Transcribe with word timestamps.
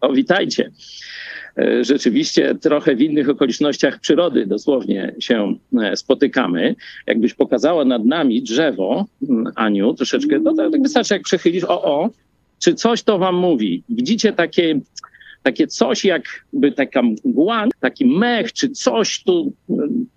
O, 0.00 0.12
witajcie. 0.12 0.70
E, 1.58 1.84
rzeczywiście 1.84 2.54
trochę 2.54 2.96
w 2.96 3.00
innych 3.00 3.28
okolicznościach 3.28 4.00
przyrody 4.00 4.46
dosłownie 4.46 5.14
się 5.18 5.54
e, 5.82 5.96
spotykamy. 5.96 6.74
Jakbyś 7.06 7.34
pokazała 7.34 7.84
nad 7.84 8.04
nami 8.04 8.42
drzewo, 8.42 9.04
Aniu, 9.54 9.94
troszeczkę, 9.94 10.38
no 10.38 10.54
tak 10.54 10.82
wystarczy 10.82 11.14
jak 11.14 11.22
przechylisz, 11.22 11.64
o, 11.64 11.82
o, 11.82 12.10
czy 12.58 12.74
coś 12.74 13.02
to 13.02 13.18
wam 13.18 13.34
mówi? 13.34 13.82
Widzicie 13.88 14.32
takie, 14.32 14.80
takie 15.42 15.66
coś 15.66 16.04
jakby 16.04 16.72
taka 16.72 17.02
mgła, 17.02 17.68
taki 17.80 18.06
mech, 18.06 18.52
czy 18.52 18.68
coś 18.68 19.22
tu, 19.22 19.52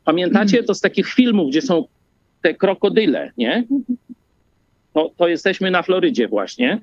pamiętacie 0.06 0.64
to 0.64 0.74
z 0.74 0.82
takich 0.82 1.08
filmów, 1.08 1.50
gdzie 1.50 1.62
są 1.62 1.86
te 2.42 2.54
krokodyle, 2.54 3.32
nie? 3.38 3.64
To, 5.00 5.12
to 5.18 5.28
jesteśmy 5.28 5.72
na 5.72 5.84
Florydzie 5.84 6.28
właśnie. 6.28 6.80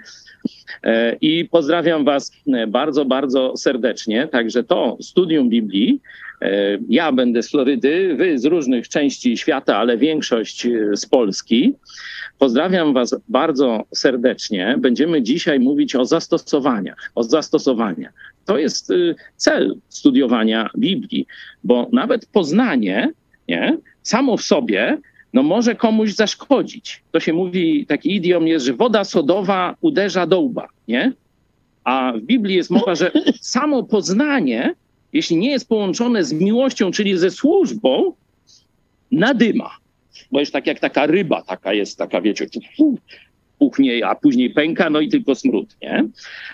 E, 0.83 1.17
I 1.21 1.45
pozdrawiam 1.45 2.05
Was 2.05 2.33
e, 2.53 2.67
bardzo, 2.67 3.05
bardzo 3.05 3.57
serdecznie. 3.57 4.29
Także 4.29 4.65
to 4.65 4.97
studium 5.01 5.49
Biblii. 5.49 6.01
E, 6.43 6.79
ja 6.89 7.13
będę 7.13 7.43
z 7.43 7.51
Florydy, 7.51 8.15
Wy 8.15 8.39
z 8.39 8.45
różnych 8.45 8.89
części 8.89 9.37
świata, 9.37 9.77
ale 9.77 9.97
większość 9.97 10.67
z 10.93 11.07
Polski. 11.07 11.75
Pozdrawiam 12.39 12.93
Was 12.95 13.17
bardzo 13.29 13.85
serdecznie. 13.95 14.77
Będziemy 14.79 15.23
dzisiaj 15.23 15.61
mówić 15.61 15.97
o 15.97 16.05
zastosowaniach, 16.05 17.11
o 17.15 17.23
zastosowaniach. 17.23 18.13
To 18.45 18.59
jest 18.59 18.93
cel 19.37 19.75
studiowania 19.89 20.71
Biblii, 20.79 21.27
bo 21.65 21.89
nawet 21.93 22.27
poznanie 22.27 23.13
nie, 23.49 23.79
samo 24.03 24.37
w 24.37 24.43
sobie 24.43 24.99
no 25.37 25.43
może 25.43 25.75
komuś 25.75 26.13
zaszkodzić. 26.13 27.03
To 27.13 27.21
się 27.21 27.33
mówi, 27.33 27.87
taki 27.87 28.15
idiom 28.15 28.47
jest, 28.47 28.67
że 28.67 28.75
woda 28.75 29.05
sodowa 29.05 29.77
uderza 29.81 30.27
do 30.27 30.41
łba, 30.41 30.69
nie? 30.89 31.13
A 31.85 32.13
w 32.17 32.21
Biblii 32.21 32.57
jest 32.57 32.71
mowa, 32.71 32.95
że 32.95 33.11
samo 33.41 33.83
poznanie, 33.83 34.75
jeśli 35.13 35.37
nie 35.37 35.51
jest 35.51 35.69
połączone 35.69 36.25
z 36.25 36.33
miłością, 36.33 36.91
czyli 36.91 37.19
ze 37.19 37.31
służbą, 37.31 38.13
nadyma. 39.13 39.71
Bo 40.33 40.41
jest 40.41 40.53
tak 40.53 40.67
jak 40.67 40.81
taka 40.81 41.07
ryba, 41.07 41.43
taka 41.43 41.73
jest, 41.73 41.99
taka 41.99 42.21
wiecie, 42.21 42.47
puchnie, 43.59 44.07
a 44.07 44.15
później 44.15 44.51
pęka, 44.51 44.91
no 44.91 45.01
i 45.01 45.09
tylko 45.09 45.35
smród, 45.35 45.77
nie? 45.83 46.05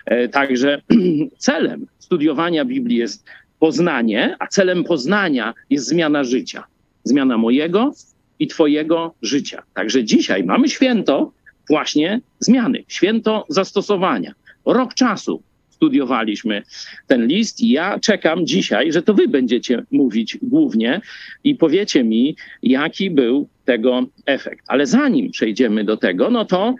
E, 0.07 0.29
także 0.29 0.83
celem 1.39 1.87
studiowania 1.99 2.65
Biblii 2.65 2.99
jest 2.99 3.25
poznanie, 3.59 4.37
a 4.39 4.47
celem 4.47 4.85
poznania 4.85 5.55
jest 5.71 5.87
zmiana 5.87 6.25
życia. 6.25 6.65
Zmiana 7.05 7.39
mojego, 7.39 7.93
i 8.43 8.47
Twojego 8.47 9.15
życia. 9.23 9.63
Także 9.75 10.05
dzisiaj 10.05 10.45
mamy 10.45 10.69
święto 10.69 11.33
właśnie 11.69 12.21
zmiany, 12.41 12.85
święto 12.89 13.47
zastosowania. 13.49 14.35
Rok 14.67 14.95
czasu 14.95 15.43
studiowaliśmy 15.71 16.63
ten 17.07 17.27
list 17.27 17.61
i 17.61 17.69
ja 17.69 17.99
czekam 17.99 18.47
dzisiaj, 18.47 18.93
że 18.93 19.03
to 19.03 19.15
Wy 19.15 19.29
będziecie 19.29 19.83
mówić 19.91 20.39
głównie 20.43 21.01
i 21.45 21.55
powiecie 21.55 22.05
mi, 22.05 22.37
jaki 22.63 23.11
był 23.11 23.49
tego 23.65 24.07
efekt. 24.27 24.65
Ale 24.69 24.87
zanim 24.87 25.31
przejdziemy 25.31 25.85
do 25.85 25.97
tego, 25.97 26.31
no 26.31 26.45
to 26.45 26.75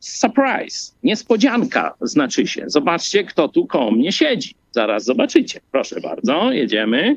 surprise, 0.00 0.92
niespodzianka 1.02 1.94
znaczy 2.00 2.46
się. 2.46 2.64
Zobaczcie, 2.66 3.24
kto 3.24 3.48
tu 3.48 3.66
koło 3.66 3.90
mnie 3.90 4.12
siedzi. 4.12 4.54
Zaraz 4.70 5.04
zobaczycie. 5.04 5.60
Proszę 5.72 6.00
bardzo, 6.00 6.52
jedziemy. 6.52 7.16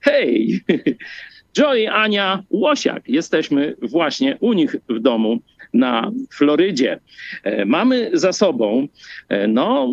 Hej! 0.00 0.60
Joy 1.56 1.88
Ania 1.90 2.42
Łosiak. 2.50 3.08
Jesteśmy 3.08 3.76
właśnie 3.82 4.36
u 4.40 4.52
nich 4.52 4.76
w 4.88 4.98
domu 4.98 5.38
na 5.74 6.10
Florydzie. 6.32 7.00
E, 7.42 7.64
mamy 7.64 8.10
za 8.12 8.32
sobą 8.32 8.88
e, 9.28 9.48
no, 9.48 9.88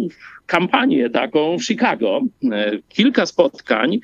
kampanię 0.46 1.10
taką 1.10 1.58
w 1.58 1.64
Chicago. 1.64 2.22
E, 2.52 2.72
kilka 2.90 3.26
spotkań, 3.26 4.00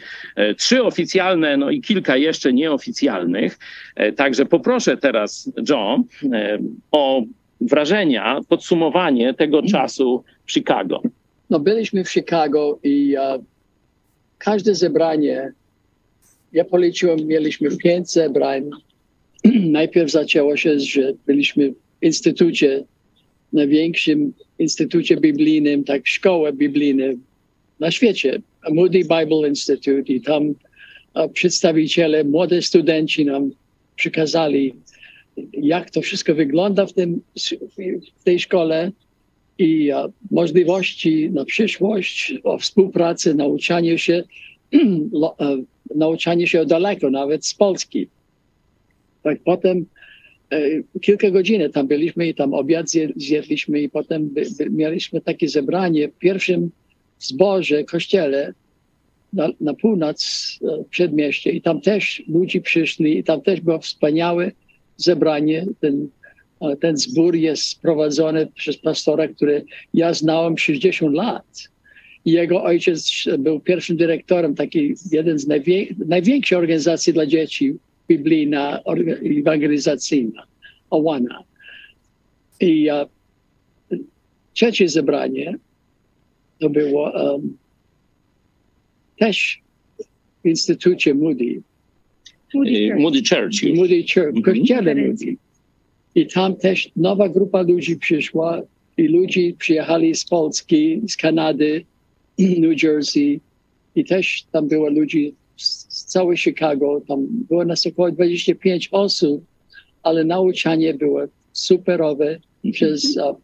trzy 0.57 0.83
oficjalne, 0.83 1.57
no 1.57 1.69
i 1.69 1.81
kilka 1.81 2.17
jeszcze 2.17 2.53
nieoficjalnych. 2.53 3.57
Także 4.15 4.45
poproszę 4.45 4.97
teraz 4.97 5.51
Joe 5.69 6.03
o 6.91 7.21
wrażenia, 7.61 8.39
podsumowanie 8.49 9.33
tego 9.33 9.61
czasu 9.61 10.23
w 10.45 10.51
Chicago. 10.51 11.01
No 11.49 11.59
byliśmy 11.59 12.03
w 12.03 12.11
Chicago 12.11 12.79
i 12.83 13.15
uh, 13.17 13.43
każde 14.37 14.75
zebranie 14.75 15.51
ja 16.53 16.65
poleciłem, 16.65 17.27
mieliśmy 17.27 17.77
pięć 17.77 18.11
zebrań. 18.11 18.69
Najpierw 19.79 20.11
zaczęło 20.11 20.57
się, 20.57 20.79
że 20.79 21.13
byliśmy 21.25 21.71
w 21.71 22.05
instytucie, 22.05 22.83
największym 23.53 24.33
instytucie 24.59 25.17
biblijnym, 25.17 25.83
tak 25.83 26.07
szkołę 26.07 26.53
biblijną 26.53 27.17
na 27.79 27.91
świecie, 27.91 28.41
Moody 28.71 28.99
Bible 28.99 29.47
Institute 29.47 30.13
i 30.13 30.21
tam 30.21 30.53
przedstawiciele, 31.33 32.23
młode 32.23 32.61
studenci 32.61 33.25
nam 33.25 33.51
przekazali, 33.95 34.73
jak 35.53 35.91
to 35.91 36.01
wszystko 36.01 36.35
wygląda 36.35 36.85
w, 36.85 36.93
tym, 36.93 37.21
w 38.19 38.23
tej 38.23 38.39
szkole 38.39 38.91
i 39.57 39.91
możliwości 40.31 41.29
na 41.31 41.45
przyszłość, 41.45 42.33
o 42.43 42.57
współpracy, 42.57 43.35
nauczaniu 43.35 43.97
się 43.97 44.23
nauczanie 45.95 46.47
się 46.47 46.65
daleko, 46.65 47.09
nawet 47.09 47.45
z 47.45 47.53
Polski. 47.53 48.07
Tak 49.23 49.39
potem 49.43 49.85
e, 50.51 50.59
kilka 51.01 51.31
godzin 51.31 51.71
tam 51.71 51.87
byliśmy 51.87 52.27
i 52.27 52.33
tam 52.33 52.53
obiad 52.53 52.85
zjedliśmy 53.15 53.81
i 53.81 53.89
potem 53.89 54.29
by, 54.29 54.45
by 54.57 54.69
mieliśmy 54.69 55.21
takie 55.21 55.49
zebranie 55.49 56.07
w 56.07 56.17
pierwszym 56.17 56.71
zborze, 57.19 57.83
kościele 57.83 58.53
na, 59.33 59.49
na 59.61 59.73
północ 59.73 60.49
e, 60.61 60.83
przedmieście 60.89 61.51
i 61.51 61.61
tam 61.61 61.81
też 61.81 62.23
ludzie 62.27 62.61
przyszli 62.61 63.17
i 63.17 63.23
tam 63.23 63.41
też 63.41 63.61
było 63.61 63.79
wspaniałe 63.79 64.51
zebranie. 64.97 65.65
Ten, 65.79 66.07
e, 66.61 66.75
ten 66.75 66.97
zbór 66.97 67.35
jest 67.35 67.81
prowadzony 67.81 68.47
przez 68.47 68.77
pastora, 68.77 69.27
który 69.27 69.65
ja 69.93 70.13
znałem 70.13 70.57
60 70.57 71.15
lat 71.15 71.69
jego 72.31 72.63
ojciec 72.63 73.23
był 73.39 73.59
pierwszym 73.59 73.97
dyrektorem 73.97 74.55
takiej, 74.55 74.95
jeden 75.11 75.39
z 75.39 75.47
najwię, 75.47 75.85
największych 76.07 76.57
organizacji 76.57 77.13
dla 77.13 77.25
dzieci, 77.25 77.73
biblijna, 78.07 78.79
ewangelizacyjna, 79.39 80.43
Owana. 80.89 81.43
I 82.59 82.89
uh, 82.89 83.97
trzecie 84.53 84.89
zebranie 84.89 85.55
to 86.59 86.69
było 86.69 87.11
um, 87.11 87.57
też 89.19 89.61
w 90.43 90.47
Instytucie 90.47 91.13
Moody. 91.13 91.61
Moody 92.53 92.89
Church. 92.89 92.99
Moody 92.99 93.23
Church. 93.29 93.75
Moody 93.75 94.03
Church, 94.13 94.35
w 94.35 94.41
kościele 94.41 94.95
Moody. 94.95 95.35
I 96.15 96.27
tam 96.27 96.55
też 96.55 96.89
nowa 96.95 97.29
grupa 97.29 97.61
ludzi 97.61 97.97
przyszła 97.97 98.61
i 98.97 99.07
ludzie 99.07 99.53
przyjechali 99.53 100.15
z 100.15 100.25
Polski, 100.25 101.01
z 101.07 101.17
Kanady, 101.17 101.85
New 102.39 102.83
Jersey 102.83 103.39
i 103.95 104.05
też 104.05 104.45
tam 104.51 104.67
było 104.67 104.89
ludzi 104.89 105.33
z 105.57 106.05
całej 106.05 106.37
Chicago. 106.37 107.01
Tam 107.07 107.27
było 107.29 107.65
nas 107.65 107.87
około 107.87 108.11
25 108.11 108.89
osób, 108.91 109.43
ale 110.03 110.23
nauczanie 110.23 110.93
było 110.93 111.21
superowe 111.53 112.39
przez 112.71 113.03
uh, 113.17 113.37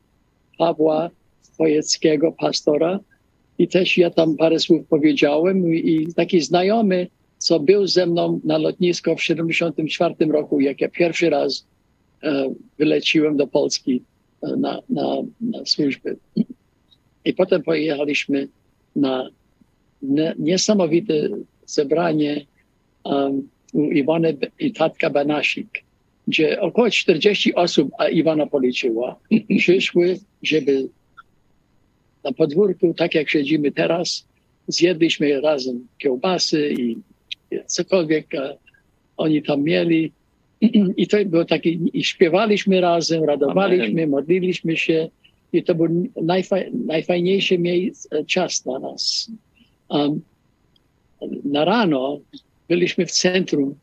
Pawła 0.58 1.10
Wojeckiego, 1.60 2.32
pastora. 2.32 3.00
I 3.58 3.68
też 3.68 3.98
ja 3.98 4.10
tam 4.10 4.36
parę 4.36 4.60
słów 4.60 4.88
powiedziałem 4.88 5.76
i, 5.76 6.14
taki 6.16 6.42
znajomy, 6.42 7.08
co 7.38 7.60
był 7.60 7.88
ze 7.88 8.06
mną 8.06 8.40
na 8.44 8.58
lotnisko 8.58 9.16
w 9.16 9.24
74 9.24 10.16
roku, 10.26 10.60
jak 10.60 10.82
ja 10.82 10.90
pierwszy 10.90 11.30
raz 11.30 11.66
uh, 12.24 12.32
wyleciłem 12.80 13.38
do 13.38 13.48
Polski 13.48 14.02
uh, 14.42 14.58
na, 14.58 14.80
na, 14.90 15.16
na 15.42 15.66
służbę. 15.66 16.16
I 17.26 17.34
potem 17.34 17.64
pojechaliśmy 17.64 18.48
na 18.96 19.30
niesamowite 20.40 21.30
zebranie 21.66 22.46
um, 23.04 23.50
u 23.74 23.92
Iwony 23.92 24.38
i 24.60 24.74
tatka 24.74 25.10
Banasik, 25.10 25.84
gdzie 26.28 26.62
około 26.62 26.90
40 26.90 27.56
osób, 27.56 27.92
a 27.98 28.08
Iwana 28.08 28.48
policzyła, 28.48 29.20
przyszły, 29.60 30.20
żeby 30.44 30.90
na 32.24 32.32
podwórku, 32.32 32.94
tak 32.94 33.16
jak 33.16 33.30
siedzimy 33.30 33.72
teraz, 33.72 34.28
zjedliśmy 34.68 35.42
razem 35.42 35.88
kiełbasy 35.98 36.74
i 36.80 36.98
cokolwiek 37.66 38.28
oni 39.18 39.44
tam 39.44 39.64
mieli. 39.64 40.12
I 40.98 41.08
to 41.08 41.26
było 41.26 41.46
takie, 41.46 41.70
i 41.70 42.04
śpiewaliśmy 42.04 42.82
razem, 42.82 43.24
radowaliśmy, 43.24 44.08
modliliśmy 44.08 44.78
się. 44.78 45.10
I 45.54 45.64
to 45.64 45.76
był 45.76 45.88
najfaj, 46.22 46.72
najfajniejszy 46.74 47.58
miejsce, 47.58 48.26
czas 48.26 48.62
dla 48.62 48.80
nas. 48.80 49.32
Um, 49.90 50.22
na 51.44 51.66
rano 51.66 52.20
byliśmy 52.68 53.06
w 53.06 53.12
centrum, 53.12 53.76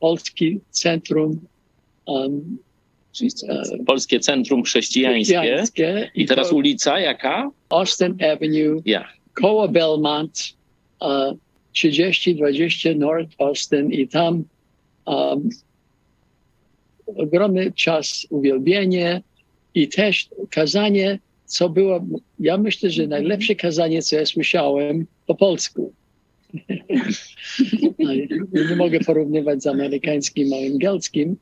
Polski 0.00 0.60
Centrum 0.70 1.40
um, 2.06 2.58
Polskie 3.86 4.20
Centrum 4.20 4.62
Chrześcijańskie. 4.62 5.34
Chrześcijańskie. 5.34 6.10
I 6.14 6.26
teraz 6.26 6.52
ulica 6.52 7.00
jaka? 7.00 7.50
Austin 7.68 8.16
Avenue. 8.32 8.82
Yeah. 8.86 9.08
Koło 9.34 9.68
Belmont. 9.68 10.54
Uh, 11.00 11.38
3020 11.74 12.94
North 12.94 13.34
Austin 13.38 13.92
i 13.92 14.08
tam 14.08 14.44
um, 15.06 15.48
ogromny 17.06 17.72
czas 17.72 18.26
uwielbienie 18.30 19.22
i 19.74 19.88
też 19.88 20.28
kazanie, 20.50 21.18
co 21.44 21.68
było, 21.68 22.04
ja 22.40 22.58
myślę, 22.58 22.90
że 22.90 23.06
najlepsze 23.06 23.54
kazanie, 23.54 24.02
co 24.02 24.16
ja 24.16 24.26
słyszałem 24.26 25.06
po 25.26 25.34
polsku. 25.34 25.92
nie 28.70 28.76
mogę 28.76 29.00
porównywać 29.00 29.62
z 29.62 29.66
amerykańskim 29.66 30.52
a 30.52 30.56
angielskim, 30.56 31.36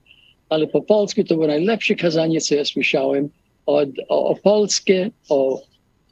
ale 0.48 0.66
po 0.66 0.82
polsku 0.82 1.24
to 1.24 1.34
było 1.34 1.46
najlepsze 1.46 1.94
kazanie, 1.94 2.40
co 2.40 2.54
ja 2.54 2.64
słyszałem 2.64 3.28
o, 3.66 3.82
o, 4.08 4.26
o 4.26 4.34
Polskę, 4.34 5.10
o, 5.28 5.62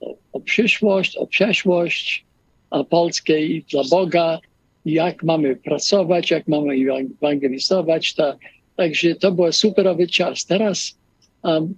o, 0.01 0.15
o 0.33 0.41
przyszłość, 0.41 1.17
o 1.17 1.27
przeszłość 1.27 2.25
polskiej 2.91 3.65
dla 3.71 3.83
Boga, 3.91 4.41
jak 4.85 5.23
mamy 5.23 5.57
pracować, 5.57 6.31
jak 6.31 6.49
mamy 6.49 6.75
ewangelizować. 7.21 8.15
To, 8.15 8.37
także 8.77 9.15
to 9.15 9.33
był 9.33 9.53
superowy 9.53 10.07
czas. 10.07 10.47
Teraz 10.47 10.99
um, 11.43 11.75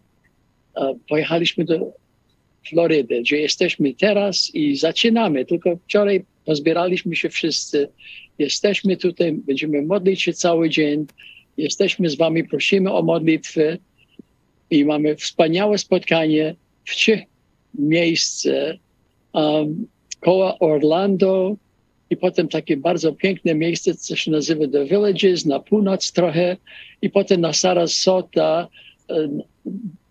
pojechaliśmy 1.08 1.64
do 1.64 1.92
Florydy, 2.68 3.20
gdzie 3.20 3.36
jesteśmy 3.36 3.94
teraz 3.94 4.54
i 4.54 4.76
zaczynamy. 4.76 5.44
Tylko 5.44 5.76
wczoraj 5.76 6.24
pozbieraliśmy 6.44 7.16
się 7.16 7.28
wszyscy. 7.28 7.88
Jesteśmy 8.38 8.96
tutaj, 8.96 9.32
będziemy 9.32 9.82
modlić 9.82 10.22
się 10.22 10.32
cały 10.32 10.70
dzień. 10.70 11.06
Jesteśmy 11.56 12.10
z 12.10 12.16
wami, 12.16 12.44
prosimy 12.44 12.92
o 12.92 13.02
modlitwę 13.02 13.78
i 14.70 14.84
mamy 14.84 15.16
wspaniałe 15.16 15.78
spotkanie 15.78 16.54
w 16.84 16.94
trzech 16.94 17.20
miejscach. 17.74 18.76
Um, 19.32 19.86
koło 20.20 20.58
Orlando 20.58 21.56
i 22.10 22.16
potem 22.16 22.48
takie 22.48 22.76
bardzo 22.76 23.12
piękne 23.12 23.54
miejsce, 23.54 23.94
co 23.94 24.16
się 24.16 24.30
nazywa 24.30 24.68
The 24.68 24.84
Villages, 24.84 25.46
na 25.46 25.60
północ 25.60 26.12
trochę 26.12 26.56
i 27.02 27.10
potem 27.10 27.40
na 27.40 27.52
Sarasota, 27.52 28.68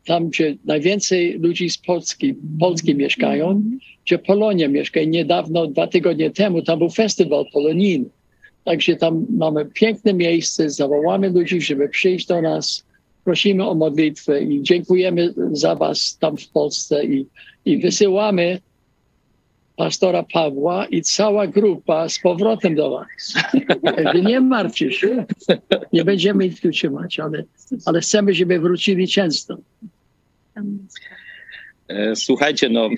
tam 0.06 0.30
gdzie 0.30 0.56
najwięcej 0.65 1.39
ludzi 1.39 1.69
z 1.69 1.77
Polski, 1.77 2.36
Polski 2.59 2.95
mieszkają, 2.95 3.63
gdzie 4.06 4.19
Polonia 4.19 4.68
mieszka. 4.68 5.00
I 5.00 5.07
niedawno, 5.07 5.68
dwa 5.68 5.88
tygodnie 5.88 6.31
temu, 6.31 6.62
tam 6.62 6.80
był 6.80 6.89
festiwal 6.89 7.45
polonijny. 7.53 8.06
Także 8.63 8.95
tam 8.95 9.25
mamy 9.30 9.65
piękne 9.65 10.13
miejsce, 10.13 10.69
zawołamy 10.69 11.30
ludzi, 11.30 11.62
żeby 11.62 11.89
przyjść 11.89 12.27
do 12.27 12.42
nas, 12.42 12.86
prosimy 13.24 13.68
o 13.68 13.75
modlitwę 13.75 14.44
i 14.44 14.63
dziękujemy 14.63 15.33
za 15.51 15.75
was 15.75 16.18
tam 16.19 16.38
w 16.38 16.50
Polsce 16.50 17.06
i, 17.06 17.25
i 17.65 17.77
wysyłamy 17.77 18.59
pastora 19.81 20.23
Pawła 20.23 20.85
i 20.85 21.01
cała 21.01 21.47
grupa 21.47 22.09
z 22.09 22.19
powrotem 22.19 22.75
do 22.75 22.89
was. 22.91 23.33
nie 24.23 24.41
martwcie 24.41 24.91
się, 24.91 25.25
nie 25.93 26.05
będziemy 26.05 26.45
ich 26.45 26.61
tu 26.61 26.71
trzymać, 26.71 27.19
ale, 27.19 27.43
ale 27.85 28.01
chcemy, 28.01 28.33
żeby 28.33 28.59
wrócili 28.59 29.07
często. 29.07 29.57
E, 31.87 32.15
słuchajcie, 32.15 32.69
no 32.69 32.89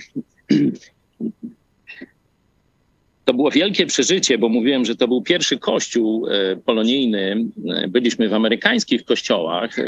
to 3.26 3.34
było 3.34 3.52
wielkie 3.52 3.86
przeżycie, 3.86 4.38
bo 4.38 4.50
mówiłem, 4.50 4.86
że 4.86 4.96
to 4.96 5.08
był 5.08 5.22
pierwszy 5.22 5.58
kościół 5.58 6.28
e, 6.28 6.56
polonijny. 6.56 7.46
E, 7.70 7.88
byliśmy 7.88 8.30
w 8.30 8.34
amerykańskich 8.34 9.06
kościołach, 9.06 9.80
e, 9.80 9.84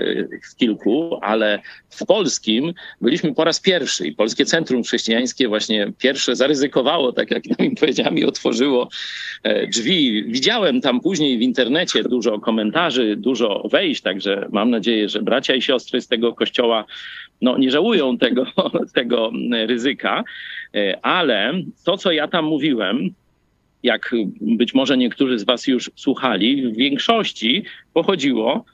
w 0.51 0.55
kilku, 0.55 1.19
ale 1.21 1.59
w 1.89 2.05
polskim 2.05 2.73
byliśmy 3.01 3.35
po 3.35 3.43
raz 3.43 3.59
pierwszy. 3.59 4.07
I 4.07 4.13
Polskie 4.13 4.45
Centrum 4.45 4.83
Chrześcijańskie 4.83 5.47
właśnie 5.47 5.91
pierwsze 5.97 6.35
zaryzykowało, 6.35 7.13
tak 7.13 7.31
jak 7.31 7.59
nam 7.59 7.75
powiedziałem, 7.79 8.17
i 8.17 8.23
otworzyło 8.23 8.89
drzwi. 9.67 10.23
Widziałem 10.23 10.81
tam 10.81 11.01
później 11.01 11.37
w 11.37 11.41
internecie 11.41 12.03
dużo 12.03 12.39
komentarzy, 12.39 13.15
dużo 13.15 13.67
wejść, 13.71 14.01
także 14.01 14.47
mam 14.51 14.69
nadzieję, 14.69 15.09
że 15.09 15.21
bracia 15.21 15.55
i 15.55 15.61
siostry 15.61 16.01
z 16.01 16.07
tego 16.07 16.33
kościoła 16.33 16.85
no, 17.41 17.57
nie 17.57 17.71
żałują 17.71 18.17
tego, 18.17 18.45
tego 18.95 19.31
ryzyka, 19.67 20.23
ale 21.01 21.53
to, 21.83 21.97
co 21.97 22.11
ja 22.11 22.27
tam 22.27 22.45
mówiłem, 22.45 23.09
jak 23.85 24.11
być 24.41 24.73
może 24.73 24.97
niektórzy 24.97 25.39
z 25.39 25.43
Was 25.43 25.67
już 25.67 25.91
słuchali, 25.95 26.67
w 26.67 26.75
większości 26.75 27.63
pochodziło 27.93 28.65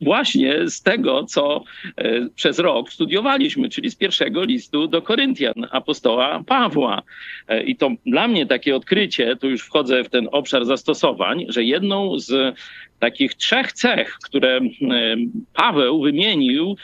właśnie 0.00 0.68
z 0.68 0.82
tego, 0.82 1.24
co 1.24 1.64
e, 1.96 2.28
przez 2.34 2.58
rok 2.58 2.92
studiowaliśmy, 2.92 3.68
czyli 3.68 3.90
z 3.90 3.96
pierwszego 3.96 4.44
listu 4.44 4.88
do 4.88 5.02
Koryntian 5.02 5.66
apostoła 5.70 6.42
Pawła. 6.46 7.02
E, 7.48 7.62
I 7.62 7.76
to 7.76 7.90
dla 8.06 8.28
mnie 8.28 8.46
takie 8.46 8.76
odkrycie, 8.76 9.36
tu 9.36 9.50
już 9.50 9.62
wchodzę 9.62 10.04
w 10.04 10.08
ten 10.08 10.28
obszar 10.32 10.64
zastosowań, 10.64 11.46
że 11.48 11.64
jedną 11.64 12.18
z 12.18 12.56
takich 12.98 13.34
trzech 13.34 13.72
cech, 13.72 14.18
które 14.24 14.56
e, 14.56 14.60
Paweł 15.54 16.00
wymienił 16.00 16.76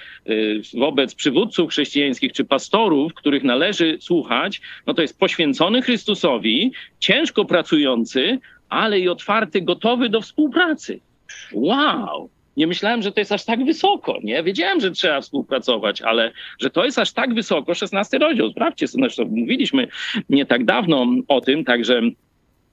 wobec 0.74 1.14
przywódców 1.14 1.70
chrześcijańskich 1.70 2.32
czy 2.32 2.44
pastorów, 2.44 3.14
których 3.14 3.44
należy 3.44 3.96
słuchać, 4.00 4.60
no 4.86 4.94
to 4.94 5.02
jest 5.02 5.18
poświęcony 5.18 5.82
Chrystusowi, 5.82 6.72
ciężko 6.98 7.44
pracujący, 7.44 8.38
ale 8.68 9.00
i 9.00 9.08
otwarty, 9.08 9.60
gotowy 9.60 10.08
do 10.08 10.20
współpracy. 10.20 11.00
Wow! 11.52 12.30
Nie 12.56 12.66
myślałem, 12.66 13.02
że 13.02 13.12
to 13.12 13.20
jest 13.20 13.32
aż 13.32 13.44
tak 13.44 13.64
wysoko, 13.64 14.18
nie? 14.22 14.42
Wiedziałem, 14.42 14.80
że 14.80 14.90
trzeba 14.90 15.20
współpracować, 15.20 16.02
ale 16.02 16.32
że 16.60 16.70
to 16.70 16.84
jest 16.84 16.98
aż 16.98 17.12
tak 17.12 17.34
wysoko, 17.34 17.74
16 17.74 18.18
rozdział, 18.18 18.50
sprawdźcie, 18.50 18.86
zresztą 18.86 19.24
mówiliśmy 19.24 19.88
nie 20.28 20.46
tak 20.46 20.64
dawno 20.64 21.06
o 21.28 21.40
tym, 21.40 21.64
także 21.64 22.02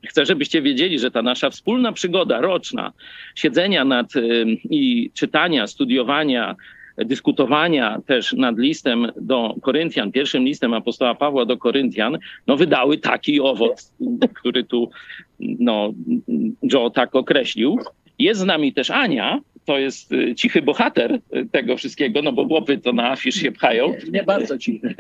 Chcę, 0.08 0.26
żebyście 0.26 0.62
wiedzieli, 0.62 1.00
że 1.00 1.12
ta 1.12 1.22
nasza 1.22 1.50
wspólna 1.50 1.92
przygoda 1.92 2.42
roczna, 2.42 2.94
siedzenia 3.36 3.86
nad 3.86 4.16
y, 4.16 4.46
i 4.70 5.12
czytania, 5.14 5.68
studiowania, 5.68 6.56
dyskutowania 6.98 8.02
też 8.06 8.34
nad 8.34 8.58
listem 8.58 9.12
do 9.22 9.56
Koryntian, 9.62 10.12
pierwszym 10.12 10.44
listem 10.44 10.74
apostoła 10.74 11.16
Pawła 11.16 11.46
do 11.46 11.58
Koryntian, 11.58 12.18
no 12.48 12.58
wydały 12.58 12.98
taki 12.98 13.40
owoc, 13.42 13.94
który 14.40 14.64
tu 14.64 14.90
no, 15.40 15.94
Joe 16.74 16.90
tak 16.90 17.16
określił. 17.16 17.80
Jest 18.20 18.42
z 18.42 18.46
nami 18.46 18.74
też 18.74 18.90
Ania, 18.90 19.42
to 19.70 19.80
jest 19.80 20.12
y, 20.12 20.36
cichy 20.36 20.62
bohater 20.62 21.14
y, 21.14 21.20
tego 21.52 21.78
wszystkiego, 21.78 22.22
no 22.22 22.32
bo 22.32 22.48
chłopy 22.48 22.78
to 22.78 22.94
na 22.94 23.12
afisz 23.12 23.36
się 23.36 23.52
pchają. 23.52 23.88
Nie, 23.88 24.12
nie 24.12 24.24
bardzo 24.24 24.58
cichy. 24.58 24.96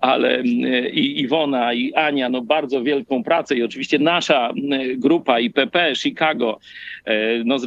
Ale 0.00 0.40
y, 0.40 0.90
i 0.90 1.20
Iwona, 1.20 1.72
i 1.72 1.94
Ania, 1.94 2.28
no 2.28 2.42
bardzo 2.42 2.82
wielką 2.82 3.24
pracę 3.24 3.56
i 3.56 3.62
oczywiście 3.62 3.98
nasza 3.98 4.52
grupa 4.96 5.40
IPP, 5.40 5.94
Chicago, 5.94 6.58
no 7.44 7.58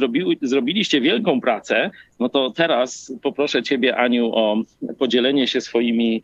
zrobiliście 0.42 1.00
wielką 1.00 1.40
pracę. 1.40 1.90
No 2.20 2.28
to 2.28 2.50
teraz 2.50 3.12
poproszę 3.22 3.62
ciebie, 3.62 3.96
Aniu, 3.96 4.30
o 4.34 4.62
podzielenie 4.98 5.46
się 5.46 5.60
swoimi 5.60 6.22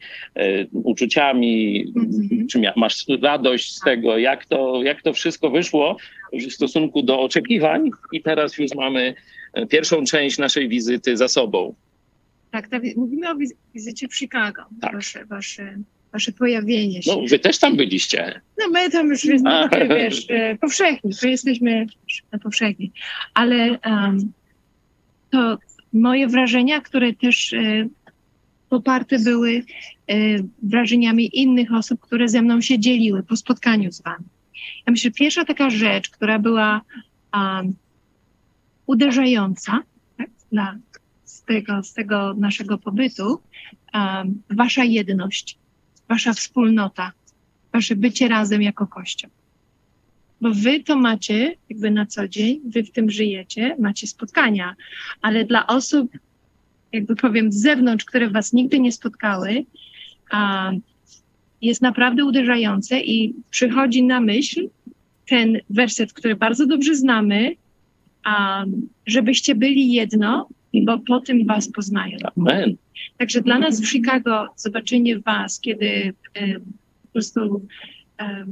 uczuciami. 0.73 1.85
Mhm. 1.97 2.47
Czy 2.49 2.61
masz 2.77 3.07
radość 3.23 3.77
z 3.77 3.81
tego, 3.81 4.19
jak 4.19 4.47
to, 4.47 4.83
jak 4.83 5.03
to 5.03 5.13
wszystko 5.13 5.51
wyszło 5.51 5.97
w 6.33 6.53
stosunku 6.53 7.03
do 7.03 7.21
oczekiwań 7.21 7.91
i 8.13 8.23
teraz 8.23 8.59
już 8.59 8.75
mamy 8.75 9.15
e, 9.53 9.67
pierwszą 9.67 10.05
część 10.05 10.39
naszej 10.39 10.69
wizyty 10.69 11.17
za 11.17 11.29
sobą. 11.29 11.75
Tak, 12.51 12.69
tak 12.69 12.83
mówimy 12.97 13.31
o 13.31 13.35
wizycie 13.75 14.09
w 14.09 14.17
Chicago, 14.17 14.63
tak. 14.81 14.93
wasze, 14.95 15.25
wasze, 15.25 15.77
wasze 16.13 16.33
pojawienie 16.33 17.03
się. 17.03 17.11
No, 17.11 17.23
wy 17.29 17.39
też 17.39 17.59
tam 17.59 17.77
byliście. 17.77 18.41
No 18.59 18.69
my 18.69 18.91
tam 18.91 19.09
już 19.09 19.25
jesteśmy, 19.25 19.89
wiesz, 19.97 20.27
e, 20.29 20.57
powszechni, 20.57 21.15
to 21.21 21.29
jesteśmy 21.29 21.87
powszechni, 22.43 22.93
ale 23.35 23.79
um, 23.87 24.33
to 25.31 25.59
moje 26.01 26.29
wrażenia, 26.29 26.81
które 26.81 27.13
też 27.13 27.53
e, 27.53 27.89
poparte 28.69 29.19
były 29.19 29.63
wrażeniami 30.63 31.41
innych 31.41 31.75
osób, 31.75 32.01
które 32.01 32.29
ze 32.29 32.43
mną 32.43 32.61
się 32.61 32.79
dzieliły 32.79 33.23
po 33.23 33.37
spotkaniu 33.37 33.93
z 33.93 34.03
wami. 34.03 34.25
Ja 34.87 34.91
myślę, 34.91 35.11
że 35.11 35.15
pierwsza 35.15 35.45
taka 35.45 35.71
rzecz, 35.71 36.09
która 36.11 36.39
była 36.39 36.81
uderzająca 38.87 39.83
tak, 40.17 40.31
dla, 40.53 40.77
z, 41.25 41.43
tego, 41.43 41.83
z 41.83 41.93
tego 41.93 42.35
naszego 42.35 42.79
pobytu, 42.79 43.41
wasza 44.51 44.85
jedność, 44.85 45.59
wasza 46.09 46.33
wspólnota, 46.33 47.13
wasze 47.73 47.97
bycie 47.97 48.29
razem 48.29 48.63
jako 48.63 48.87
Kościół. 48.87 49.31
Bo 50.41 50.51
wy 50.55 50.81
to 50.81 50.97
macie 50.97 51.55
jakby 51.71 51.91
na 51.91 52.07
co 52.07 52.29
dzień, 52.29 52.61
wy 52.65 52.83
w 52.83 52.91
tym 52.91 53.11
żyjecie, 53.11 53.77
macie 53.79 54.07
spotkania, 54.07 54.75
ale 55.23 55.45
dla 55.45 55.67
osób, 55.67 56.11
jakby 56.93 57.17
powiem, 57.17 57.53
z 57.53 57.57
zewnątrz, 57.57 58.05
które 58.05 58.31
was 58.31 58.53
nigdy 58.53 58.81
nie 58.81 58.93
spotkały, 58.93 59.65
um, 60.33 60.81
jest 61.63 61.83
naprawdę 61.83 62.25
uderzające 62.25 63.01
i 63.01 63.35
przychodzi 63.51 64.03
na 64.03 64.21
myśl 64.21 64.69
ten 65.29 65.61
werset, 65.71 66.13
który 66.13 66.37
bardzo 66.37 66.67
dobrze 66.67 66.95
znamy, 66.95 67.57
um, 68.27 68.89
żebyście 69.07 69.55
byli 69.55 69.93
jedno, 69.93 70.49
bo 70.85 70.99
po 70.99 71.21
tym 71.21 71.47
was 71.47 71.73
poznają. 71.73 72.19
Amen. 72.37 72.77
Także 73.19 73.41
dla 73.41 73.59
nas 73.59 73.81
w 73.81 73.89
Chicago 73.89 74.49
zobaczenie 74.57 75.19
was, 75.19 75.61
kiedy 75.61 76.15
e, 76.35 76.61
po 77.03 77.09
prostu 77.13 77.67
e, 78.21 78.47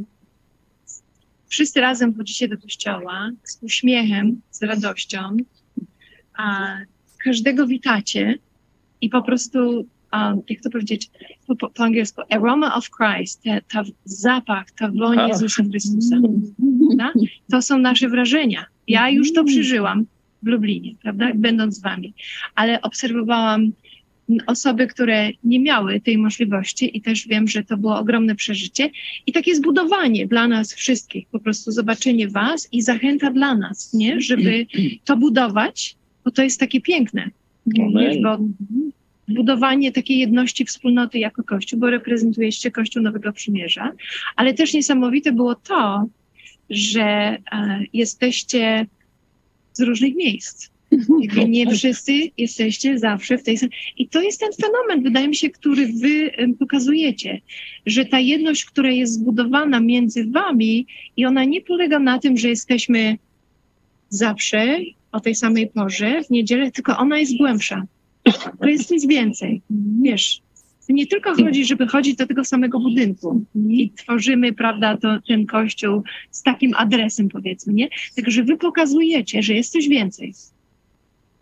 wszyscy 1.54 1.80
razem 1.80 2.14
chodzicie 2.14 2.48
do 2.48 2.58
kościoła 2.58 3.30
z 3.44 3.58
uśmiechem, 3.62 4.40
z 4.50 4.62
radością, 4.62 5.36
a 6.38 6.76
każdego 7.24 7.66
witacie 7.66 8.38
i 9.00 9.08
po 9.08 9.22
prostu, 9.22 9.86
um, 10.12 10.42
jak 10.48 10.60
to 10.60 10.70
powiedzieć 10.70 11.10
po, 11.46 11.56
po, 11.56 11.70
po 11.70 11.84
angielsku, 11.84 12.22
aroma 12.30 12.74
of 12.74 12.90
Christ, 12.90 13.42
te, 13.42 13.60
ta 13.72 13.82
zapach, 14.04 14.70
ta 14.70 14.88
woń 14.88 15.18
A. 15.18 15.28
Jezusa 15.28 15.62
Chrystusa. 15.70 16.16
prawda? 16.86 17.12
To 17.50 17.62
są 17.62 17.78
nasze 17.78 18.08
wrażenia. 18.08 18.66
Ja 18.88 19.10
już 19.10 19.32
to 19.32 19.44
przeżyłam 19.44 20.06
w 20.42 20.46
Lublinie, 20.46 20.94
prawda, 21.02 21.30
będąc 21.34 21.76
z 21.76 21.82
wami, 21.82 22.14
ale 22.54 22.82
obserwowałam 22.82 23.72
osoby, 24.46 24.86
które 24.86 25.30
nie 25.44 25.60
miały 25.60 26.00
tej 26.00 26.18
możliwości 26.18 26.96
i 26.96 27.00
też 27.00 27.28
wiem, 27.28 27.48
że 27.48 27.64
to 27.64 27.76
było 27.76 27.98
ogromne 27.98 28.34
przeżycie 28.34 28.90
i 29.26 29.32
takie 29.32 29.54
zbudowanie 29.54 30.26
dla 30.26 30.48
nas 30.48 30.74
wszystkich, 30.74 31.26
po 31.28 31.38
prostu 31.38 31.72
zobaczenie 31.72 32.28
was 32.28 32.68
i 32.72 32.82
zachęta 32.82 33.30
dla 33.30 33.54
nas, 33.54 33.92
nie, 33.92 34.20
żeby 34.20 34.66
to 35.04 35.16
budować, 35.16 35.96
bo 36.24 36.30
to 36.30 36.42
jest 36.42 36.60
takie 36.60 36.80
piękne, 36.80 37.30
wiesz, 37.66 38.16
bo 38.22 38.38
budowanie 39.28 39.92
takiej 39.92 40.18
jedności 40.18 40.64
wspólnoty 40.64 41.18
jako 41.18 41.42
Kościół, 41.42 41.80
bo 41.80 41.90
reprezentujecie 41.90 42.70
Kościół 42.70 43.02
Nowego 43.02 43.32
Przymierza, 43.32 43.92
ale 44.36 44.54
też 44.54 44.74
niesamowite 44.74 45.32
było 45.32 45.54
to, 45.54 46.06
że 46.70 47.02
e, 47.02 47.38
jesteście 47.92 48.86
z 49.72 49.80
różnych 49.80 50.14
miejsc. 50.14 50.73
Jakby 51.20 51.48
nie 51.48 51.70
wszyscy 51.70 52.12
jesteście 52.38 52.98
zawsze 52.98 53.38
w 53.38 53.42
tej 53.42 53.58
samej. 53.58 53.76
I 53.98 54.08
to 54.08 54.22
jest 54.22 54.40
ten 54.40 54.50
fenomen, 54.52 55.02
wydaje 55.02 55.28
mi 55.28 55.36
się, 55.36 55.50
który 55.50 55.86
wy 55.86 56.30
pokazujecie, 56.58 57.40
że 57.86 58.04
ta 58.04 58.20
jedność, 58.20 58.64
która 58.64 58.90
jest 58.90 59.12
zbudowana 59.12 59.80
między 59.80 60.24
wami, 60.30 60.86
i 61.16 61.26
ona 61.26 61.44
nie 61.44 61.60
polega 61.60 61.98
na 61.98 62.18
tym, 62.18 62.36
że 62.36 62.48
jesteśmy 62.48 63.18
zawsze 64.08 64.78
o 65.12 65.20
tej 65.20 65.34
samej 65.34 65.68
porze 65.68 66.22
w 66.22 66.30
niedzielę, 66.30 66.70
tylko 66.70 66.98
ona 66.98 67.18
jest 67.18 67.36
głębsza. 67.36 67.86
To 68.60 68.68
jest 68.68 68.88
coś 68.88 69.06
więcej. 69.06 69.62
Wiesz, 70.02 70.42
nie 70.88 71.06
tylko 71.06 71.34
chodzi, 71.34 71.64
żeby 71.64 71.86
chodzić 71.86 72.16
do 72.16 72.26
tego 72.26 72.44
samego 72.44 72.80
budynku 72.80 73.44
i 73.68 73.90
tworzymy, 73.90 74.52
prawda, 74.52 74.96
to, 74.96 75.20
ten 75.28 75.46
kościół 75.46 76.02
z 76.30 76.42
takim 76.42 76.74
adresem, 76.76 77.28
powiedzmy, 77.28 77.72
nie? 77.72 77.88
Tylko, 78.14 78.30
że 78.30 78.42
wy 78.42 78.56
pokazujecie, 78.56 79.42
że 79.42 79.54
jest 79.54 79.72
coś 79.72 79.88
więcej. 79.88 80.34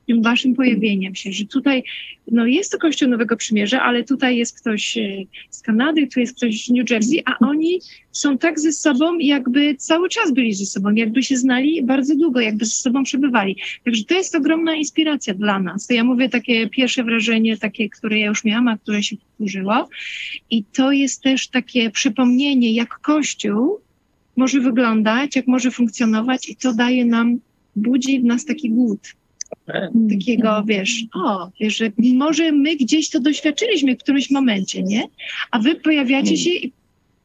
Tym 0.06 0.22
waszym 0.22 0.54
pojawieniem 0.54 1.14
się, 1.14 1.32
że 1.32 1.44
tutaj, 1.44 1.84
no 2.30 2.46
jest 2.46 2.72
to 2.72 2.78
Kościół 2.78 3.08
Nowego 3.08 3.36
Przymierza, 3.36 3.82
ale 3.82 4.04
tutaj 4.04 4.36
jest 4.36 4.60
ktoś 4.60 4.98
e, 4.98 5.02
z 5.50 5.62
Kanady, 5.62 6.06
tu 6.06 6.20
jest 6.20 6.36
ktoś 6.36 6.64
z 6.64 6.70
New 6.70 6.90
Jersey, 6.90 7.22
a 7.24 7.38
oni 7.38 7.80
są 8.12 8.38
tak 8.38 8.60
ze 8.60 8.72
sobą, 8.72 9.18
jakby 9.18 9.74
cały 9.74 10.08
czas 10.08 10.32
byli 10.32 10.54
ze 10.54 10.66
sobą, 10.66 10.94
jakby 10.94 11.22
się 11.22 11.36
znali 11.36 11.82
bardzo 11.82 12.16
długo, 12.16 12.40
jakby 12.40 12.64
ze 12.64 12.70
sobą 12.70 13.04
przebywali. 13.04 13.56
Także 13.84 14.04
to 14.04 14.14
jest 14.14 14.34
ogromna 14.34 14.74
inspiracja 14.74 15.34
dla 15.34 15.60
nas. 15.60 15.86
To 15.86 15.94
ja 15.94 16.04
mówię 16.04 16.28
takie 16.28 16.68
pierwsze 16.68 17.04
wrażenie, 17.04 17.56
takie, 17.58 17.88
które 17.88 18.18
ja 18.18 18.26
już 18.26 18.44
miałam, 18.44 18.68
a 18.68 18.78
które 18.78 19.02
się 19.02 19.16
powtórzyło. 19.16 19.88
I 20.50 20.64
to 20.64 20.92
jest 20.92 21.22
też 21.22 21.48
takie 21.48 21.90
przypomnienie, 21.90 22.72
jak 22.72 22.98
Kościół 22.98 23.80
może 24.36 24.60
wyglądać, 24.60 25.36
jak 25.36 25.46
może 25.46 25.70
funkcjonować 25.70 26.48
i 26.48 26.56
to 26.56 26.74
daje 26.74 27.04
nam, 27.04 27.38
budzi 27.76 28.20
w 28.20 28.24
nas 28.24 28.44
taki 28.44 28.70
głód 28.70 29.00
takiego, 30.10 30.64
wiesz, 30.66 31.04
o, 31.14 31.50
wiesz, 31.60 31.76
że 31.76 31.92
może 31.98 32.52
my 32.52 32.76
gdzieś 32.76 33.10
to 33.10 33.20
doświadczyliśmy 33.20 33.96
w 33.96 33.98
którymś 33.98 34.30
momencie, 34.30 34.82
nie? 34.82 35.02
A 35.50 35.58
wy 35.58 35.74
pojawiacie 35.74 36.36
się 36.36 36.50
i 36.50 36.72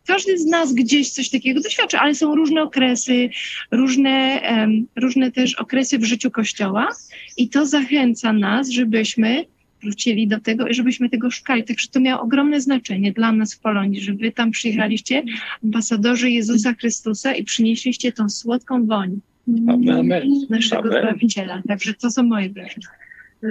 każdy 0.07 0.37
z 0.37 0.45
nas 0.45 0.73
gdzieś 0.73 1.09
coś 1.09 1.29
takiego 1.29 1.61
doświadcza, 1.61 1.99
ale 1.99 2.15
są 2.15 2.35
różne 2.35 2.61
okresy, 2.63 3.29
różne, 3.71 4.41
em, 4.41 4.87
różne 4.95 5.31
też 5.31 5.55
okresy 5.55 5.99
w 5.99 6.03
życiu 6.03 6.31
Kościoła 6.31 6.89
i 7.37 7.49
to 7.49 7.65
zachęca 7.65 8.33
nas, 8.33 8.69
żebyśmy 8.69 9.45
wrócili 9.81 10.27
do 10.27 10.39
tego 10.39 10.67
i 10.67 10.73
żebyśmy 10.73 11.09
tego 11.09 11.31
szukali. 11.31 11.63
Także 11.63 11.87
to 11.87 11.99
miało 11.99 12.21
ogromne 12.21 12.61
znaczenie 12.61 13.11
dla 13.11 13.31
nas 13.31 13.53
w 13.53 13.59
Polonii, 13.59 14.01
że 14.01 14.13
wy 14.13 14.31
tam 14.31 14.51
przyjechaliście, 14.51 15.23
ambasadorzy 15.63 16.31
Jezusa 16.31 16.73
Chrystusa 16.73 17.35
i 17.35 17.43
przynieśliście 17.43 18.11
tą 18.11 18.29
słodką 18.29 18.85
woń 18.85 19.19
Amen. 19.67 20.45
naszego 20.49 20.89
Amen. 20.89 21.01
Zbawiciela. 21.01 21.61
Także 21.67 21.93
to 21.93 22.11
są 22.11 22.23
moje 22.23 22.49
wrażenia. 22.49 22.87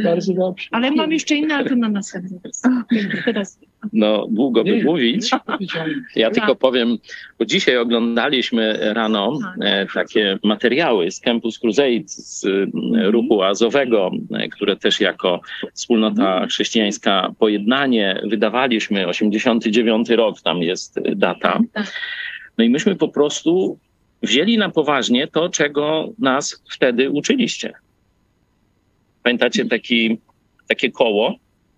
Bardzo 0.04 0.34
dobrze. 0.34 0.68
Ale 0.70 0.90
mam 0.90 1.12
jeszcze 1.12 1.34
inne, 1.34 1.54
ale 1.54 1.68
to 1.68 1.76
na 1.76 1.88
następny 1.88 2.38
raz. 2.44 2.62
Teraz. 3.24 3.60
No, 3.92 4.26
długo 4.30 4.64
by 4.64 4.84
mówić. 4.84 5.30
Ja 6.16 6.30
tylko 6.30 6.56
powiem, 6.56 6.98
bo 7.38 7.44
dzisiaj 7.44 7.76
oglądaliśmy 7.76 8.78
rano 8.94 9.38
Tak. 9.42 9.56
e, 9.60 9.86
takie 9.94 10.38
materiały 10.44 11.10
z 11.10 11.20
Campus 11.20 11.58
Crusade, 11.58 12.02
z 12.06 12.44
e, 12.44 13.10
ruchu 13.10 13.42
azowego, 13.42 14.10
e, 14.30 14.48
które 14.48 14.76
też 14.76 15.00
jako 15.00 15.40
wspólnota 15.74 16.46
chrześcijańska 16.46 17.32
pojednanie 17.38 18.20
wydawaliśmy. 18.24 19.06
89 19.08 20.10
rok 20.10 20.40
tam 20.40 20.62
jest 20.62 21.00
data. 21.16 21.60
Tak. 21.72 21.92
No 22.58 22.64
i 22.64 22.70
myśmy 22.70 22.96
po 22.96 23.08
prostu 23.08 23.78
wzięli 24.22 24.58
na 24.58 24.68
poważnie 24.68 25.28
to, 25.28 25.48
czego 25.48 26.12
nas 26.18 26.62
wtedy 26.74 27.10
uczyliście. 27.10 27.72
Pamiętacie 29.22 29.64
taki, 29.64 30.18
takie 30.68 30.90
koło, 30.90 31.34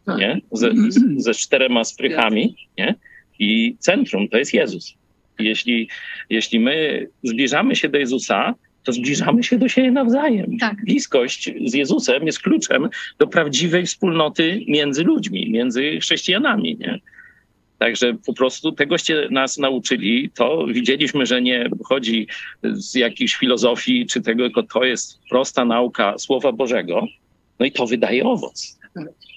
Tak. 0.07 0.19
nie? 0.19 0.41
Ze, 0.53 0.71
ze 1.17 1.35
czterema 1.35 1.85
strychami, 1.85 2.57
nie? 2.79 2.95
I 3.39 3.77
centrum 3.79 4.29
to 4.29 4.39
jest 4.39 4.55
Jezus. 4.55 4.95
Jeśli, 5.39 5.89
jeśli 6.31 6.61
my 6.61 7.07
zbliżamy 7.23 7.77
się 7.77 7.89
do 7.89 7.99
Jezusa, 7.99 8.55
to 8.85 8.93
zbliżamy 8.93 9.43
się 9.43 9.59
do 9.59 9.69
siebie 9.69 9.91
nawzajem. 9.91 10.59
Tak. 10.59 10.85
Bliskość 10.85 11.51
z 11.67 11.75
Jezusem 11.75 12.27
jest 12.27 12.39
kluczem 12.39 12.89
do 13.19 13.27
prawdziwej 13.27 13.87
wspólnoty 13.87 14.65
między 14.69 15.05
ludźmi, 15.05 15.51
między 15.51 15.99
chrześcijanami. 16.01 16.77
Nie? 16.81 17.01
Także 17.79 18.15
po 18.27 18.33
prostu 18.35 18.73
tegoście 18.73 19.29
nas 19.31 19.59
nauczyli. 19.59 20.31
To 20.35 20.67
widzieliśmy, 20.67 21.27
że 21.27 21.43
nie 21.43 21.71
chodzi 21.85 22.27
z 22.63 22.95
jakiejś 22.95 23.35
filozofii 23.35 24.07
czy 24.07 24.21
tego, 24.21 24.45
tylko 24.45 24.63
to 24.63 24.85
jest 24.85 25.21
prosta 25.31 25.65
nauka 25.65 26.19
Słowa 26.19 26.53
Bożego. 26.53 27.07
No 27.59 27.67
i 27.67 27.73
to 27.73 27.87
wydaje 27.87 28.25
owoc. 28.25 28.79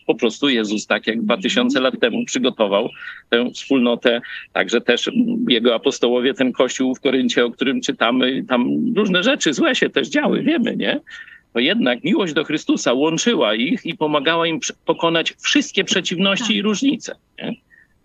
Po 0.08 0.16
prostu 0.16 0.50
Jezus, 0.50 0.88
tak 0.88 1.08
jak 1.08 1.22
dwa 1.22 1.38
tysiące 1.38 1.80
lat 1.80 2.00
temu 2.00 2.26
przygotował 2.26 2.90
tę 3.30 3.52
wspólnotę, 3.54 4.22
także 4.54 4.82
też 4.82 5.10
jego 5.50 5.76
apostołowie, 5.76 6.34
ten 6.34 6.52
kościół 6.52 6.96
w 6.96 7.02
Koryncie, 7.02 7.46
o 7.46 7.52
którym 7.52 7.82
czytamy, 7.82 8.44
tam 8.48 8.94
różne 8.96 9.24
rzeczy 9.24 9.54
złe 9.54 9.76
się 9.76 9.90
też 9.90 10.10
działy, 10.10 10.44
wiemy, 10.44 10.78
nie? 10.78 11.00
To 11.54 11.60
jednak 11.60 12.04
miłość 12.04 12.34
do 12.34 12.44
Chrystusa 12.44 12.94
łączyła 12.94 13.56
ich 13.56 13.86
i 13.86 13.98
pomagała 13.98 14.48
im 14.48 14.60
pokonać 14.86 15.34
wszystkie 15.42 15.84
przeciwności 15.84 16.56
i 16.56 16.62
różnice. 16.62 17.16
Nie? 17.38 17.54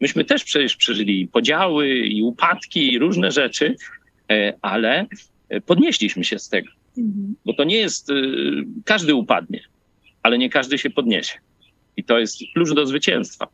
Myśmy 0.01 0.25
też 0.25 0.45
przecież 0.45 0.77
przeżyli 0.77 1.29
podziały 1.29 1.99
i 1.99 2.23
upadki 2.23 2.93
i 2.93 2.99
różne 2.99 3.31
rzeczy, 3.31 3.77
e, 4.31 4.53
ale 4.63 5.07
e, 5.49 5.61
podnieśliśmy 5.61 6.25
się 6.25 6.39
z 6.39 6.49
tego, 6.49 6.71
Mhm. 6.99 7.35
bo 7.45 7.55
to 7.55 7.65
nie 7.65 7.77
jest, 7.77 8.11
y, 8.11 8.15
każdy 8.85 9.15
upadnie, 9.15 9.61
ale 10.23 10.39
nie 10.39 10.51
każdy 10.51 10.79
się 10.79 10.91
podniesie. 10.91 11.39
I 11.97 12.05
to 12.05 12.19
jest 12.19 12.39
klucz 12.55 12.73
do 12.73 12.87
zwycięstwa, 12.87 13.47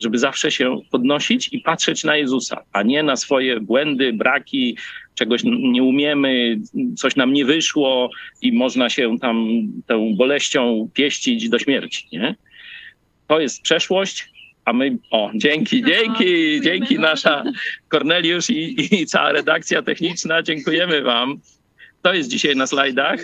żeby 0.00 0.18
zawsze 0.18 0.50
się 0.50 0.80
podnosić 0.90 1.48
i 1.52 1.58
patrzeć 1.60 2.04
na 2.04 2.16
Jezusa, 2.16 2.62
a 2.72 2.82
nie 2.82 3.02
na 3.02 3.16
swoje 3.16 3.60
błędy, 3.60 4.12
braki, 4.12 4.76
czegoś 5.14 5.42
nie 5.44 5.82
umiemy, 5.82 6.60
coś 6.96 7.16
nam 7.16 7.32
nie 7.32 7.44
wyszło 7.44 8.10
i 8.42 8.52
można 8.52 8.90
się 8.90 9.18
tam 9.18 9.48
tą 9.86 10.14
boleścią 10.16 10.88
pieścić 10.94 11.48
do 11.48 11.58
śmierci, 11.58 12.08
nie? 12.12 12.34
To 13.26 13.40
jest 13.40 13.62
przeszłość, 13.62 14.30
a 14.64 14.72
my, 14.72 14.98
o, 15.10 15.30
dzięki, 15.34 15.82
No, 15.82 15.88
dzięki, 15.88 16.60
dzięki 16.60 16.98
nasza 16.98 17.44
Korneliusz 17.88 18.50
i, 18.50 18.94
i 19.00 19.06
cała 19.06 19.32
redakcja 19.32 19.82
techniczna, 19.82 20.42
dziękujemy 20.42 21.02
wam. 21.02 21.40
To 22.02 22.14
jest 22.14 22.30
dzisiaj 22.30 22.56
na 22.56 22.66
slajdach. 22.66 23.20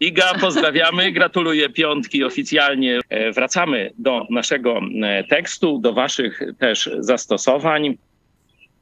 Iga, 0.00 0.34
pozdrawiamy, 0.40 1.12
gratuluję 1.18 1.68
piątki 1.68 2.24
oficjalnie. 2.24 3.00
E, 3.08 3.32
Wracamy 3.32 3.90
do 3.98 4.26
naszego 4.30 4.80
e, 5.02 5.24
tekstu, 5.24 5.78
do 5.78 5.92
waszych 5.92 6.40
też 6.58 6.90
zastosowań. 6.98 7.98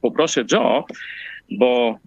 Poproszę 0.01 0.45
Joe, 0.51 0.85
bo 1.51 1.99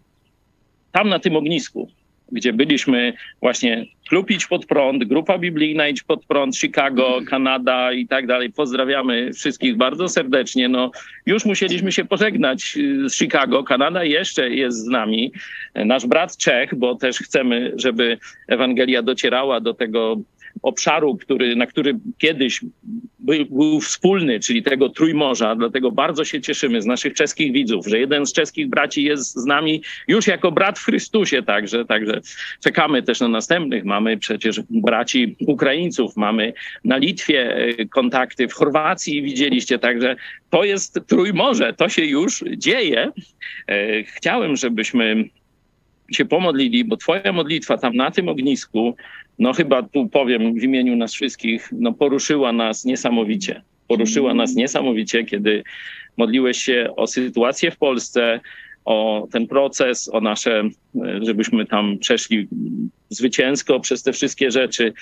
tam 0.93 1.09
na 1.09 1.19
tym 1.19 1.37
ognisku, 1.37 1.91
gdzie 2.33 2.53
byliśmy 2.53 3.13
właśnie 3.41 3.87
klub 4.09 4.31
Idź 4.31 4.47
Pod 4.47 4.67
Prąd, 4.67 5.05
grupa 5.05 5.39
biblijna 5.39 5.89
Idź 5.89 6.03
Pod 6.03 6.25
Prąd, 6.25 6.57
Chicago, 6.57 7.21
Kanada 7.27 7.93
i 7.93 8.07
tak 8.07 8.27
dalej. 8.27 8.53
Pozdrawiamy 8.53 9.33
wszystkich 9.33 9.77
bardzo 9.77 10.09
serdecznie. 10.09 10.69
No, 10.69 10.91
już 11.27 11.45
musieliśmy 11.45 11.93
się 11.93 12.05
pożegnać 12.05 12.77
y, 12.77 13.09
z 13.09 13.17
Chicago. 13.17 13.65
Kanada 13.65 14.05
jeszcze 14.05 14.51
jest 14.51 14.79
z 14.79 14.87
nami. 14.87 15.33
Nasz 15.75 16.07
brat 16.07 16.37
Czech, 16.37 16.75
bo 16.75 16.95
też 16.95 17.19
chcemy, 17.19 17.73
żeby 17.77 18.19
Ewangelia 18.49 19.03
docierała 19.03 19.61
do 19.61 19.75
tego 19.75 20.17
obszaru, 20.63 21.17
który, 21.17 21.57
na 21.57 21.67
który 21.67 21.99
kiedyś 22.19 22.61
był, 23.19 23.47
był, 23.51 23.81
wspólny, 23.81 24.41
czyli 24.41 24.63
tego 24.63 24.89
Trójmorza. 24.89 25.57
Dlatego 25.57 25.91
bardzo 25.91 26.25
się 26.25 26.41
cieszymy 26.41 26.83
z 26.83 26.87
naszych 26.87 27.15
czeskich 27.15 27.53
widzów, 27.53 27.87
że 27.87 27.99
jeden 27.99 28.27
z 28.27 28.33
czeskich 28.33 28.69
braci 28.69 29.05
jest 29.05 29.35
z 29.35 29.47
nami 29.47 29.83
już 30.09 30.27
jako 30.27 30.53
brat 30.53 30.79
w 30.79 30.85
Chrystusie 30.85 31.43
także. 31.43 31.85
Także 31.85 32.21
czekamy 32.65 33.03
też 33.03 33.21
na 33.21 33.29
następnych. 33.29 33.85
Mamy 33.85 34.19
przecież 34.19 34.61
braci 34.71 35.37
Ukraińców, 35.47 36.17
mamy 36.17 36.53
na 36.85 36.97
Litwie 36.97 37.57
e, 37.57 37.87
kontakty, 37.87 38.49
w 38.49 38.53
Chorwacji 38.53 39.23
widzieliście, 39.23 39.79
także 39.79 40.17
to 40.51 40.65
jest 40.65 41.01
Trójmorze, 41.07 41.73
to 41.73 41.89
się 41.89 42.05
już 42.05 42.45
dzieje. 42.57 43.13
E, 43.69 44.03
chciałem, 44.03 44.57
żebyśmy 44.57 45.25
się 46.11 46.25
pomodlili, 46.25 46.85
bo 46.85 46.97
Twoja 46.97 47.33
modlitwa 47.33 47.79
tam 47.79 47.97
na 47.97 48.11
tym 48.11 48.29
ognisku, 48.29 48.97
no 49.39 49.53
chyba 49.53 49.83
tu 49.83 50.09
powiem 50.09 50.55
w 50.55 50.63
imieniu 50.63 50.97
nas 50.97 51.15
wszystkich, 51.15 51.69
no 51.73 51.93
poruszyła 51.93 52.53
nas 52.53 52.85
niesamowicie. 52.85 53.63
Poruszyła 53.89 54.35
nas 54.35 54.55
niesamowicie, 54.55 55.25
kiedy 55.25 55.65
modliłeś 56.17 56.59
się 56.59 56.89
o 56.97 57.07
sytuację 57.07 57.71
w 57.71 57.77
Polsce, 57.77 58.41
o 58.85 59.29
ten 59.33 59.47
proces, 59.47 60.09
o 60.13 60.21
nasze, 60.21 60.69
żebyśmy 61.21 61.67
tam 61.67 61.99
przeszli 61.99 62.49
zwycięsko 63.09 63.81
przez 63.81 64.03
te 64.03 64.13
wszystkie 64.13 64.51
rzeczy. 64.51 64.93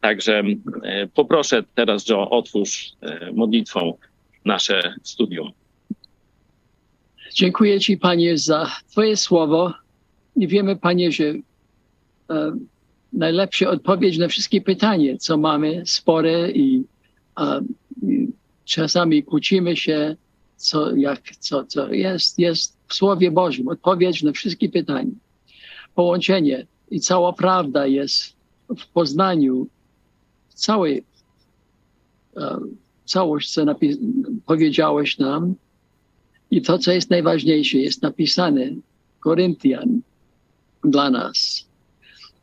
Także 0.00 0.42
e, 0.82 1.06
poproszę 1.06 1.62
teraz, 1.74 2.08
Joe, 2.08 2.30
otwórz 2.30 2.92
e, 3.02 3.32
modlitwą 3.32 3.94
nasze 4.44 4.94
studium. 5.02 5.50
Dziękuję 7.34 7.80
Ci, 7.80 7.96
Panie, 7.96 8.38
za 8.38 8.70
Twoje 8.90 9.16
słowo. 9.16 9.74
I 10.36 10.48
wiemy, 10.48 10.76
Panie, 10.76 11.12
że 11.12 11.24
e, 11.24 12.52
najlepsza 13.12 13.70
odpowiedź 13.70 14.18
na 14.18 14.28
wszystkie 14.28 14.60
pytania, 14.60 15.16
co 15.18 15.36
mamy, 15.36 15.82
spore 15.86 16.50
i, 16.50 16.84
e, 17.40 17.60
i 18.02 18.28
czasami 18.64 19.22
kłócimy 19.22 19.76
się, 19.76 20.16
co, 20.56 20.96
jak, 20.96 21.20
co, 21.38 21.64
co 21.64 21.92
jest, 21.92 22.38
jest 22.38 22.76
w 22.88 22.94
Słowie 22.94 23.30
Bożym. 23.30 23.68
Odpowiedź 23.68 24.22
na 24.22 24.32
wszystkie 24.32 24.68
pytania. 24.68 25.12
Połączenie 25.94 26.66
i 26.90 27.00
cała 27.00 27.32
prawda 27.32 27.86
jest 27.86 28.36
w 28.78 28.86
poznaniu 28.86 29.66
całej 30.54 31.04
całość, 33.04 33.52
co 33.52 33.64
powiedziałeś 34.46 35.18
nam. 35.18 35.54
I 36.50 36.62
to, 36.62 36.78
co 36.78 36.92
jest 36.92 37.10
najważniejsze, 37.10 37.78
jest 37.78 38.02
napisane 38.02 38.70
Koryntian 39.20 40.00
dla 40.84 41.10
nas. 41.10 41.69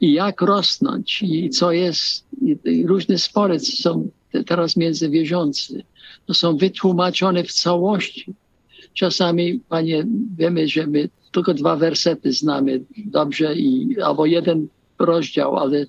I 0.01 0.13
jak 0.13 0.41
rosnąć, 0.41 1.21
i 1.21 1.49
co 1.49 1.71
jest, 1.71 2.25
i, 2.65 2.87
różne 2.87 3.17
spory 3.17 3.59
są 3.59 4.09
teraz 4.45 4.75
między 4.75 5.09
wierzący. 5.09 5.83
To 6.25 6.33
są 6.33 6.57
wytłumaczone 6.57 7.43
w 7.43 7.51
całości. 7.51 8.33
Czasami, 8.93 9.59
panie, 9.69 10.05
wiemy, 10.37 10.67
że 10.67 10.87
my 10.87 11.09
tylko 11.31 11.53
dwa 11.53 11.75
wersety 11.75 12.33
znamy 12.33 12.81
dobrze, 13.05 13.55
i, 13.55 14.01
albo 14.01 14.25
jeden 14.25 14.67
rozdział, 14.99 15.57
ale 15.57 15.85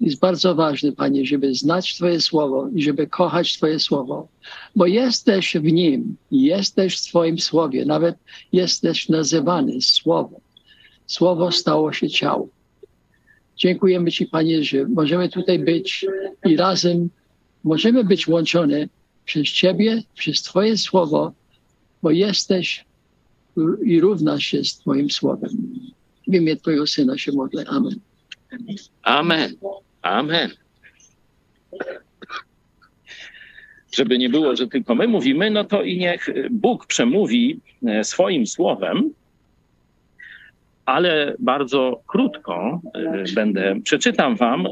jest 0.00 0.20
bardzo 0.20 0.54
ważne, 0.54 0.92
Panie, 0.92 1.26
żeby 1.26 1.54
znać 1.54 1.94
Twoje 1.94 2.20
słowo 2.20 2.68
i 2.74 2.82
żeby 2.82 3.06
kochać 3.06 3.56
Twoje 3.56 3.80
słowo, 3.80 4.28
bo 4.76 4.86
jesteś 4.86 5.56
w 5.56 5.72
nim, 5.72 6.16
jesteś 6.30 6.98
w 6.98 7.04
Twoim 7.04 7.38
słowie, 7.38 7.84
nawet 7.84 8.16
jesteś 8.52 9.08
nazywany 9.08 9.80
słowo. 9.80 10.40
Słowo 11.06 11.52
stało 11.52 11.92
się 11.92 12.10
ciało. 12.10 12.48
Dziękujemy 13.56 14.10
Ci, 14.10 14.26
Panie, 14.26 14.64
że 14.64 14.84
możemy 14.84 15.28
tutaj 15.28 15.58
być 15.58 16.06
i 16.44 16.56
razem 16.56 17.10
możemy 17.64 18.04
być 18.04 18.28
łączone 18.28 18.88
przez 19.24 19.48
Ciebie, 19.48 20.02
przez 20.14 20.42
Twoje 20.42 20.78
słowo, 20.78 21.32
bo 22.02 22.10
jesteś 22.10 22.84
i 23.84 24.00
równasz 24.00 24.44
się 24.44 24.64
z 24.64 24.78
Twoim 24.78 25.10
słowem. 25.10 25.50
W 26.28 26.34
imię 26.34 26.56
Twojego 26.56 26.86
Syna 26.86 27.18
się 27.18 27.32
modlę. 27.32 27.64
Amen. 27.66 28.00
Amen. 29.02 29.56
Amen. 30.02 30.50
Żeby 33.94 34.18
nie 34.18 34.28
było, 34.28 34.56
że 34.56 34.66
tylko 34.66 34.94
my 34.94 35.08
mówimy, 35.08 35.50
no 35.50 35.64
to 35.64 35.82
i 35.82 35.98
niech 35.98 36.28
Bóg 36.50 36.86
przemówi 36.86 37.60
e, 37.86 38.04
swoim 38.04 38.46
słowem, 38.46 39.10
ale 40.86 41.34
bardzo 41.38 42.00
krótko 42.06 42.80
e, 42.94 43.24
będę, 43.34 43.80
przeczytam 43.82 44.36
wam 44.36 44.66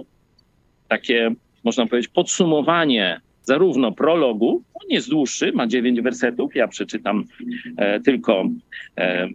takie, 0.89 1.35
można 1.65 1.87
powiedzieć, 1.87 2.13
podsumowanie 2.13 3.21
zarówno 3.43 3.93
prologu, 3.93 4.63
on 4.75 4.83
jest 4.89 5.09
dłuższy, 5.09 5.53
ma 5.53 5.67
dziewięć 5.67 6.01
wersetów, 6.01 6.55
ja 6.55 6.69
przeczytam 6.69 7.25
e, 7.77 8.01
tylko, 8.01 8.45
e, 8.99 9.29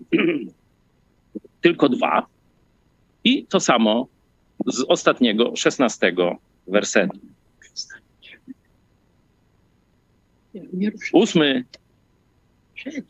tylko 1.62 1.89
dwa. 1.89 2.26
I 3.24 3.46
to 3.46 3.60
samo 3.60 4.08
z 4.65 4.86
ostatniego, 4.88 5.56
szesnastego 5.56 6.38
wersetu. 6.68 7.20
Ósmy, 11.13 11.63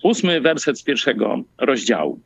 ósmy 0.03 0.41
werset 0.41 0.79
z 0.79 0.83
pierwszego 0.83 1.41
rozdziału. 1.57 2.19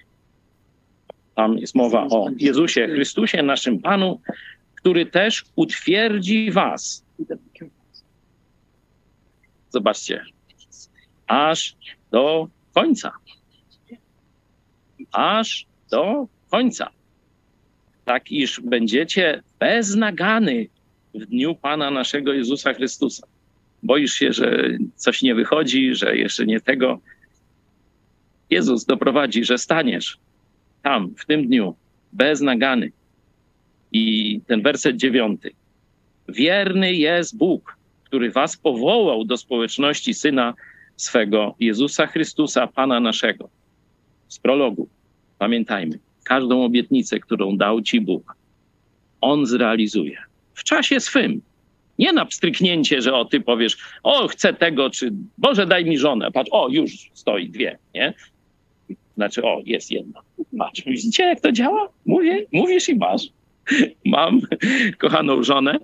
Tam 1.35 1.57
jest 1.57 1.75
mowa 1.75 2.03
o 2.03 2.29
Jezusie 2.37 2.87
Chrystusie, 2.87 3.43
naszym 3.43 3.79
Panu, 3.79 4.19
który 4.75 5.05
też 5.05 5.45
utwierdzi 5.55 6.51
was. 6.51 7.05
Zobaczcie, 9.69 10.23
aż 11.27 11.75
do 12.11 12.47
końca. 12.73 13.11
Aż 15.11 15.65
do 15.91 16.27
końca 16.51 16.89
tak 18.05 18.31
iż 18.31 18.59
będziecie 18.59 19.43
beznagany 19.59 20.67
w 21.13 21.25
dniu 21.25 21.55
Pana 21.55 21.91
naszego 21.91 22.33
Jezusa 22.33 22.73
Chrystusa. 22.73 23.27
Boisz 23.83 24.13
się, 24.13 24.33
że 24.33 24.77
coś 24.95 25.21
nie 25.21 25.35
wychodzi, 25.35 25.95
że 25.95 26.17
jeszcze 26.17 26.45
nie 26.45 26.61
tego. 26.61 26.99
Jezus 28.49 28.85
doprowadzi, 28.85 29.43
że 29.43 29.57
staniesz 29.57 30.17
tam, 30.83 31.13
w 31.17 31.25
tym 31.25 31.47
dniu, 31.47 31.75
beznagany. 32.13 32.91
I 33.91 34.41
ten 34.47 34.61
werset 34.61 34.97
dziewiąty. 34.97 35.51
Wierny 36.29 36.93
jest 36.93 37.37
Bóg, 37.37 37.77
który 38.03 38.31
was 38.31 38.57
powołał 38.57 39.25
do 39.25 39.37
społeczności 39.37 40.13
Syna 40.13 40.53
swego, 40.95 41.55
Jezusa 41.59 42.07
Chrystusa, 42.07 42.67
Pana 42.67 42.99
naszego. 42.99 43.49
Z 44.27 44.39
prologu. 44.39 44.87
Pamiętajmy 45.37 45.99
każdą 46.23 46.63
obietnicę, 46.63 47.19
którą 47.19 47.57
dał 47.57 47.81
ci 47.81 48.01
Bóg, 48.01 48.35
on 49.21 49.45
zrealizuje 49.45 50.17
w 50.53 50.63
czasie 50.63 50.99
swym. 50.99 51.41
Nie 51.99 52.13
na 52.13 52.25
pstryknięcie, 52.25 53.01
że 53.01 53.13
o 53.15 53.25
ty 53.25 53.41
powiesz, 53.41 53.77
o 54.03 54.27
chcę 54.27 54.53
tego, 54.53 54.89
czy 54.89 55.13
Boże 55.37 55.67
daj 55.67 55.85
mi 55.85 55.97
żonę. 55.97 56.31
Patrz, 56.31 56.49
o 56.51 56.69
już 56.69 57.11
stoi 57.13 57.49
dwie, 57.49 57.77
nie? 57.95 58.13
Znaczy, 59.15 59.43
o 59.43 59.61
jest 59.65 59.91
jedna. 59.91 60.21
Patrz, 60.57 60.81
widzicie 60.85 61.23
jak 61.23 61.41
to 61.41 61.51
działa? 61.51 61.89
Mówię, 62.05 62.45
mówisz 62.51 62.89
i 62.89 62.95
masz. 62.95 63.21
Mam 64.05 64.41
kochaną 64.97 65.43
żonę. 65.43 65.77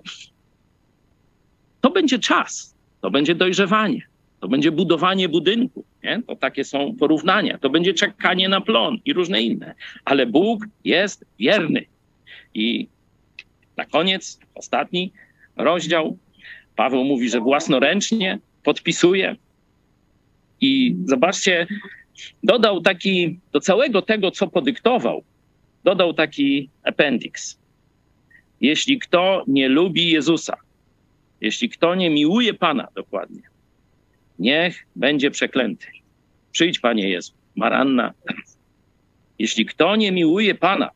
To 1.80 1.90
będzie 1.90 2.18
czas, 2.18 2.74
to 3.00 3.10
będzie 3.10 3.34
dojrzewanie. 3.34 4.02
To 4.40 4.48
będzie 4.48 4.72
budowanie 4.72 5.28
budynku. 5.28 5.84
Nie? 6.02 6.22
To 6.26 6.36
takie 6.36 6.64
są 6.64 6.96
porównania. 6.96 7.58
To 7.58 7.70
będzie 7.70 7.94
czekanie 7.94 8.48
na 8.48 8.60
plon 8.60 8.98
i 9.04 9.12
różne 9.12 9.42
inne. 9.42 9.74
Ale 10.04 10.26
Bóg 10.26 10.66
jest 10.84 11.24
wierny. 11.38 11.84
I 12.54 12.88
na 13.76 13.84
koniec, 13.84 14.40
ostatni 14.54 15.12
rozdział, 15.56 16.18
Paweł 16.76 17.04
mówi, 17.04 17.30
że 17.30 17.40
własnoręcznie 17.40 18.38
podpisuje. 18.62 19.36
I 20.60 20.96
zobaczcie, 21.04 21.66
dodał 22.42 22.80
taki, 22.80 23.38
do 23.52 23.60
całego 23.60 24.02
tego, 24.02 24.30
co 24.30 24.46
podyktował, 24.48 25.22
dodał 25.84 26.14
taki 26.14 26.68
appendix. 26.82 27.58
Jeśli 28.60 28.98
kto 28.98 29.44
nie 29.46 29.68
lubi 29.68 30.10
Jezusa, 30.10 30.56
jeśli 31.40 31.68
kto 31.68 31.94
nie 31.94 32.10
miłuje 32.10 32.54
Pana 32.54 32.88
dokładnie, 32.94 33.42
niech 34.38 34.86
będzie 34.96 35.30
przeklęty. 35.30 35.86
Przyjdź, 36.52 36.78
Panie 36.78 37.08
Jezu, 37.08 37.32
Maranna. 37.56 38.12
Jeśli 39.38 39.66
kto 39.66 39.96
nie 39.96 40.12
miłuje 40.12 40.54
Pana, 40.54 40.90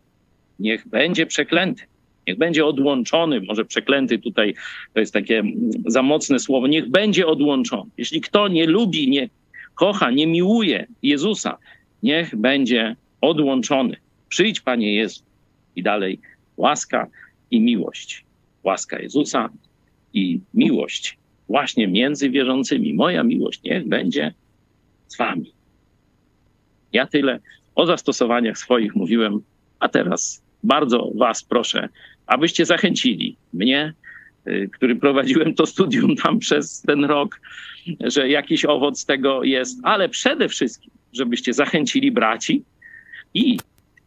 niech 0.58 0.88
będzie 0.88 1.26
przeklęty. 1.26 1.82
Niech 2.26 2.38
będzie 2.38 2.66
odłączony, 2.66 3.40
może 3.40 3.64
przeklęty 3.64 4.18
tutaj 4.18 4.54
to 4.94 5.00
jest 5.00 5.12
takie 5.12 5.42
za 5.87 6.02
mocne 6.02 6.38
słowo, 6.38 6.66
niech 6.66 6.90
będzie 6.90 7.26
odłączony. 7.26 7.90
Jeśli 7.96 8.20
kto 8.20 8.48
nie 8.48 8.66
lubi, 8.66 9.10
nie 9.10 9.28
kocha, 9.74 10.10
nie 10.10 10.26
miłuje 10.26 10.87
Jezusa, 11.02 11.58
niech 12.02 12.37
będzie 12.37 12.96
odłączony. 13.20 13.96
Przyjdź, 14.28 14.60
Panie 14.60 14.94
Jezu. 14.94 15.22
I 15.76 15.82
dalej 15.82 16.20
łaska 16.56 17.06
i 17.50 17.60
miłość 17.60 18.24
łaska 18.62 18.98
Jezusa 18.98 19.48
i 20.12 20.40
miłość 20.54 21.18
właśnie 21.48 21.88
między 21.88 22.30
wierzącymi. 22.30 22.94
Moja 22.94 23.22
miłość 23.22 23.62
niech 23.62 23.88
będzie 23.88 24.34
z 25.06 25.16
wami. 25.16 25.52
Ja 26.92 27.06
tyle 27.06 27.40
o 27.74 27.87
zastosowaniach 27.87 28.58
swoich 28.58 28.94
mówiłem, 28.94 29.40
a 29.78 29.88
teraz 29.88 30.42
bardzo 30.62 31.10
was 31.14 31.42
proszę, 31.42 31.88
abyście 32.26 32.66
zachęcili 32.66 33.37
mnie, 33.52 33.94
który 34.72 34.96
prowadziłem 34.96 35.54
to 35.54 35.66
studium 35.66 36.16
tam 36.16 36.38
przez 36.38 36.83
ten 36.83 37.04
rok, 37.04 37.40
że 38.00 38.28
jakiś 38.28 38.64
owoc 38.64 39.04
tego 39.04 39.44
jest, 39.44 39.78
ale 39.83 40.09
przede 40.09 40.48
wszystkim, 40.48 40.90
żebyście 41.12 41.52
zachęcili 41.52 42.12
braci 42.12 42.62
i 43.35 43.59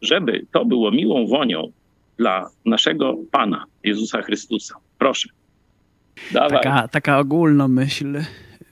żeby 0.02 0.46
to 0.52 0.64
było 0.64 0.90
miłą 0.90 1.26
wonią 1.26 1.72
dla 2.16 2.50
naszego 2.64 3.16
Pana 3.30 3.64
Jezusa 3.84 4.22
Chrystusa. 4.22 4.74
Proszę. 4.98 5.28
Dawaj. 6.32 6.62
Taka, 6.62 6.88
taka 6.88 7.18
ogólna 7.18 7.68
myśl, 7.68 8.22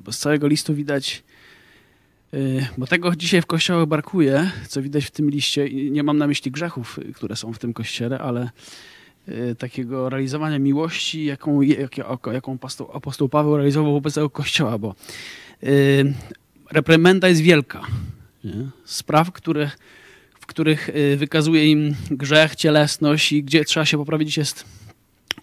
bo 0.01 0.13
z 0.13 0.19
całego 0.19 0.47
listu 0.47 0.75
widać, 0.75 1.23
y, 2.35 2.67
bo 2.79 2.87
tego 2.87 3.17
dzisiaj 3.17 3.43
w 3.43 3.47
kościołach 3.47 3.87
brakuje, 3.87 4.51
co 4.69 4.83
widać 4.83 5.05
w 5.05 5.11
tym 5.11 5.31
liście. 5.31 5.71
Nie 5.71 6.03
mam 6.03 6.19
na 6.19 6.27
myśli 6.27 6.51
grzechów, 6.51 7.01
które 7.15 7.37
są 7.37 7.53
w 7.53 7.59
tym 7.59 7.73
kościele, 7.73 8.19
ale 8.19 8.43
y, 8.43 8.96
takiego 9.59 10.09
realizowania 10.09 10.59
miłości, 10.59 11.25
jaką, 11.25 11.61
jaką 12.33 12.59
apostoł 12.93 13.29
Paweł 13.29 13.57
realizował 13.57 13.93
wobec 13.93 14.15
całego 14.15 14.31
kościoła, 14.31 14.79
bo 14.79 14.95
y, 15.63 16.15
reprymenda 16.73 17.29
jest 17.29 17.41
wielka. 17.41 17.81
Nie? 18.45 18.53
Spraw, 18.85 19.33
które, 19.33 19.71
w 20.41 20.47
których 20.47 20.91
wykazuje 21.17 21.71
im 21.71 21.95
grzech, 22.11 22.57
cielesność 22.57 23.33
i 23.33 23.43
gdzie 23.43 23.65
trzeba 23.65 23.87
się 23.87 23.99
poprawić 23.99 24.37
jest 24.37 24.65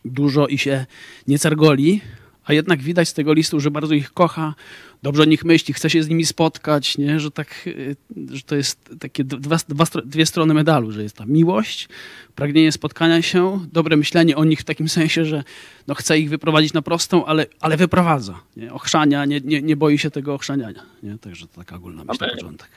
dużo 0.06 0.48
i 0.48 0.58
się 0.58 0.86
nie 1.28 1.40
cargoli, 1.40 2.02
a 2.46 2.54
jednak 2.54 2.82
widać 2.82 3.10
z 3.10 3.14
tego 3.14 3.34
listu, 3.34 3.60
że 3.60 3.72
bardzo 3.72 3.94
ich 3.94 4.12
kocha, 4.12 4.56
dobrze 5.04 5.22
o 5.22 5.26
nich 5.26 5.46
myśli, 5.46 5.74
chce 5.74 5.90
się 5.90 6.04
z 6.04 6.10
nimi 6.10 6.26
spotkać, 6.26 6.98
nie? 6.98 7.20
Że, 7.20 7.32
tak, 7.32 7.68
y, 7.68 7.96
że 8.32 8.42
to 8.42 8.56
jest 8.56 8.96
takie 9.00 9.24
dwa, 9.24 9.58
dwa, 9.70 9.86
dwie 10.06 10.26
strony 10.26 10.54
medalu, 10.54 10.92
że 10.92 11.04
jest 11.04 11.16
ta 11.16 11.26
miłość, 11.26 11.90
pragnienie 12.36 12.72
spotkania 12.72 13.22
się, 13.22 13.60
dobre 13.74 13.98
myślenie 13.98 14.36
o 14.36 14.44
nich 14.46 14.60
w 14.60 14.64
takim 14.64 14.90
sensie, 14.90 15.26
że 15.26 15.44
no 15.88 15.96
chce 15.96 16.20
ich 16.20 16.30
wyprowadzić 16.30 16.74
na 16.74 16.82
prostą, 16.82 17.26
ale, 17.26 17.46
ale 17.60 17.78
wyprowadza. 17.78 18.40
Nie? 18.58 18.74
Ochrzania, 18.74 19.26
nie, 19.26 19.42
nie, 19.42 19.62
nie 19.62 19.76
boi 19.76 19.98
się 19.98 20.12
tego 20.12 20.34
ochrzaniania. 20.34 20.84
Nie? 21.04 21.18
Także 21.18 21.48
to 21.48 21.56
taka 21.56 21.76
ogólna 21.76 22.04
myśl 22.04 22.26
na 22.26 22.32
początek. 22.32 22.70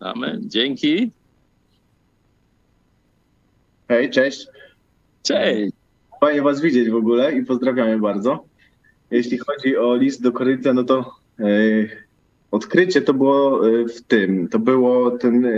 Amen. 0.00 0.50
Dzięki. 0.50 1.10
Hej, 3.88 4.10
cześć. 4.10 4.46
Cześć. 5.22 5.77
Fajnie 6.20 6.42
Was 6.42 6.60
widzieć 6.60 6.90
w 6.90 6.94
ogóle 6.94 7.32
i 7.32 7.44
pozdrawiamy 7.44 7.98
bardzo. 7.98 8.44
Jeśli 9.10 9.38
chodzi 9.38 9.76
o 9.76 9.96
list 9.96 10.22
do 10.22 10.32
Koryntia, 10.32 10.72
no 10.72 10.84
to 10.84 11.14
e, 11.40 11.44
odkrycie 12.50 13.02
to 13.02 13.14
było 13.14 13.68
e, 13.68 13.84
w 13.84 14.02
tym, 14.02 14.48
to 14.48 14.58
było 14.58 15.10
ten 15.10 15.44
e, 15.46 15.50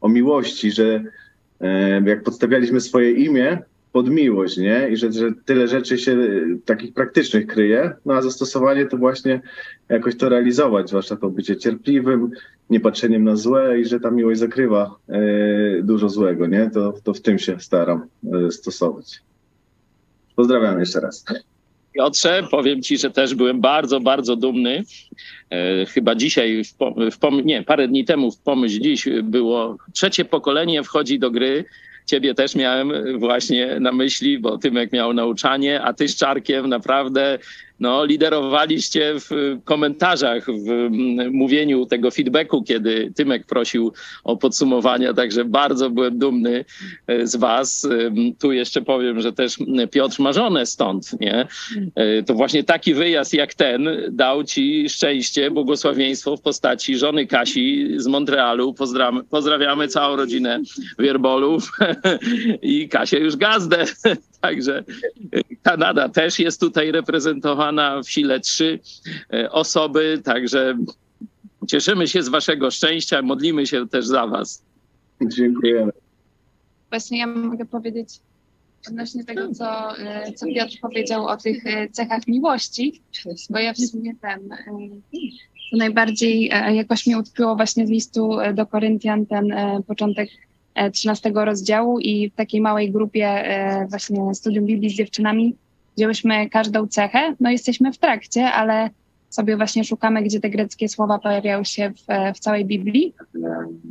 o 0.00 0.08
miłości, 0.08 0.70
że 0.70 1.04
jak 2.04 2.22
podstawialiśmy 2.22 2.80
swoje 2.80 3.12
imię 3.12 3.58
pod 3.92 4.10
miłość, 4.10 4.56
nie? 4.56 4.88
I 4.88 4.96
że, 4.96 5.12
że 5.12 5.32
tyle 5.44 5.68
rzeczy 5.68 5.98
się 5.98 6.16
takich 6.64 6.94
praktycznych 6.94 7.46
kryje, 7.46 7.92
no 8.06 8.14
a 8.14 8.22
zastosowanie 8.22 8.86
to 8.86 8.96
właśnie 8.96 9.40
jakoś 9.88 10.16
to 10.16 10.28
realizować, 10.28 10.88
zwłaszcza 10.88 11.16
to 11.16 11.30
bycie 11.30 11.56
cierpliwym, 11.56 12.30
niepatrzeniem 12.70 13.24
na 13.24 13.36
złe 13.36 13.80
i 13.80 13.84
że 13.84 14.00
ta 14.00 14.10
miłość 14.10 14.40
zakrywa 14.40 14.96
dużo 15.82 16.08
złego, 16.08 16.46
nie? 16.46 16.70
To, 16.70 16.94
to 17.04 17.14
w 17.14 17.20
tym 17.20 17.38
się 17.38 17.60
staram 17.60 18.06
stosować. 18.50 19.27
Pozdrawiam 20.38 20.80
jeszcze 20.80 21.00
raz. 21.00 21.24
Piotrze, 21.92 22.42
powiem 22.50 22.82
ci, 22.82 22.98
że 22.98 23.10
też 23.10 23.34
byłem 23.34 23.60
bardzo, 23.60 24.00
bardzo 24.00 24.36
dumny. 24.36 24.84
E, 25.50 25.86
chyba 25.86 26.14
dzisiaj, 26.14 26.64
w, 26.64 26.74
w 27.10 27.44
nie, 27.44 27.62
parę 27.62 27.88
dni 27.88 28.04
temu 28.04 28.30
w 28.30 28.38
Pomyśl 28.38 28.80
Dziś 28.80 29.08
było 29.22 29.76
trzecie 29.92 30.24
pokolenie 30.24 30.82
wchodzi 30.82 31.18
do 31.18 31.30
gry. 31.30 31.64
Ciebie 32.06 32.34
też 32.34 32.54
miałem 32.54 33.18
właśnie 33.18 33.80
na 33.80 33.92
myśli, 33.92 34.38
bo 34.38 34.58
Tymek 34.58 34.92
miał 34.92 35.12
nauczanie, 35.12 35.82
a 35.82 35.92
ty 35.92 36.08
z 36.08 36.16
Czarkiem 36.16 36.68
naprawdę 36.68 37.38
no, 37.80 38.04
liderowaliście 38.04 39.14
w 39.14 39.58
komentarzach, 39.64 40.46
w 40.46 40.88
mówieniu 41.32 41.86
tego 41.86 42.10
feedbacku, 42.10 42.62
kiedy 42.62 43.12
Tymek 43.16 43.46
prosił 43.46 43.92
o 44.24 44.36
podsumowania, 44.36 45.14
także 45.14 45.44
bardzo 45.44 45.90
byłem 45.90 46.18
dumny 46.18 46.64
e, 47.06 47.26
z 47.26 47.36
was. 47.36 47.88
Tu 48.38 48.52
jeszcze 48.52 48.82
powiem, 48.82 49.20
że 49.20 49.32
też 49.32 49.56
Piotr 49.90 50.20
ma 50.20 50.32
żonę 50.32 50.66
stąd, 50.66 51.20
nie? 51.20 51.46
E, 51.94 52.22
to 52.22 52.34
właśnie 52.34 52.64
taki 52.64 52.94
wyjazd 52.94 53.34
jak 53.34 53.54
ten 53.54 53.88
dał 54.10 54.44
ci 54.44 54.88
szczęście, 54.88 55.50
błogosławieństwo 55.50 56.36
w 56.36 56.40
postaci 56.40 56.98
żony 56.98 57.26
Kasi 57.26 57.88
z 57.96 58.06
Montrealu. 58.06 58.74
Pozdrawiamy, 58.74 59.24
pozdrawiamy 59.24 59.88
całą 59.88 60.16
rodzinę 60.16 60.60
Wierbolów 60.98 61.72
i 62.62 62.88
Kasię 62.88 63.18
już 63.18 63.36
gazdę. 63.36 63.84
Także 64.40 64.84
Kanada 65.62 66.08
też 66.08 66.38
jest 66.38 66.60
tutaj 66.60 66.92
reprezentowana 66.92 67.67
w 68.04 68.10
sile 68.10 68.40
trzy 68.40 68.80
e, 69.32 69.50
osoby, 69.50 70.20
także 70.24 70.78
cieszymy 71.66 72.08
się 72.08 72.22
z 72.22 72.28
waszego 72.28 72.70
szczęścia, 72.70 73.22
modlimy 73.22 73.66
się 73.66 73.88
też 73.88 74.06
za 74.06 74.26
was. 74.26 74.62
Dziękujemy. 75.22 75.92
Właśnie 76.90 77.18
ja 77.18 77.26
mogę 77.26 77.64
powiedzieć 77.64 78.08
odnośnie 78.88 79.24
tego, 79.24 79.54
co, 79.54 79.98
e, 79.98 80.32
co 80.32 80.46
Piotr 80.46 80.80
powiedział 80.80 81.26
o 81.26 81.36
tych 81.36 81.66
e, 81.66 81.88
cechach 81.88 82.26
miłości, 82.26 83.02
bo 83.50 83.58
ja 83.58 83.72
w 83.72 83.78
sumie 83.78 84.14
ten 84.20 84.48
to 85.70 85.76
najbardziej 85.76 86.50
jakoś 86.72 87.06
mi 87.06 87.16
utkwiło 87.16 87.56
właśnie 87.56 87.86
z 87.86 87.90
listu 87.90 88.36
do 88.54 88.66
Koryntian 88.66 89.26
ten 89.26 89.54
początek 89.86 90.28
13 90.92 91.32
rozdziału 91.34 91.98
i 91.98 92.30
w 92.30 92.34
takiej 92.34 92.60
małej 92.60 92.92
grupie 92.92 93.44
właśnie 93.90 94.34
studium 94.34 94.66
Biblii 94.66 94.90
z 94.90 94.94
dziewczynami 94.94 95.56
wzięłyśmy 95.98 96.50
każdą 96.50 96.86
cechę. 96.86 97.34
No 97.40 97.50
jesteśmy 97.50 97.92
w 97.92 97.98
trakcie, 97.98 98.52
ale 98.52 98.90
sobie 99.30 99.56
właśnie 99.56 99.84
szukamy, 99.84 100.22
gdzie 100.22 100.40
te 100.40 100.50
greckie 100.50 100.88
słowa 100.88 101.18
pojawiają 101.18 101.64
się 101.64 101.90
w, 101.90 102.10
e, 102.10 102.34
w 102.34 102.38
całej 102.38 102.64
Biblii. 102.64 103.14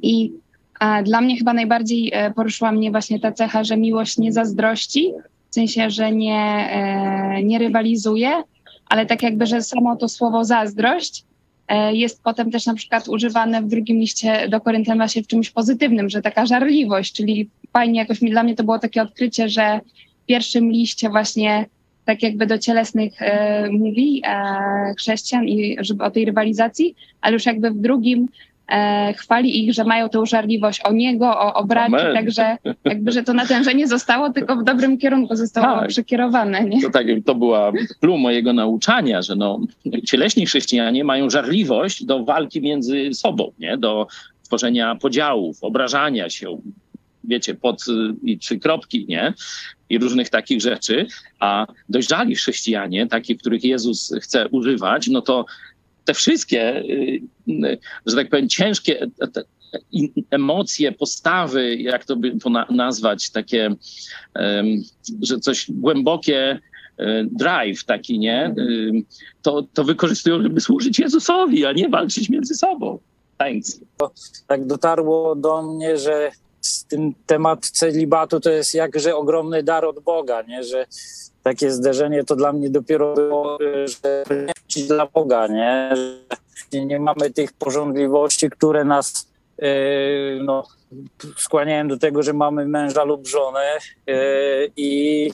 I 0.02 0.32
a 0.80 1.04
dla 1.04 1.22
mnie 1.22 1.38
chyba 1.38 1.54
najbardziej 1.54 2.12
e, 2.13 2.32
poruszyła 2.32 2.72
mnie 2.72 2.91
właśnie 2.91 3.20
ta 3.20 3.32
cecha, 3.32 3.63
że 3.63 3.78
miłość 3.78 4.17
nie 4.17 4.32
zazdrości, 4.32 5.13
w 5.50 5.56
sensie, 5.56 5.89
że 5.89 6.12
nie, 6.12 6.70
nie 7.43 7.60
rywalizuje, 7.60 8.43
ale 8.89 9.06
tak 9.06 9.24
jakby, 9.24 9.46
że 9.46 9.62
samo 9.62 9.96
to 9.96 10.10
słowo 10.10 10.46
zazdrość 10.46 11.26
E, 11.67 11.96
jest 11.96 12.24
potem 12.24 12.52
też 12.52 12.65
na 12.65 12.74
przykład 12.74 13.08
używane 13.08 13.62
w 13.62 13.67
drugim 13.67 13.98
liście 13.98 14.50
do 14.50 14.62
Koryntian 14.62 14.98
właśnie 14.98 15.24
w 15.24 15.28
czymś 15.28 15.50
pozytywnym, 15.50 16.10
że 16.10 16.22
taka 16.22 16.46
żarliwość, 16.46 17.13
czyli 17.13 17.50
fajnie 17.74 18.00
jakoś 18.00 18.22
mi, 18.22 18.32
dla 18.32 18.43
mnie 18.43 18.56
to 18.56 18.63
było 18.63 18.80
takie 18.80 19.02
odkrycie, 19.02 19.50
że 19.50 19.80
w 20.24 20.26
pierwszym 20.26 20.72
liście 20.72 21.10
właśnie 21.10 21.65
tak 22.08 22.24
jakby 22.24 22.48
do 22.48 22.58
cielesnych 22.58 23.22
e, 23.22 23.70
mówi 23.70 24.22
e, 24.26 24.93
chrześcijan 24.98 25.46
i 25.46 25.78
żeby 25.80 26.04
o 26.04 26.12
tej 26.12 26.26
rywalizacji, 26.26 26.96
ale 27.22 27.34
już 27.34 27.46
jakby 27.46 27.72
w 27.72 27.78
drugim 27.78 28.28
e, 28.67 29.13
chwali 29.13 29.65
ich, 29.65 29.74
że 29.74 29.84
mają 29.84 30.10
tę 30.10 30.26
żarliwość 30.26 30.82
o 30.82 30.93
niego, 30.93 31.39
o, 31.39 31.54
o 31.54 31.65
braci, 31.65 31.96
także 32.13 32.58
jakby, 32.86 33.12
że 33.12 33.24
to 33.24 33.34
natężenie 33.34 33.88
zostało, 33.88 34.30
tylko 34.30 34.56
w 34.56 34.63
dobrym 34.63 34.98
kierunku 34.98 35.36
zostało 35.36 35.80
tak. 35.80 35.89
przekierowane. 35.89 36.63
Nie? 36.63 36.82
To, 36.82 36.89
tak, 36.89 37.08
to 37.26 37.36
była 37.36 37.72
clue 38.00 38.17
mojego 38.17 38.54
nauczania, 38.54 39.22
że 39.22 39.36
no, 39.36 39.60
cieleśni 40.06 40.46
chrześcijanie 40.46 41.04
mają 41.04 41.30
żarliwość 41.30 42.06
do 42.06 42.24
walki 42.24 42.62
między 42.62 43.13
sobą, 43.13 43.52
nie? 43.60 43.78
do 43.78 44.08
tworzenia 44.43 44.96
podziałów, 44.96 45.63
obrażania 45.63 46.30
się, 46.30 46.58
wiecie, 47.24 47.56
pod 47.56 47.86
i 48.24 48.38
trzy 48.38 48.60
kropki, 48.60 49.06
nie? 49.10 49.34
I 49.89 50.00
różnych 50.00 50.30
takich 50.30 50.62
rzeczy, 50.62 51.08
a 51.39 51.67
dojrzali 51.89 52.36
chrześcijanie, 52.36 53.08
takich, 53.08 53.38
których 53.38 53.63
Jezus 53.63 54.13
chce 54.21 54.47
używać, 54.47 55.08
no 55.08 55.21
to 55.21 55.45
te 56.06 56.13
wszystkie, 56.13 56.78
y, 56.78 57.21
y, 57.50 57.80
że 58.06 58.15
tak 58.15 58.30
powiem, 58.30 58.50
ciężkie 58.50 59.08
emocje, 60.30 60.91
postawy, 60.91 61.76
jak 61.76 62.06
to 62.06 62.15
by 62.15 62.38
to 62.38 62.50
nazwać, 62.69 63.30
takie, 63.30 63.76
że 65.21 65.39
coś 65.39 65.71
głębokie, 65.71 66.60
y, 67.00 67.28
drive 67.32 67.84
taki, 67.84 68.19
nie? 68.19 68.56
To, 69.41 69.67
to 69.73 69.84
wykorzystują, 69.84 70.43
żeby 70.43 70.62
służyć 70.62 71.00
Jezusowi, 71.00 71.65
a 71.65 71.71
nie 71.71 71.89
walczyć 71.89 72.30
między 72.30 72.56
sobą. 72.56 73.00
Thanks. 73.38 73.82
Tak 74.47 74.65
dotarło 74.65 75.36
do 75.36 75.62
mnie, 75.62 75.97
że 75.97 76.32
z 76.62 76.86
tym 76.86 77.13
temat 77.26 77.65
celibatu 77.65 78.39
to 78.39 78.50
jest 78.50 78.74
jakże 78.74 79.15
ogromny 79.15 79.63
dar 79.63 79.86
od 79.86 80.00
Boga, 80.00 80.41
nie? 80.41 80.63
Że 80.63 80.86
takie 81.43 81.72
zderzenie 81.72 82.24
to 82.24 82.36
dla 82.36 82.54
mnie 82.54 82.70
dopiero 82.70 83.13
było, 83.13 83.58
że 83.88 84.24
dla 84.88 85.06
Boga, 85.06 85.48
nie? 85.48 85.93
Że 86.74 86.86
nie 86.86 87.00
mamy 87.00 87.30
tych 87.30 87.54
porządliwości, 87.54 88.50
które 88.50 88.84
nas 88.84 89.28
no, 90.41 90.63
skłaniają 91.38 91.88
do 91.88 91.98
tego, 91.98 92.24
że 92.24 92.34
mamy 92.34 92.67
męża 92.67 93.04
lub 93.04 93.28
żonę 93.28 93.78
i 94.78 95.32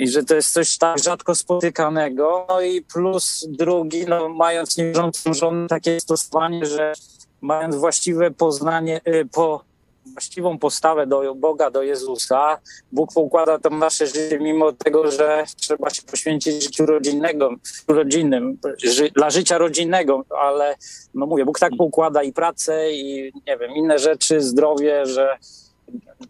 i 0.00 0.08
że 0.08 0.24
to 0.24 0.34
jest 0.34 0.52
coś 0.52 0.78
tak 0.78 0.98
rzadko 0.98 1.34
spotykanego. 1.34 2.46
No 2.48 2.60
i 2.60 2.82
plus 2.82 3.46
drugi, 3.48 4.06
no, 4.06 4.28
mając 4.28 4.76
niewierzącą 4.76 5.34
żonę, 5.34 5.68
takie 5.68 6.00
stosowanie, 6.00 6.66
że 6.66 6.92
mając 7.40 7.76
właściwe 7.76 8.30
poznanie, 8.30 9.00
y, 9.08 9.28
po, 9.32 9.64
właściwą 10.06 10.58
postawę 10.58 11.06
do 11.06 11.34
Boga, 11.34 11.70
do 11.70 11.82
Jezusa, 11.82 12.58
Bóg 12.92 13.16
układa 13.16 13.58
to 13.58 13.70
nasze 13.70 14.06
życie, 14.06 14.38
mimo 14.40 14.72
tego, 14.72 15.10
że 15.10 15.44
trzeba 15.56 15.90
się 15.90 16.02
poświęcić 16.02 16.62
życiu 16.62 16.86
rodzinnego, 16.86 17.50
rodzinnym, 17.88 18.58
ży, 18.84 19.10
dla 19.10 19.30
życia 19.30 19.58
rodzinnego, 19.58 20.24
ale 20.40 20.76
no 21.14 21.26
mówię, 21.26 21.44
Bóg 21.44 21.58
tak 21.58 21.72
układa 21.78 22.22
i 22.22 22.32
pracę, 22.32 22.92
i 22.92 23.32
nie 23.46 23.58
wiem, 23.58 23.70
inne 23.76 23.98
rzeczy, 23.98 24.40
zdrowie, 24.40 25.06
że 25.06 25.38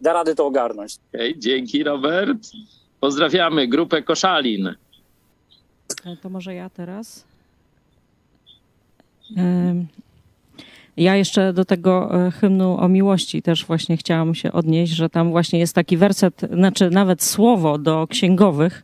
da 0.01 0.13
rady 0.13 0.35
to 0.35 0.45
ogarnąć. 0.45 0.97
Okay, 1.13 1.33
dzięki 1.37 1.83
Robert. 1.83 2.37
Pozdrawiamy 2.99 3.67
grupę 3.67 4.01
Koszalin. 4.01 4.75
To 6.21 6.29
może 6.29 6.53
ja 6.53 6.69
teraz. 6.69 7.23
Ja 10.97 11.15
jeszcze 11.15 11.53
do 11.53 11.65
tego 11.65 12.25
e, 12.27 12.31
hymnu 12.31 12.77
o 12.79 12.87
miłości 12.87 13.41
też 13.41 13.65
właśnie 13.65 13.97
chciałam 13.97 14.35
się 14.35 14.51
odnieść, 14.51 14.93
że 14.93 15.09
tam 15.09 15.29
właśnie 15.29 15.59
jest 15.59 15.75
taki 15.75 15.97
werset, 15.97 16.41
znaczy 16.53 16.89
nawet 16.89 17.23
słowo 17.23 17.77
do 17.77 18.07
księgowych, 18.07 18.83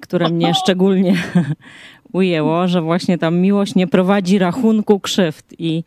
które 0.00 0.28
mnie 0.28 0.54
szczególnie 0.64 1.16
ujęło, 2.12 2.68
że 2.68 2.82
właśnie 2.82 3.18
tam 3.18 3.36
miłość 3.36 3.74
nie 3.74 3.86
prowadzi 3.86 4.38
rachunku 4.38 5.00
krzywd. 5.00 5.46
I 5.58 5.84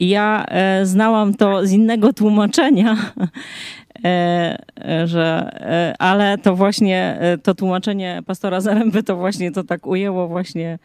ja 0.00 0.44
e, 0.48 0.86
znałam 0.86 1.34
to 1.34 1.66
z 1.66 1.72
innego 1.72 2.12
tłumaczenia, 2.12 2.96
e, 4.04 4.58
że, 5.04 5.50
ale 5.98 6.38
to 6.38 6.56
właśnie 6.56 7.18
to 7.42 7.54
tłumaczenie 7.54 8.22
pastora 8.26 8.60
Zaręby 8.60 9.02
to 9.02 9.16
właśnie 9.16 9.52
to 9.52 9.64
tak 9.64 9.86
ujęło 9.86 10.28
właśnie 10.28 10.78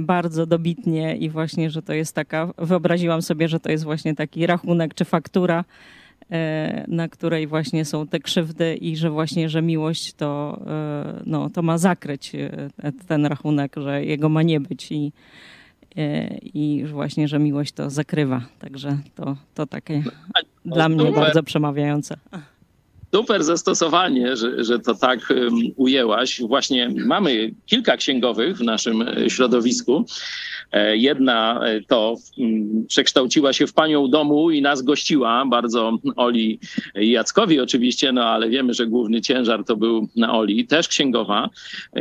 bardzo 0.00 0.46
dobitnie 0.46 1.16
i 1.16 1.30
właśnie, 1.30 1.70
że 1.70 1.82
to 1.82 1.92
jest 1.92 2.14
taka, 2.14 2.52
wyobraziłam 2.58 3.22
sobie, 3.22 3.48
że 3.48 3.60
to 3.60 3.70
jest 3.70 3.84
właśnie 3.84 4.14
taki 4.14 4.46
rachunek 4.46 4.94
czy 4.94 5.04
faktura, 5.04 5.64
e, 6.30 6.84
na 6.88 7.08
której 7.08 7.46
właśnie 7.46 7.84
są 7.84 8.06
te 8.06 8.20
krzywdy 8.20 8.74
i 8.74 8.96
że 8.96 9.10
właśnie, 9.10 9.48
że 9.48 9.62
miłość 9.62 10.12
to, 10.12 10.60
e, 10.66 11.22
no, 11.26 11.50
to 11.50 11.62
ma 11.62 11.78
zakryć 11.78 12.32
ten 13.06 13.26
rachunek, 13.26 13.76
że 13.76 14.04
jego 14.04 14.28
ma 14.28 14.42
nie 14.42 14.60
być 14.60 14.92
i, 14.92 15.12
i 16.54 16.84
właśnie, 16.92 17.28
że 17.28 17.38
miłość 17.38 17.72
to 17.72 17.90
zakrywa. 17.90 18.42
Także 18.58 18.98
to, 19.14 19.36
to 19.54 19.66
takie 19.66 20.02
dla 20.64 20.88
mnie 20.88 21.12
bardzo 21.12 21.42
przemawiające. 21.42 22.16
Super 23.14 23.44
zastosowanie, 23.44 24.36
że, 24.36 24.64
że 24.64 24.78
to 24.78 24.94
tak 24.94 25.32
ujęłaś. 25.76 26.40
Właśnie 26.40 26.88
mamy 27.06 27.54
kilka 27.66 27.96
księgowych 27.96 28.56
w 28.56 28.62
naszym 28.62 29.02
e, 29.02 29.30
środowisku. 29.30 30.04
E, 30.72 30.96
jedna 30.96 31.60
e, 31.64 31.80
to 31.80 32.16
mm, 32.38 32.86
przekształciła 32.86 33.52
się 33.52 33.66
w 33.66 33.72
panią 33.72 34.08
domu 34.08 34.50
i 34.50 34.62
nas 34.62 34.82
gościła 34.82 35.44
bardzo 35.46 35.98
Oli 36.16 36.58
Jackowi 36.94 37.60
oczywiście, 37.60 38.12
no 38.12 38.24
ale 38.24 38.48
wiemy, 38.48 38.74
że 38.74 38.86
główny 38.86 39.20
ciężar 39.20 39.64
to 39.64 39.76
był 39.76 40.08
na 40.16 40.38
Oli, 40.38 40.66
też 40.66 40.88
księgowa 40.88 41.50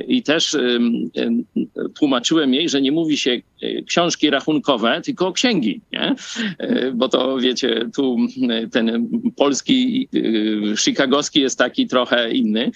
i 0.08 0.24
też 0.24 0.58
tłumaczyłem 2.00 2.54
jej, 2.54 2.69
że 2.69 2.82
nie 2.82 2.91
mówi 2.91 3.17
się 3.17 3.41
książki 3.88 4.30
rachunkowe, 4.30 5.02
tylko 5.06 5.32
księgi, 5.32 5.82
nie? 5.91 6.15
Bo 6.93 7.10
to 7.10 7.38
wiecie, 7.38 7.89
tu 7.95 8.17
ten 8.72 9.10
polski 9.36 10.08
chicagowski 11.00 11.42
jest 11.42 11.58
taki 11.58 11.88
trochę 11.88 12.32
inny. 12.32 12.72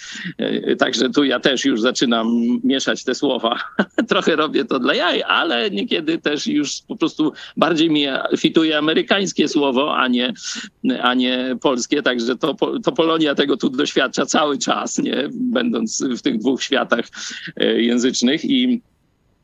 Także 0.78 1.10
tu 1.10 1.24
ja 1.24 1.40
też 1.40 1.66
już 1.66 1.82
zaczynam 1.82 2.28
mieszać 2.64 3.04
te 3.04 3.16
słowa. 3.16 3.60
Trochę 4.10 4.36
robię 4.36 4.66
to 4.66 4.80
dla 4.80 4.96
jaj, 4.96 5.24
ale 5.24 5.72
nie 5.72 5.84
niekiedy 5.84 6.18
też 6.18 6.48
już 6.48 6.82
po 6.88 6.96
prostu 6.96 7.34
bardziej 7.58 7.90
mi 7.90 8.06
fituje 8.38 8.78
amerykańskie 8.78 9.48
słowo, 9.48 9.98
a 9.98 10.08
nie, 10.08 10.34
a 11.02 11.14
nie 11.14 11.56
polskie. 11.62 12.02
Także 12.02 12.36
to, 12.36 12.56
to 12.84 12.92
Polonia 12.92 13.36
tego 13.36 13.58
tu 13.58 13.70
doświadcza 13.70 14.26
cały 14.26 14.58
czas, 14.58 14.98
nie? 14.98 15.30
będąc 15.32 16.04
w 16.18 16.22
tych 16.22 16.38
dwóch 16.38 16.64
światach 16.64 17.06
e, 17.56 17.82
języcznych. 17.82 18.46
I 18.46 18.82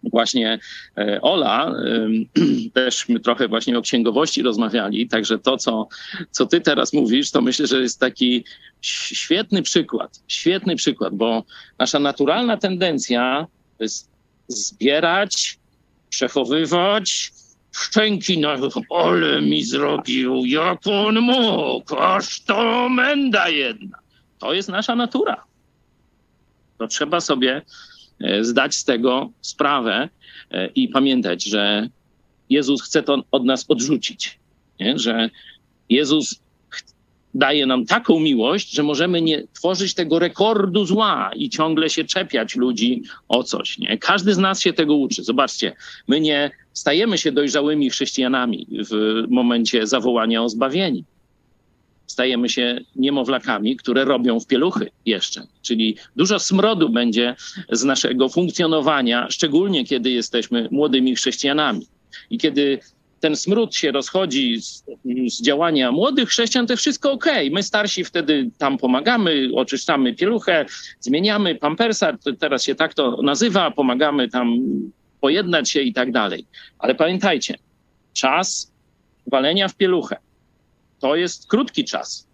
właśnie 0.03 0.59
e, 0.97 1.21
Ola, 1.21 1.73
też 2.73 3.09
my 3.09 3.19
trochę 3.19 3.47
właśnie 3.47 3.77
o 3.77 3.81
księgowości 3.81 4.41
rozmawiali, 4.41 5.07
także 5.07 5.39
to, 5.39 5.57
co, 5.57 5.87
co 6.31 6.45
ty 6.45 6.61
teraz 6.61 6.93
mówisz, 6.93 7.31
to 7.31 7.41
myślę, 7.41 7.67
że 7.67 7.81
jest 7.81 7.99
taki 7.99 8.43
świetny 8.81 9.61
przykład, 9.61 10.23
świetny 10.27 10.75
przykład, 10.75 11.15
bo 11.15 11.43
nasza 11.79 11.99
naturalna 11.99 12.57
tendencja 12.57 13.47
jest 13.79 14.09
zbierać, 14.47 15.59
przechowywać. 16.09 17.31
Szczęki 17.71 18.37
na 18.37 18.57
ole 18.89 19.41
mi 19.41 19.63
zrobił, 19.63 20.45
jak 20.45 20.87
on 20.87 21.19
mógł, 21.19 21.95
aż 21.95 22.41
to 22.41 22.89
menda 22.89 23.49
jedna. 23.49 23.97
To 24.39 24.53
jest 24.53 24.69
nasza 24.69 24.95
natura. 24.95 25.43
To 26.77 26.87
trzeba 26.87 27.21
sobie 27.21 27.61
zdać 28.41 28.75
z 28.75 28.83
tego 28.83 29.31
sprawę 29.41 30.09
e, 30.51 30.67
i 30.67 30.87
pamiętać, 30.87 31.43
że 31.43 31.89
Jezus 32.49 32.81
chce 32.81 33.03
to 33.03 33.23
od 33.31 33.45
nas 33.45 33.65
odrzucić. 33.67 34.39
Nie? 34.79 34.99
Że 34.99 35.29
Jezus 35.89 36.39
daje 37.33 37.65
nam 37.65 37.85
taką 37.85 38.19
miłość, 38.19 38.71
że 38.71 38.83
możemy 38.83 39.21
nie 39.21 39.43
tworzyć 39.53 39.93
tego 39.93 40.19
rekordu 40.19 40.85
zła 40.85 41.31
i 41.35 41.49
ciągle 41.49 41.89
się 41.89 42.03
czepiać 42.03 42.55
ludzi 42.55 43.03
o 43.27 43.43
coś. 43.43 43.77
Nie? 43.77 43.97
Każdy 43.97 44.33
z 44.33 44.37
nas 44.37 44.61
się 44.61 44.73
tego 44.73 44.95
uczy. 44.95 45.23
Zobaczcie, 45.23 45.75
my 46.07 46.21
nie 46.21 46.51
stajemy 46.73 47.17
się 47.17 47.31
dojrzałymi 47.31 47.89
chrześcijanami 47.89 48.67
w 48.91 49.23
momencie 49.29 49.87
zawołania 49.87 50.43
o 50.43 50.49
zbawienie. 50.49 51.03
Stajemy 52.09 52.49
się 52.49 52.79
niemowlakami, 52.95 53.75
które 53.75 54.05
robią 54.05 54.39
w 54.39 54.47
pieluchy 54.47 54.91
jeszcze. 55.05 55.47
Czyli 55.61 55.97
dużo 56.15 56.39
smrodu 56.39 56.89
będzie 56.89 57.35
z 57.71 57.83
naszego 57.83 58.29
funkcjonowania, 58.29 59.27
szczególnie 59.29 59.85
kiedy 59.85 60.09
jesteśmy 60.09 60.67
młodymi 60.71 61.15
chrześcijanami. 61.15 61.87
I 62.29 62.37
kiedy 62.37 62.79
ten 63.19 63.35
smród 63.35 63.75
się 63.75 63.91
rozchodzi 63.91 64.61
z, 64.61 64.83
z, 65.27 65.41
działania 65.41 65.91
młodych 65.91 66.29
chrześcijan, 66.29 66.67
to 66.67 66.77
wszystko 66.77 67.11
ok. 67.11 67.25
My 67.51 67.63
starsi 67.63 68.03
wtedy 68.03 68.49
tam 68.57 68.77
pomagamy, 68.77 69.49
oczyszczamy 69.55 70.15
pieluchę, 70.15 70.65
zmieniamy 70.99 71.55
pampersa, 71.55 72.17
teraz 72.39 72.63
się 72.63 72.75
tak 72.75 72.93
to 72.93 73.21
nazywa, 73.21 73.71
pomagamy 73.71 74.29
tam 74.29 74.59
pojednać 75.21 75.69
się 75.69 75.81
i 75.81 75.93
tak 75.93 76.11
dalej. 76.11 76.45
Ale 76.79 76.95
pamiętajcie, 76.95 77.55
czas 78.13 78.71
walenia 79.27 79.67
w 79.67 79.75
pieluchę 79.75 80.17
to 80.99 81.15
jest 81.15 81.47
krótki 81.47 81.85
czas. 81.85 82.27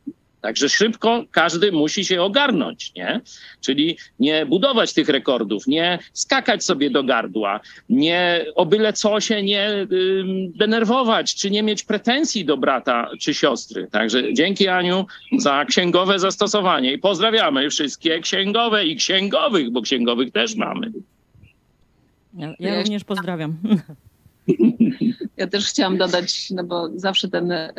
Także 0.45 0.69
szybko 0.69 1.23
każdy 1.31 1.71
musi 1.71 2.05
się 2.05 2.21
ogarnąć, 2.21 2.93
nie? 2.95 3.21
Czyli 3.61 3.97
nie 4.19 4.45
budować 4.45 4.93
tych 4.93 5.09
rekordów, 5.09 5.67
nie 5.67 5.99
skakać 6.13 6.63
sobie 6.63 6.89
do 6.89 7.03
gardła, 7.03 7.59
nie 7.89 8.45
o 8.55 8.65
byle 8.65 8.93
co 8.93 9.19
się 9.19 9.43
nie 9.43 9.71
y, 9.71 9.87
denerwować, 10.55 11.35
czy 11.35 11.51
nie 11.51 11.63
mieć 11.63 11.83
pretensji 11.83 12.45
do 12.45 12.57
brata 12.57 13.09
czy 13.19 13.33
siostry. 13.33 13.87
Także 13.91 14.33
dzięki 14.33 14.67
Aniu 14.67 15.05
za 15.37 15.65
księgowe 15.65 16.19
zastosowanie 16.19 16.93
i 16.93 16.97
pozdrawiamy 16.97 17.69
wszystkie 17.69 18.19
księgowe 18.19 18.85
i 18.85 18.95
księgowych, 18.95 19.71
bo 19.71 19.81
księgowych 19.81 20.31
też 20.31 20.55
mamy. 20.55 20.91
Ja, 22.33 22.53
ja 22.59 22.77
również 22.77 23.03
pozdrawiam. 23.03 23.57
Ja 25.37 25.47
też 25.47 25.67
chciałam 25.67 25.97
dodać, 25.97 26.51
no 26.51 26.63
bo 26.63 26.89
zawsze 26.95 27.29
ten 27.29 27.51
y, 27.51 27.73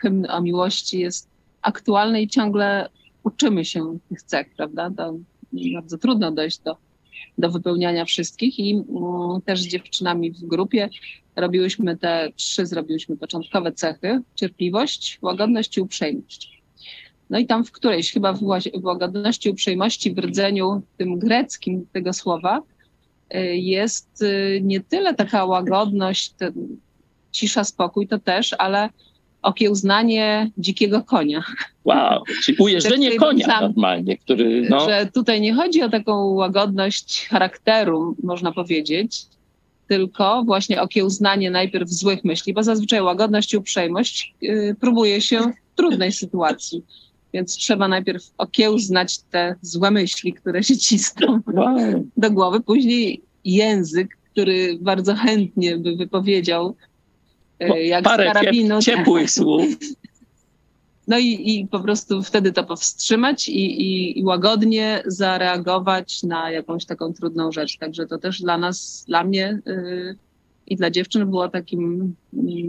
hymn 0.00 0.26
o 0.30 0.40
miłości 0.40 0.98
jest 0.98 1.28
aktualne 1.62 2.22
i 2.22 2.28
ciągle 2.28 2.88
uczymy 3.22 3.64
się 3.64 3.98
tych 4.08 4.22
cech, 4.22 4.46
prawda? 4.56 4.90
To 4.96 5.14
bardzo 5.74 5.98
trudno 5.98 6.32
dojść 6.32 6.58
do, 6.58 6.76
do 7.38 7.50
wypełniania 7.50 8.04
wszystkich 8.04 8.58
i 8.58 8.72
mm, 8.72 9.42
też 9.44 9.62
z 9.62 9.66
dziewczynami 9.66 10.32
w 10.32 10.44
grupie 10.44 10.88
robiłyśmy 11.36 11.96
te 11.96 12.28
trzy, 12.36 12.66
zrobiłyśmy 12.66 13.16
początkowe 13.16 13.72
cechy, 13.72 14.20
cierpliwość, 14.34 15.18
łagodność 15.22 15.76
i 15.76 15.80
uprzejmość. 15.80 16.62
No 17.30 17.38
i 17.38 17.46
tam 17.46 17.64
w 17.64 17.72
którejś, 17.72 18.12
chyba 18.12 18.32
w, 18.32 18.40
w 18.74 18.84
łagodności, 18.84 19.50
uprzejmości, 19.50 20.14
w 20.14 20.18
rdzeniu 20.18 20.82
tym 20.96 21.18
greckim 21.18 21.86
tego 21.92 22.12
słowa 22.12 22.62
y, 23.34 23.56
jest 23.56 24.22
y, 24.22 24.60
nie 24.62 24.80
tyle 24.80 25.14
taka 25.14 25.44
łagodność, 25.44 26.30
ten, 26.30 26.52
cisza, 27.34 27.64
spokój, 27.64 28.08
to 28.08 28.18
też, 28.18 28.54
ale 28.58 28.88
okiełznanie 29.42 30.50
dzikiego 30.58 31.02
konia. 31.02 31.44
Wow, 31.84 32.22
czyli 32.44 32.56
ujeżdżenie 32.60 33.16
konia 33.16 33.46
sam, 33.46 33.62
normalnie, 33.62 34.18
który... 34.18 34.66
No... 34.70 34.88
Że 34.88 35.08
tutaj 35.14 35.40
nie 35.40 35.54
chodzi 35.54 35.82
o 35.82 35.88
taką 35.88 36.26
łagodność 36.26 37.28
charakteru, 37.28 38.16
można 38.22 38.52
powiedzieć, 38.52 39.26
tylko 39.88 40.42
właśnie 40.46 40.82
okiełznanie 40.82 41.50
najpierw 41.50 41.90
złych 41.90 42.24
myśli, 42.24 42.54
bo 42.54 42.62
zazwyczaj 42.62 43.02
łagodność 43.02 43.54
i 43.54 43.56
uprzejmość 43.56 44.34
yy, 44.40 44.76
próbuje 44.80 45.20
się 45.20 45.40
w 45.40 45.76
trudnej 45.76 46.12
sytuacji. 46.12 46.82
Więc 47.32 47.56
trzeba 47.56 47.88
najpierw 47.88 48.22
okiełznać 48.38 49.18
te 49.30 49.54
złe 49.62 49.90
myśli, 49.90 50.32
które 50.32 50.62
się 50.62 50.76
cisną 50.76 51.40
do 52.16 52.30
głowy. 52.30 52.60
Później 52.60 53.22
język, 53.44 54.08
który 54.32 54.78
bardzo 54.80 55.14
chętnie 55.14 55.76
by 55.76 55.96
wypowiedział, 55.96 56.76
jak 57.66 58.04
Parę 58.04 58.30
z 58.30 58.32
karabinu. 58.32 58.80
ciepłych 58.82 59.30
słów. 59.30 59.66
No 61.08 61.18
i, 61.18 61.58
i 61.58 61.66
po 61.66 61.80
prostu 61.80 62.22
wtedy 62.22 62.52
to 62.52 62.64
powstrzymać 62.64 63.48
i, 63.48 63.82
i, 63.82 64.18
i 64.18 64.24
łagodnie 64.24 65.02
zareagować 65.06 66.22
na 66.22 66.50
jakąś 66.50 66.84
taką 66.84 67.12
trudną 67.12 67.52
rzecz. 67.52 67.78
Także 67.78 68.06
to 68.06 68.18
też 68.18 68.42
dla 68.42 68.58
nas, 68.58 69.04
dla 69.08 69.24
mnie 69.24 69.58
yy, 69.66 70.16
i 70.66 70.76
dla 70.76 70.90
dziewczyn 70.90 71.30
było 71.30 71.48
takim, 71.48 72.14
yy, 72.32 72.68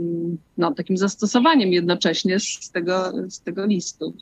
no, 0.58 0.74
takim 0.74 0.98
zastosowaniem 0.98 1.74
jednocześnie 1.74 2.40
z 2.40 2.72
tego, 2.72 3.14
z 3.30 3.42
tego 3.42 3.66
listu. 3.66 4.14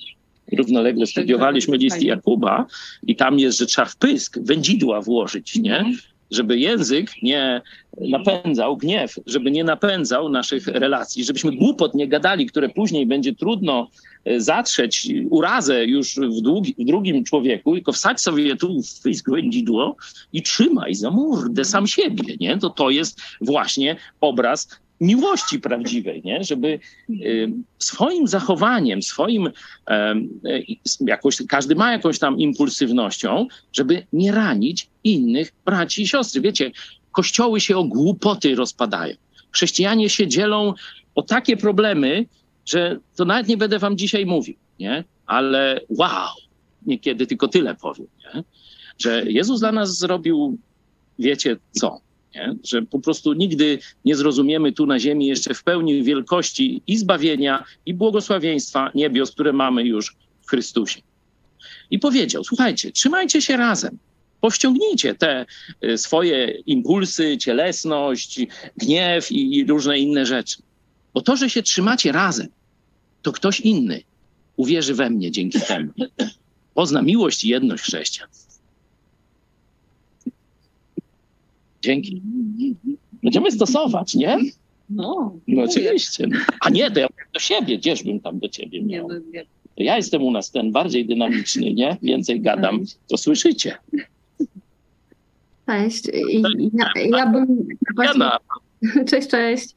Równolegle 0.58 1.08
studiowaliśmy 1.08 1.78
list 1.78 2.02
Jakuba 2.02 2.66
i 3.04 3.16
tam 3.16 3.40
jest, 3.40 3.58
że 3.58 3.66
trzeba 3.66 3.86
w 3.86 3.96
pysk 3.96 4.40
wędzidła 4.40 5.02
włożyć, 5.02 5.56
nie? 5.56 5.86
Żeby 6.34 6.60
język 6.60 7.12
nie 7.22 7.62
napędzał 8.02 8.78
gniew, 8.78 9.15
żeby 9.26 9.52
nie 9.52 9.63
napędzał 9.63 10.30
naszych 10.30 10.67
relacji, 10.67 11.24
żebyśmy 11.24 11.52
głupot 11.52 11.93
nie 11.96 12.08
gadali, 12.08 12.46
które 12.46 12.69
później 12.69 13.06
będzie 13.06 13.36
trudno 13.36 13.89
e, 14.26 14.41
zatrzeć 14.41 15.08
urazę 15.30 15.86
już 15.86 16.15
w, 16.15 16.41
długi, 16.41 16.76
w 16.80 16.86
drugim 16.86 17.24
człowieku, 17.24 17.74
tylko 17.74 17.91
wsadź 17.91 18.22
sobie 18.22 18.56
tu 18.56 18.82
w 18.82 19.02
pysk 19.02 19.30
wędzidło 19.30 19.96
i 20.34 20.41
trzymaj 20.41 20.96
za 20.96 21.12
mordę 21.12 21.65
sam 21.65 21.88
siebie, 21.88 22.36
nie? 22.39 22.58
To 22.58 22.69
to 22.69 22.89
jest 22.89 23.22
właśnie 23.41 23.96
obraz 24.22 24.83
miłości 25.02 25.60
prawdziwej, 25.60 26.22
nie? 26.26 26.44
żeby 26.44 26.80
y, 27.10 27.54
swoim 27.80 28.28
zachowaniem, 28.28 29.02
swoim, 29.02 29.48
y, 29.48 29.52
jakoś, 31.00 31.38
każdy 31.50 31.76
ma 31.76 31.92
jakąś 31.92 32.20
tam 32.20 32.40
impulsywnością, 32.40 33.48
żeby 33.74 34.06
nie 34.14 34.32
ranić 34.32 34.90
innych 35.04 35.52
braci 35.66 36.02
i 36.02 36.08
siostry. 36.08 36.42
Wiecie, 36.42 36.72
kościoły 37.12 37.62
się 37.62 37.78
o 37.78 37.84
głupoty 37.84 38.56
rozpadają. 38.56 39.16
Chrześcijanie 39.52 40.10
się 40.10 40.28
dzielą 40.28 40.74
o 41.16 41.22
takie 41.22 41.58
problemy, 41.58 42.26
że 42.66 43.00
to 43.16 43.26
nawet 43.26 43.48
nie 43.48 43.58
będę 43.58 43.80
wam 43.80 43.98
dzisiaj 43.98 44.26
mówił, 44.26 44.56
nie? 44.80 45.04
Ale 45.26 45.82
wow, 45.90 46.30
niekiedy 46.86 47.28
tylko 47.28 47.48
tyle 47.48 47.76
powiem, 47.76 48.08
nie? 48.20 48.44
Że 49.00 49.24
Jezus 49.26 49.60
dla 49.60 49.72
nas 49.72 49.98
zrobił, 49.98 50.58
wiecie 51.20 51.58
co? 51.72 52.00
Nie? 52.36 52.56
Że 52.63 52.82
po 52.82 53.00
prostu 53.00 53.34
nigdy 53.34 53.80
nie 54.06 54.15
zrozumiemy 54.15 54.72
tu 54.72 54.86
na 54.86 55.00
ziemi 55.00 55.28
jeszcze 55.28 55.54
w 55.54 55.63
pełni 55.63 56.04
wielkości 56.04 56.82
i 56.88 56.98
zbawienia, 56.98 57.63
i 57.86 57.93
błogosławieństwa 57.93 58.91
niebios, 58.96 59.32
które 59.32 59.54
mamy 59.54 59.84
już 59.84 60.15
w 60.41 60.50
Chrystusie. 60.50 61.02
I 61.91 62.00
powiedział: 62.00 62.43
Słuchajcie, 62.43 62.91
trzymajcie 62.91 63.41
się 63.41 63.58
razem. 63.58 63.98
Powściągnijcie 64.41 65.15
te 65.15 65.46
y, 65.84 65.98
swoje 65.98 66.48
impulsy, 66.65 67.38
cielesność, 67.38 68.41
gniew 68.78 69.32
i, 69.32 69.65
różne 69.65 70.00
inne 70.00 70.26
rzeczy. 70.26 70.58
Bo 71.13 71.22
to, 71.22 71.36
że 71.36 71.50
się 71.50 71.63
trzymacie 71.63 72.12
razem, 72.12 72.48
to 73.22 73.32
ktoś 73.32 73.60
inny 73.60 74.02
uwierzy 74.56 74.93
we 74.93 75.10
mnie 75.10 75.32
dzięki 75.32 75.62
temu. 75.62 75.91
Pozna 76.74 77.02
miłość 77.02 77.43
i 77.43 77.50
jedność 77.50 77.84
chrześcijan. 77.84 78.30
Dzięki. 81.84 82.22
Będziemy 83.24 83.52
stosować, 83.52 84.15
nie? 84.15 84.38
No, 84.89 85.36
no 85.48 85.63
oczywiście. 85.63 86.28
A 86.62 86.69
nie, 86.69 86.91
to 86.91 87.00
ja 87.00 87.08
do 87.34 87.39
siebie, 87.39 87.78
gdzieżbym 87.78 88.19
tam 88.19 88.39
do 88.39 88.50
ciebie 88.50 88.84
miał. 88.84 89.10
Nie, 89.10 89.19
nie. 89.34 89.46
To 89.76 89.84
ja 89.84 89.98
jestem 89.98 90.24
u 90.24 90.32
nas 90.32 90.52
ten 90.52 90.72
bardziej 90.72 91.06
dynamiczny, 91.06 91.74
nie? 91.74 91.98
Więcej 92.02 92.41
gadam, 92.41 92.84
to 93.08 93.17
słyszycie. 93.17 93.78
Cześć. 95.67 96.04
Ja, 96.74 96.88
ja 97.17 97.28
bym 97.28 97.67
właśnie... 97.96 98.30
Cześć, 99.10 99.28
cześć. 99.28 99.76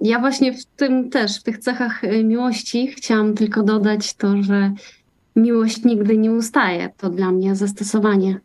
Ja 0.00 0.18
właśnie 0.18 0.52
w 0.52 0.64
tym 0.64 1.10
też, 1.10 1.40
w 1.40 1.42
tych 1.42 1.58
cechach 1.58 2.02
miłości 2.24 2.86
chciałam 2.86 3.34
tylko 3.34 3.62
dodać 3.62 4.14
to, 4.14 4.42
że 4.42 4.72
miłość 5.36 5.84
nigdy 5.84 6.18
nie 6.18 6.32
ustaje. 6.32 6.90
To 6.96 7.10
dla 7.10 7.32
mnie 7.32 7.56
zastosowanie. 7.56 8.40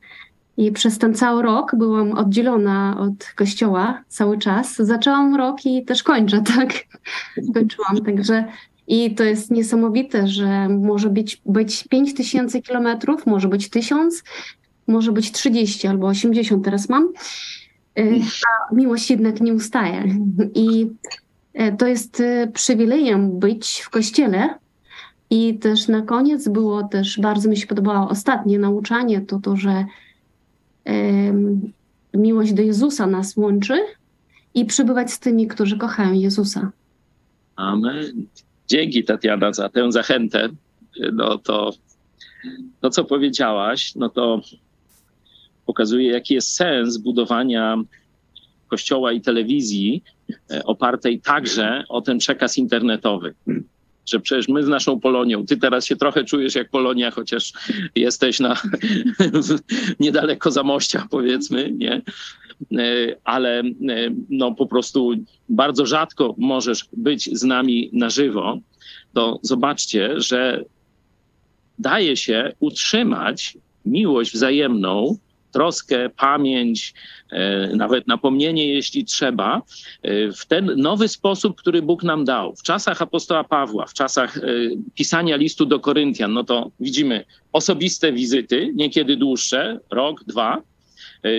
I 0.62 0.72
przez 0.72 0.98
ten 0.98 1.14
cały 1.14 1.42
rok 1.42 1.76
byłam 1.76 2.12
oddzielona 2.12 2.98
od 3.00 3.34
kościoła 3.36 4.04
cały 4.08 4.38
czas. 4.38 4.76
Zaczęłam 4.76 5.36
rok 5.36 5.66
i 5.66 5.86
też 5.86 6.04
kończę, 6.04 6.42
tak? 6.56 6.74
Kończyłam, 7.54 7.98
także 8.06 8.46
i 8.88 9.16
to 9.16 9.24
jest 9.24 9.52
niesamowite, 9.52 10.28
że 10.28 10.70
może 10.70 11.10
być, 11.10 11.42
być 11.46 11.88
5 11.88 12.14
tysięcy 12.14 12.62
kilometrów, 12.62 13.26
może 13.26 13.48
być 13.48 13.70
1000, 13.70 14.24
może 14.88 15.12
być 15.12 15.32
30 15.32 15.88
albo 15.88 16.08
80 16.08 16.66
teraz 16.66 16.90
mam, 16.90 17.10
y, 18.00 18.22
a 18.72 18.76
miłość 18.76 19.10
jednak 19.10 19.42
nie 19.42 19.54
ustaje. 19.54 20.04
I 20.56 20.88
y, 21.62 21.76
to 21.78 21.88
jest 21.88 22.20
y, 22.20 22.52
przywilejem 22.54 23.40
być 23.40 23.82
w 23.86 23.90
kościele. 23.90 24.50
I 25.30 25.60
też 25.60 25.88
na 25.88 26.02
koniec 26.02 26.48
było 26.48 26.84
też, 26.84 27.20
bardzo 27.20 27.50
mi 27.50 27.58
się 27.58 27.68
podobało 27.68 28.10
ostatnie 28.10 28.60
nauczanie, 28.60 29.22
to 29.22 29.40
to, 29.40 29.56
że 29.56 29.86
miłość 32.14 32.54
do 32.54 32.62
Jezusa 32.62 33.08
nas 33.08 33.38
łączy 33.38 33.80
i 34.54 34.66
przybywać 34.66 35.12
z 35.12 35.20
tymi, 35.20 35.48
którzy 35.48 35.78
kochają 35.78 36.14
Jezusa. 36.14 36.72
Amen. 37.56 38.26
Dzięki 38.68 39.04
Tatiana 39.04 39.54
za 39.54 39.70
tę 39.70 39.92
zachętę. 39.92 40.50
No 41.14 41.38
to, 41.38 41.74
to 42.82 42.90
co 42.90 43.04
powiedziałaś, 43.04 43.96
no 43.96 44.10
to 44.10 44.42
pokazuje, 45.66 46.12
jaki 46.12 46.34
jest 46.34 46.56
sens 46.56 46.98
budowania 46.98 47.78
kościoła 48.68 49.12
i 49.12 49.22
telewizji 49.22 50.04
e, 50.52 50.64
opartej 50.64 51.20
także 51.20 51.84
o 51.90 52.02
ten 52.02 52.18
przekaz 52.18 52.58
internetowy 52.58 53.34
że 54.12 54.20
przecież 54.20 54.48
my 54.48 54.64
z 54.64 54.68
naszą 54.68 55.00
Polonią, 55.00 55.46
ty 55.46 55.58
teraz 55.58 55.86
się 55.86 55.96
trochę 55.96 56.24
czujesz 56.24 56.56
jak 56.56 56.70
Polonia, 56.70 57.12
chociaż 57.12 57.54
jesteś 57.96 58.40
na 58.40 58.56
niedaleko 60.00 60.52
Zamościa, 60.52 61.08
powiedzmy, 61.12 61.72
nie? 61.72 62.02
E, 62.78 63.16
ale 63.24 63.60
e, 63.60 63.64
no 64.30 64.56
po 64.56 64.66
prostu 64.66 65.14
bardzo 65.50 65.86
rzadko 65.86 66.36
możesz 66.38 66.86
być 66.94 67.40
z 67.40 67.44
nami 67.44 67.90
na 67.94 68.10
żywo, 68.10 68.60
to 69.14 69.40
zobaczcie, 69.42 70.22
że 70.22 70.64
daje 71.80 72.18
się 72.18 72.52
utrzymać 72.60 73.58
miłość 73.86 74.34
wzajemną 74.34 75.18
troskę, 75.52 76.10
pamięć, 76.10 76.94
e, 77.32 77.68
nawet 77.76 78.08
napomnienie, 78.08 78.68
jeśli 78.68 79.06
trzeba, 79.06 79.62
e, 80.02 80.32
w 80.32 80.46
ten 80.46 80.66
nowy 80.78 81.08
sposób, 81.08 81.58
który 81.58 81.82
Bóg 81.82 82.04
nam 82.04 82.26
dał. 82.26 82.56
W 82.56 82.64
czasach 82.64 83.02
apostoła 83.02 83.44
Pawła, 83.44 83.86
w 83.86 83.94
czasach 83.94 84.38
e, 84.38 84.42
pisania 84.96 85.36
listu 85.36 85.66
do 85.66 85.80
Koryntian, 85.80 86.34
no 86.34 86.44
to 86.44 86.72
widzimy 86.80 87.26
osobiste 87.52 88.12
wizyty, 88.12 88.72
niekiedy 88.76 89.18
dłuższe, 89.18 89.80
rok, 89.92 90.24
dwa, 90.24 90.62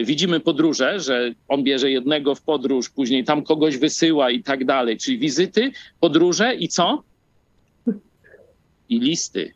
Widzimy 0.04 0.40
podróże, 0.40 1.00
że 1.00 1.34
on 1.48 1.64
bierze 1.64 1.90
jednego 1.90 2.34
w 2.34 2.42
podróż, 2.42 2.90
później 2.90 3.24
tam 3.24 3.42
kogoś 3.42 3.76
wysyła 3.76 4.30
i 4.30 4.42
tak 4.42 4.64
dalej. 4.64 4.98
Czyli 4.98 5.18
wizyty, 5.18 5.72
podróże 6.00 6.54
i 6.54 6.68
co? 6.68 7.02
I 8.88 9.00
listy. 9.00 9.52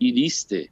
I 0.00 0.12
listy. 0.12 0.68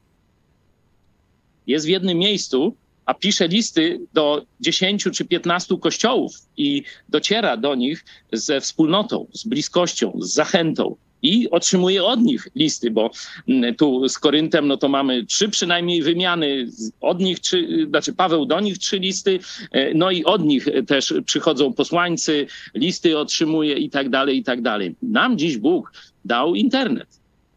Jest 1.67 1.85
w 1.85 1.89
jednym 1.89 2.17
miejscu, 2.17 2.75
a 3.11 3.13
pisze 3.13 3.47
listy 3.47 3.99
do 4.13 4.45
10 4.59 5.03
czy 5.13 5.25
15 5.25 5.77
kościołów 5.77 6.31
i 6.57 6.83
dociera 7.09 7.57
do 7.57 7.75
nich 7.75 8.05
ze 8.31 8.61
wspólnotą, 8.61 9.27
z 9.33 9.43
bliskością, 9.47 10.13
z 10.19 10.33
zachętą. 10.33 10.95
I 11.21 11.49
otrzymuje 11.49 12.03
od 12.03 12.21
nich 12.21 12.47
listy, 12.55 12.91
bo 12.91 13.11
mm, 13.47 13.75
tu 13.75 14.09
z 14.09 14.19
Koryntem 14.19 14.67
no 14.67 14.77
to 14.77 14.89
mamy 14.89 15.25
trzy 15.25 15.49
przynajmniej 15.49 16.01
wymiany, 16.01 16.67
od 17.01 17.19
nich 17.19 17.39
trzy, 17.39 17.87
znaczy 17.89 18.13
Paweł 18.13 18.45
do 18.45 18.59
nich 18.59 18.77
trzy 18.77 18.99
listy, 18.99 19.39
e, 19.71 19.93
no 19.93 20.11
i 20.11 20.23
od 20.23 20.43
nich 20.43 20.67
też 20.87 21.13
przychodzą 21.25 21.73
posłańcy, 21.73 22.47
listy 22.73 23.17
otrzymuje 23.17 23.75
i 23.75 23.89
tak 23.89 24.09
dalej, 24.09 24.37
i 24.37 24.43
tak 24.43 24.61
dalej. 24.61 24.95
Nam 25.01 25.37
dziś 25.37 25.57
Bóg 25.57 25.93
dał 26.25 26.55
internet. 26.55 27.07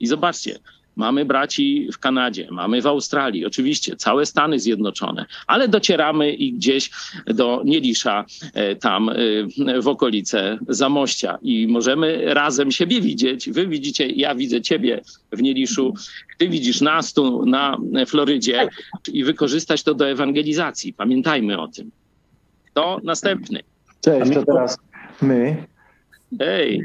I 0.00 0.06
zobaczcie, 0.06 0.58
Mamy 0.96 1.24
braci 1.24 1.88
w 1.92 1.98
Kanadzie, 1.98 2.48
mamy 2.50 2.82
w 2.82 2.86
Australii, 2.86 3.46
oczywiście 3.46 3.96
całe 3.96 4.26
Stany 4.26 4.58
Zjednoczone, 4.58 5.26
ale 5.46 5.68
docieramy 5.68 6.32
i 6.32 6.52
gdzieś 6.52 6.90
do 7.26 7.62
Nielisza, 7.64 8.24
e, 8.54 8.76
tam 8.76 9.08
e, 9.08 9.14
w 9.80 9.88
okolice 9.88 10.58
Zamościa 10.68 11.38
i 11.42 11.68
możemy 11.68 12.34
razem 12.34 12.70
siebie 12.70 13.00
widzieć. 13.00 13.50
Wy 13.50 13.66
widzicie, 13.66 14.06
ja 14.06 14.34
widzę 14.34 14.60
ciebie 14.60 15.00
w 15.32 15.42
Nieliszu, 15.42 15.94
ty 16.38 16.48
widzisz 16.48 16.80
nas 16.80 17.12
tu 17.12 17.46
na 17.46 17.76
Florydzie 18.06 18.68
i 19.12 19.24
wykorzystać 19.24 19.82
to 19.82 19.94
do 19.94 20.08
ewangelizacji. 20.08 20.92
Pamiętajmy 20.92 21.60
o 21.60 21.68
tym. 21.68 21.90
To 22.74 23.00
następny. 23.04 23.60
Cześć, 24.00 24.32
to 24.34 24.44
teraz 24.44 24.78
my. 25.22 25.56
Hej. 26.38 26.82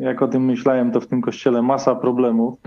Jak 0.00 0.22
o 0.22 0.28
tym 0.28 0.44
myślałem, 0.44 0.92
to 0.92 1.00
w 1.00 1.06
tym 1.06 1.20
kościele 1.20 1.62
masa 1.62 1.94
problemów. 1.94 2.58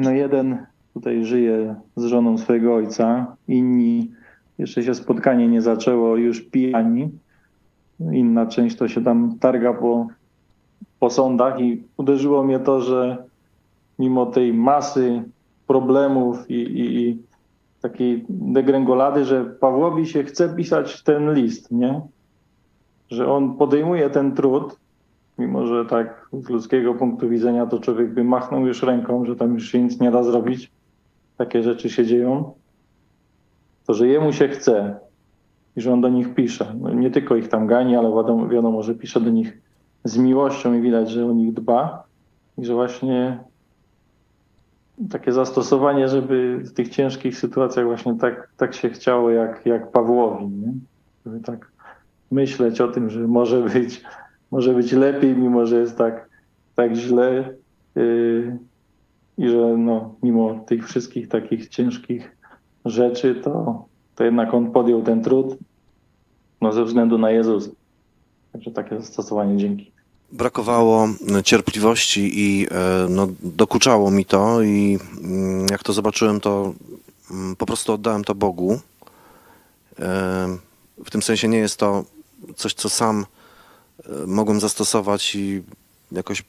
No 0.00 0.10
jeden 0.10 0.66
tutaj 0.94 1.24
żyje 1.24 1.74
z 1.96 2.04
żoną 2.04 2.38
swojego 2.38 2.74
ojca, 2.74 3.36
inni 3.48 4.10
jeszcze 4.58 4.82
się 4.82 4.94
spotkanie 4.94 5.48
nie 5.48 5.62
zaczęło, 5.62 6.16
już 6.16 6.40
pijani. 6.40 7.10
Inna 8.12 8.46
część 8.46 8.76
to 8.76 8.88
się 8.88 9.04
tam 9.04 9.38
targa 9.40 9.74
po, 9.74 10.06
po 10.98 11.10
sądach 11.10 11.60
i 11.60 11.82
uderzyło 11.96 12.44
mnie 12.44 12.58
to, 12.60 12.80
że 12.80 13.24
mimo 13.98 14.26
tej 14.26 14.52
masy 14.52 15.22
problemów 15.66 16.50
i, 16.50 16.54
i, 16.54 17.00
i 17.00 17.18
takiej 17.80 18.24
degrengolady, 18.28 19.24
że 19.24 19.44
Pawłowi 19.44 20.06
się 20.06 20.24
chce 20.24 20.48
pisać 20.48 21.02
ten 21.02 21.34
list, 21.34 21.70
nie? 21.70 22.00
Że 23.10 23.32
on 23.32 23.56
podejmuje 23.56 24.10
ten 24.10 24.34
trud, 24.34 24.76
mimo 25.40 25.66
że 25.66 25.84
tak 25.84 26.28
z 26.32 26.48
ludzkiego 26.48 26.94
punktu 26.94 27.28
widzenia 27.28 27.66
to 27.66 27.80
człowiek 27.80 28.14
by 28.14 28.24
machnął 28.24 28.66
już 28.66 28.82
ręką, 28.82 29.24
że 29.24 29.36
tam 29.36 29.54
już 29.54 29.68
się 29.72 29.82
nic 29.82 30.00
nie 30.00 30.10
da 30.10 30.22
zrobić. 30.22 30.70
Takie 31.36 31.62
rzeczy 31.62 31.90
się 31.90 32.06
dzieją. 32.06 32.52
To, 33.86 33.94
że 33.94 34.08
jemu 34.08 34.32
się 34.32 34.48
chce 34.48 34.98
i 35.76 35.80
że 35.80 35.92
on 35.92 36.00
do 36.00 36.08
nich 36.08 36.34
pisze. 36.34 36.74
No 36.80 36.90
nie 36.90 37.10
tylko 37.10 37.36
ich 37.36 37.48
tam 37.48 37.66
gani, 37.66 37.96
ale 37.96 38.10
wiadomo, 38.10 38.48
wiadomo, 38.48 38.82
że 38.82 38.94
pisze 38.94 39.20
do 39.20 39.30
nich 39.30 39.58
z 40.04 40.18
miłością 40.18 40.74
i 40.74 40.80
widać, 40.80 41.10
że 41.10 41.26
o 41.26 41.32
nich 41.32 41.52
dba. 41.52 42.04
I 42.58 42.64
że 42.64 42.74
właśnie 42.74 43.38
takie 45.10 45.32
zastosowanie, 45.32 46.08
żeby 46.08 46.58
w 46.58 46.72
tych 46.72 46.88
ciężkich 46.88 47.38
sytuacjach 47.38 47.86
właśnie 47.86 48.14
tak, 48.18 48.50
tak 48.56 48.74
się 48.74 48.90
chciało 48.90 49.30
jak, 49.30 49.66
jak 49.66 49.90
Pawłowi, 49.92 50.46
nie? 50.46 50.72
Żeby 51.26 51.40
tak 51.40 51.70
myśleć 52.30 52.80
o 52.80 52.88
tym, 52.88 53.10
że 53.10 53.20
może 53.20 53.62
być, 53.62 54.02
może 54.50 54.74
być 54.74 54.92
lepiej, 54.92 55.36
mimo 55.36 55.66
że 55.66 55.80
jest 55.80 55.98
tak, 55.98 56.28
tak 56.74 56.94
źle 56.94 57.54
yy, 57.94 58.58
i 59.38 59.48
że 59.48 59.76
no, 59.76 60.14
mimo 60.22 60.64
tych 60.66 60.88
wszystkich 60.88 61.28
takich 61.28 61.68
ciężkich 61.68 62.36
rzeczy, 62.84 63.34
to, 63.34 63.84
to 64.16 64.24
jednak 64.24 64.54
on 64.54 64.72
podjął 64.72 65.02
ten 65.02 65.22
trud 65.22 65.56
no, 66.60 66.72
ze 66.72 66.84
względu 66.84 67.18
na 67.18 67.30
Jezusa. 67.30 67.70
Także 68.52 68.70
takie 68.70 69.00
zastosowanie, 69.00 69.56
dzięki 69.56 69.92
brakowało 70.32 71.08
cierpliwości 71.44 72.30
i 72.34 72.66
e, 72.70 73.06
no, 73.08 73.28
dokuczało 73.40 74.10
mi 74.10 74.24
to 74.24 74.62
i 74.62 74.98
mm, 75.22 75.66
jak 75.70 75.82
to 75.82 75.92
zobaczyłem, 75.92 76.40
to 76.40 76.74
mm, 77.30 77.56
po 77.56 77.66
prostu 77.66 77.92
oddałem 77.92 78.24
to 78.24 78.34
Bogu. 78.34 78.80
E, 79.98 80.58
w 81.04 81.10
tym 81.10 81.22
sensie 81.22 81.48
nie 81.48 81.58
jest 81.58 81.76
to 81.76 82.04
coś, 82.56 82.74
co 82.74 82.88
sam 82.88 83.26
mogłem 84.26 84.60
zastosować 84.60 85.34
i 85.34 85.62
jakoś 86.12 86.44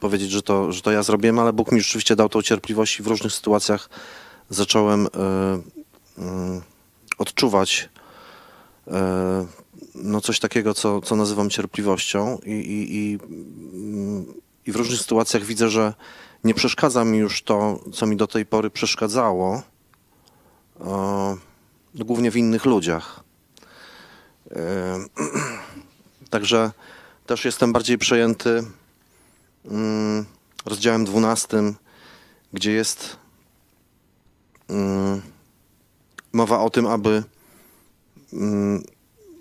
powiedzieć, 0.00 0.30
że 0.30 0.42
to, 0.42 0.72
że 0.72 0.82
to 0.82 0.92
ja 0.92 1.02
zrobiłem, 1.02 1.38
ale 1.38 1.52
Bóg 1.52 1.72
mi 1.72 1.80
rzeczywiście 1.80 2.16
dał 2.16 2.28
tą 2.28 2.42
cierpliwość 2.42 3.00
i 3.00 3.02
w 3.02 3.06
różnych 3.06 3.32
sytuacjach 3.32 3.90
zacząłem 4.50 5.08
odczuwać 7.18 7.88
no 9.94 10.20
coś 10.20 10.40
takiego, 10.40 10.74
co, 10.74 11.00
co 11.00 11.16
nazywam 11.16 11.50
cierpliwością 11.50 12.38
i, 12.46 12.50
i, 12.50 12.96
i, 12.96 13.18
i 14.66 14.72
w 14.72 14.76
różnych 14.76 15.00
sytuacjach 15.00 15.44
widzę, 15.44 15.68
że 15.68 15.94
nie 16.44 16.54
przeszkadza 16.54 17.04
mi 17.04 17.18
już 17.18 17.42
to, 17.42 17.80
co 17.92 18.06
mi 18.06 18.16
do 18.16 18.26
tej 18.26 18.46
pory 18.46 18.70
przeszkadzało, 18.70 19.62
e, 20.80 21.36
głównie 21.94 22.30
w 22.30 22.36
innych 22.36 22.64
ludziach. 22.64 23.20
Także 26.30 26.70
też 27.26 27.44
jestem 27.44 27.72
bardziej 27.72 27.98
przejęty 27.98 28.64
mm, 29.64 30.24
rozdziałem 30.66 31.04
12, 31.04 31.58
gdzie 32.52 32.72
jest 32.72 33.16
mm, 34.68 35.22
mowa 36.32 36.60
o 36.60 36.70
tym, 36.70 36.86
aby 36.86 37.22
mm, 38.32 38.84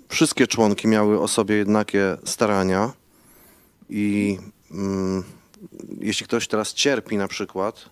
wszystkie 0.09 0.47
członki 0.47 0.87
miały 0.87 1.19
o 1.19 1.27
sobie 1.27 1.55
jednakie 1.55 2.17
starania 2.25 2.93
i 3.89 4.37
jeśli 5.99 6.25
ktoś 6.25 6.47
teraz 6.47 6.73
cierpi 6.73 7.17
na 7.17 7.27
przykład, 7.27 7.89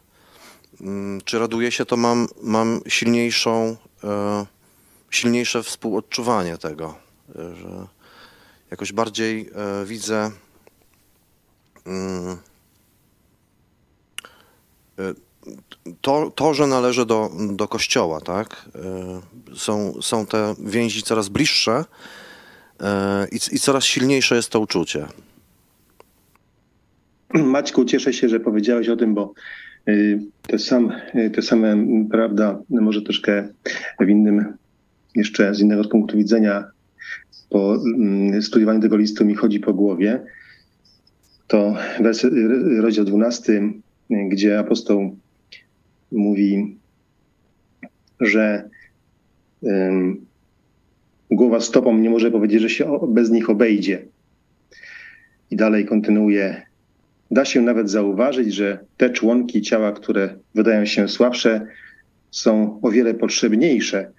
czy 1.26 1.40
raduje 1.40 1.72
się, 1.72 1.86
to 1.86 1.98
mam, 1.98 2.28
mam 2.42 2.80
silniejszą, 2.88 3.76
e, 4.04 4.46
silniejsze 5.10 5.64
współodczuwanie 5.64 6.58
tego, 6.58 6.96
że 7.36 7.88
jakoś 8.74 8.94
bardziej 8.94 9.50
e, 9.56 9.86
widzę 9.86 10.32
mm, 11.86 12.38
e, 15.00 15.14
to, 16.02 16.32
to, 16.36 16.54
że 16.54 16.68
należy 16.68 17.06
do, 17.06 17.32
do 17.52 17.68
kościoła, 17.68 18.22
tak? 18.22 18.70
E, 18.76 19.56
są, 19.56 20.02
są 20.02 20.26
te 20.26 20.56
więzi 20.60 21.04
coraz 21.04 21.30
bliższe 21.30 21.86
i, 23.32 23.56
i 23.56 23.60
coraz 23.60 23.84
silniejsze 23.84 24.36
jest 24.36 24.50
to 24.50 24.60
uczucie. 24.60 25.08
Maćku, 27.34 27.86
cieszę 27.86 28.14
się, 28.14 28.30
że 28.30 28.40
powiedziałeś 28.40 28.90
o 28.90 28.96
tym, 28.96 29.14
bo 29.14 29.34
y, 29.88 30.20
te, 30.48 30.60
sam, 30.60 30.92
y, 31.16 31.30
te 31.30 31.42
same, 31.42 31.86
prawda, 32.12 32.60
może 32.70 33.02
troszkę 33.02 33.48
w 34.00 34.10
innym, 34.10 34.58
jeszcze 35.16 35.56
z 35.56 35.60
innego 35.60 35.84
punktu 35.84 36.18
widzenia, 36.18 36.64
po 37.54 37.76
mm, 37.76 38.42
studiowaniu 38.42 38.82
tego 38.82 38.98
listu 38.98 39.26
mi 39.26 39.36
chodzi 39.36 39.60
po 39.60 39.74
głowie. 39.74 40.24
To 41.48 41.76
rozdział 42.82 43.06
12, 43.06 43.62
gdzie 44.10 44.60
apostoł 44.60 45.18
mówi, 46.12 46.78
że 48.20 48.70
głowa 51.32 51.60
stopą 51.60 51.98
nie 51.98 52.10
może 52.10 52.32
powiedzieć, 52.32 52.62
że 52.62 52.70
się 52.70 53.00
bez 53.08 53.30
nich 53.30 53.50
obejdzie. 53.50 54.06
I 55.52 55.56
dalej 55.56 55.86
kontynuuje. 55.86 56.62
Da 57.32 57.46
się 57.46 57.62
nawet 57.62 57.90
zauważyć, 57.90 58.54
że 58.54 58.80
te 58.98 59.10
członki 59.10 59.62
ciała, 59.62 59.92
które 59.92 60.36
wydają 60.56 60.86
się 60.86 61.08
słabsze, 61.08 61.68
są 62.32 62.80
o 62.82 62.92
wiele 62.92 63.14
potrzebniejsze. 63.14 64.12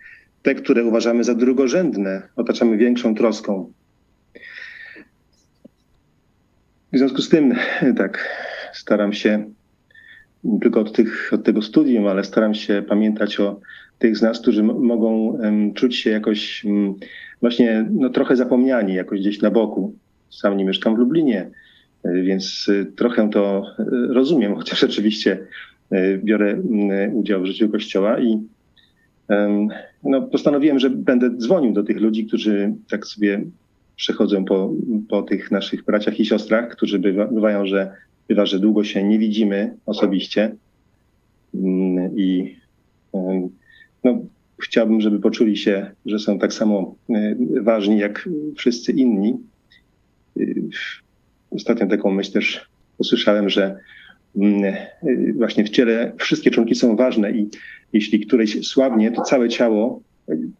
Te, 0.45 0.55
które 0.55 0.85
uważamy 0.85 1.25
za 1.25 1.35
drugorzędne, 1.35 2.23
otaczamy 2.37 2.77
większą 2.77 3.15
troską. 3.15 3.73
W 6.93 6.99
związku 6.99 7.23
z 7.23 7.29
tym, 7.29 7.55
tak, 7.97 8.29
staram 8.73 9.13
się 9.13 9.51
tylko 10.61 10.81
od, 10.81 10.93
tych, 10.93 11.31
od 11.33 11.45
tego 11.45 11.63
studium, 11.63 12.07
ale 12.07 12.25
staram 12.25 12.55
się 12.55 12.83
pamiętać 12.89 13.41
o 13.41 13.61
tych 13.99 14.17
z 14.17 14.23
nas, 14.23 14.41
którzy 14.41 14.63
mogą 14.63 15.39
czuć 15.75 15.97
się 15.97 16.11
jakoś 16.11 16.65
um, 16.65 16.95
właśnie 17.41 17.87
no, 17.91 18.11
trochę 18.11 18.37
zapomniani, 18.37 18.95
jakoś 18.95 19.21
gdzieś 19.21 19.43
na 19.43 19.51
boku. 19.51 19.95
Sam 20.31 20.57
nie 20.57 20.65
mieszkam 20.65 20.95
w 20.95 20.99
Lublinie, 20.99 21.51
e, 22.05 22.23
więc 22.23 22.67
e, 22.69 22.85
trochę 22.85 23.31
to 23.31 23.67
e, 23.79 23.85
rozumiem, 24.15 24.55
chociaż 24.55 24.85
oczywiście 24.91 25.39
biorę 26.19 26.61
udział 27.13 27.43
w 27.43 27.47
życiu 27.47 27.69
Kościoła 27.69 28.21
i 28.21 28.39
no, 30.05 30.23
postanowiłem, 30.23 30.79
że 30.79 30.91
będę 30.91 31.31
dzwonił 31.37 31.73
do 31.73 31.83
tych 31.83 32.01
ludzi, 32.01 32.27
którzy 32.27 32.75
tak 32.91 33.07
sobie 33.07 33.45
przechodzą 33.97 34.45
po, 34.45 34.73
po 35.09 35.23
tych 35.23 35.51
naszych 35.51 35.85
braciach 35.85 36.21
i 36.21 36.27
siostrach, 36.27 36.69
którzy 36.69 36.99
bywa, 36.99 37.27
bywają, 37.27 37.67
że 37.67 37.93
Bywa, 38.29 38.47
że 38.47 38.59
długo 38.59 38.85
się 38.85 39.05
nie 39.05 39.19
widzimy 39.19 39.77
osobiście 39.87 40.57
mm, 41.55 42.19
i 42.19 42.57
no, 44.05 44.19
chciałbym, 44.59 45.01
żeby 45.01 45.21
poczuli 45.21 45.57
się, 45.57 45.91
że 46.07 46.19
są 46.19 46.39
tak 46.39 46.53
samo 46.53 46.95
e, 47.11 47.37
ważni 47.63 47.99
jak 47.99 48.29
wszyscy 48.57 48.93
inni. 48.93 49.37
Y, 50.37 50.63
ostatnio 51.51 51.87
taką 51.87 52.11
myśl 52.11 52.33
też 52.33 52.69
usłyszałem, 52.99 53.49
że 53.49 53.79
właśnie 55.35 55.65
w 55.65 55.69
ciele 55.69 56.13
wszystkie 56.19 56.51
członki 56.51 56.75
są 56.75 56.97
ważne 56.97 57.33
i 57.33 57.49
jeśli 57.93 58.27
któreś 58.27 58.67
słabnie, 58.69 59.11
to 59.11 59.23
całe 59.23 59.49
ciało, 59.49 60.03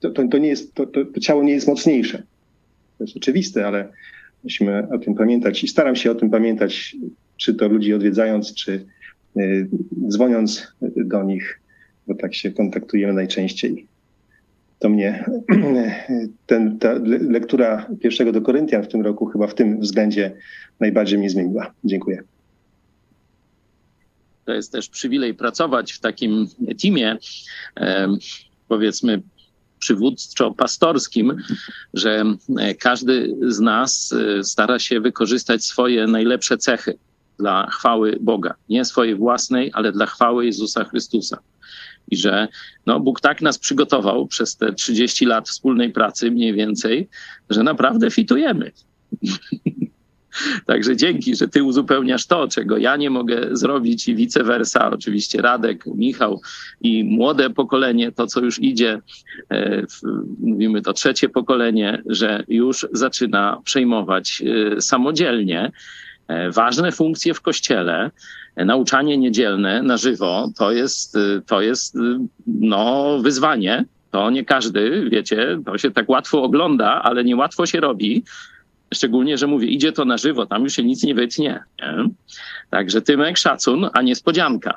to, 0.01 0.11
to, 0.11 0.29
to 0.29 0.39
nie 0.39 0.49
jest, 0.49 0.75
to, 0.75 0.87
to, 0.87 1.21
ciało 1.21 1.43
nie 1.43 1.53
jest 1.53 1.69
mocniejsze. 1.69 2.19
To 2.99 3.05
jest 3.05 3.17
oczywiste, 3.17 3.67
ale 3.67 3.89
musimy 4.45 4.89
o 4.91 4.99
tym 4.99 5.15
pamiętać 5.15 5.65
i 5.65 5.69
staram 5.69 5.97
się 5.97 6.11
o 6.11 6.15
tym 6.15 6.31
pamiętać 6.31 6.97
czy 7.37 7.55
to 7.55 7.69
ludzi 7.69 7.95
odwiedzając, 7.95 8.55
czy 8.55 8.87
y, 9.37 9.69
dzwoniąc 10.09 10.75
do 10.97 11.23
nich, 11.23 11.61
bo 12.07 12.15
tak 12.15 12.35
się 12.35 12.53
kontaktujemy 12.53 13.13
najczęściej. 13.13 13.87
To 14.79 14.89
mnie 14.89 15.25
ten, 16.47 16.79
ta 16.79 16.93
lektura 17.31 17.87
pierwszego 18.01 18.33
do 18.33 18.43
Koryntian 18.43 18.83
w 18.83 18.89
tym 18.89 19.03
roku 19.03 19.27
chyba 19.27 19.47
w 19.47 19.55
tym 19.55 19.81
względzie 19.81 20.33
najbardziej 20.81 21.19
mnie 21.19 21.31
zmieniła. 21.31 21.73
Dziękuję. 21.85 22.23
To 24.45 24.53
jest 24.53 24.73
też 24.73 24.89
przywilej 24.89 25.35
pracować 25.35 25.93
w 25.93 26.01
takim 26.01 26.49
teamie, 26.83 27.17
powiedzmy, 28.69 29.23
przywódczo-pastorskim, 29.79 31.37
że 31.95 32.25
każdy 32.79 33.37
z 33.49 33.61
nas 33.61 34.15
stara 34.43 34.79
się 34.79 35.01
wykorzystać 35.01 35.65
swoje 35.65 36.07
najlepsze 36.07 36.59
cechy 36.59 36.99
dla 37.39 37.71
chwały 37.71 38.19
Boga. 38.21 38.55
Nie 38.69 38.85
swojej 38.85 39.15
własnej, 39.15 39.71
ale 39.75 39.93
dla 39.93 40.07
chwały 40.07 40.47
Jezusa 40.47 40.85
Chrystusa. 40.85 41.39
I 42.11 42.17
że 42.17 42.49
no, 42.87 43.01
Bóg 43.01 43.21
tak 43.21 43.43
nas 43.43 43.59
przygotował 43.59 44.27
przez 44.27 44.57
te 44.57 44.73
30 44.73 45.27
lat 45.27 45.49
wspólnej 45.49 45.93
pracy 45.93 46.31
mniej 46.31 46.55
więcej, 46.55 47.09
że 47.51 47.63
naprawdę 47.63 48.11
fitujemy. 48.11 48.73
Także 50.67 50.97
dzięki, 50.97 51.37
że 51.37 51.49
ty 51.49 51.63
uzupełniasz 51.63 52.27
to, 52.27 52.49
czego 52.49 52.79
ja 52.79 52.97
nie 52.97 53.11
mogę 53.11 53.49
zrobić 53.53 54.09
i 54.09 54.15
vice 54.15 54.45
versa. 54.45 54.91
Oczywiście 54.91 55.43
Radek, 55.43 55.87
Michał 55.87 56.41
i 56.81 57.05
młode 57.05 57.51
pokolenie, 57.51 58.13
to 58.13 58.27
co 58.27 58.41
już 58.41 58.63
idzie, 58.63 59.01
e, 59.51 59.83
mówimy 60.41 60.83
to 60.83 60.93
trzecie 60.93 61.29
pokolenie, 61.29 62.03
że 62.07 62.45
już 62.49 62.87
zaczyna 62.93 63.61
przejmować 63.65 64.43
e, 64.77 64.81
samodzielnie 64.81 65.73
e, 66.29 66.51
ważne 66.51 66.93
funkcje 66.93 67.35
w 67.35 67.41
kościele. 67.41 68.11
Nauczanie 68.57 69.19
niedzielne 69.19 69.83
na 69.83 69.97
żywo 69.97 70.51
to 70.59 70.73
jest, 70.73 71.19
to 71.47 71.61
jest 71.61 71.99
no, 72.47 73.19
wyzwanie. 73.23 73.85
To 74.11 74.31
nie 74.31 74.45
każdy, 74.45 75.09
wiecie, 75.11 75.59
to 75.67 75.79
się 75.79 75.91
tak 75.91 76.09
łatwo 76.09 76.43
ogląda, 76.43 77.03
ale 77.03 77.25
niełatwo 77.25 77.67
się 77.67 77.81
robi. 77.81 78.25
Szczególnie, 78.95 79.39
że 79.39 79.47
mówię, 79.47 79.67
idzie 79.69 79.93
to 79.93 80.05
na 80.05 80.17
żywo, 80.17 80.47
tam 80.47 80.63
już 80.63 80.73
się 80.73 80.83
nic 80.83 81.03
nie 81.03 81.15
wytnie. 81.15 81.63
Nie? 81.79 82.09
Także 82.71 83.03
Tymek, 83.03 83.39
szacun, 83.39 83.89
a 83.93 84.03
niespodzianka. 84.03 84.75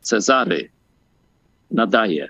Cezary 0.00 0.70
nadaje 1.70 2.28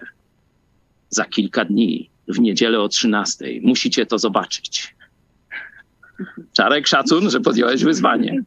za 1.08 1.24
kilka 1.24 1.64
dni, 1.64 2.10
w 2.28 2.40
niedzielę 2.40 2.80
o 2.80 2.88
13. 2.88 3.44
Musicie 3.62 4.06
to 4.06 4.18
zobaczyć. 4.18 4.94
Czarek, 6.52 6.86
szacun, 6.86 7.30
że 7.30 7.40
podjąłeś 7.40 7.84
wyzwanie. 7.84 8.42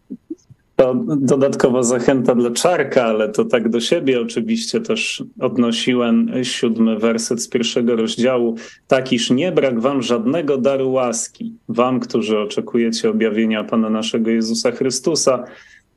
To 0.77 0.95
dodatkowa 1.17 1.83
zachęta 1.83 2.35
dla 2.35 2.51
Czarka, 2.51 3.03
ale 3.03 3.29
to 3.29 3.45
tak 3.45 3.69
do 3.69 3.79
siebie 3.79 4.21
oczywiście 4.21 4.81
też 4.81 5.23
odnosiłem 5.39 6.31
siódmy 6.43 6.99
werset 6.99 7.41
z 7.41 7.49
pierwszego 7.49 7.95
rozdziału. 7.95 8.55
Tak, 8.87 9.13
iż 9.13 9.31
nie 9.31 9.51
brak 9.51 9.79
wam 9.79 10.01
żadnego 10.01 10.57
daru 10.57 10.91
łaski, 10.91 11.53
wam, 11.69 11.99
którzy 11.99 12.39
oczekujecie 12.39 13.09
objawienia 13.09 13.63
Pana 13.63 13.89
naszego 13.89 14.29
Jezusa 14.29 14.71
Chrystusa. 14.71 15.43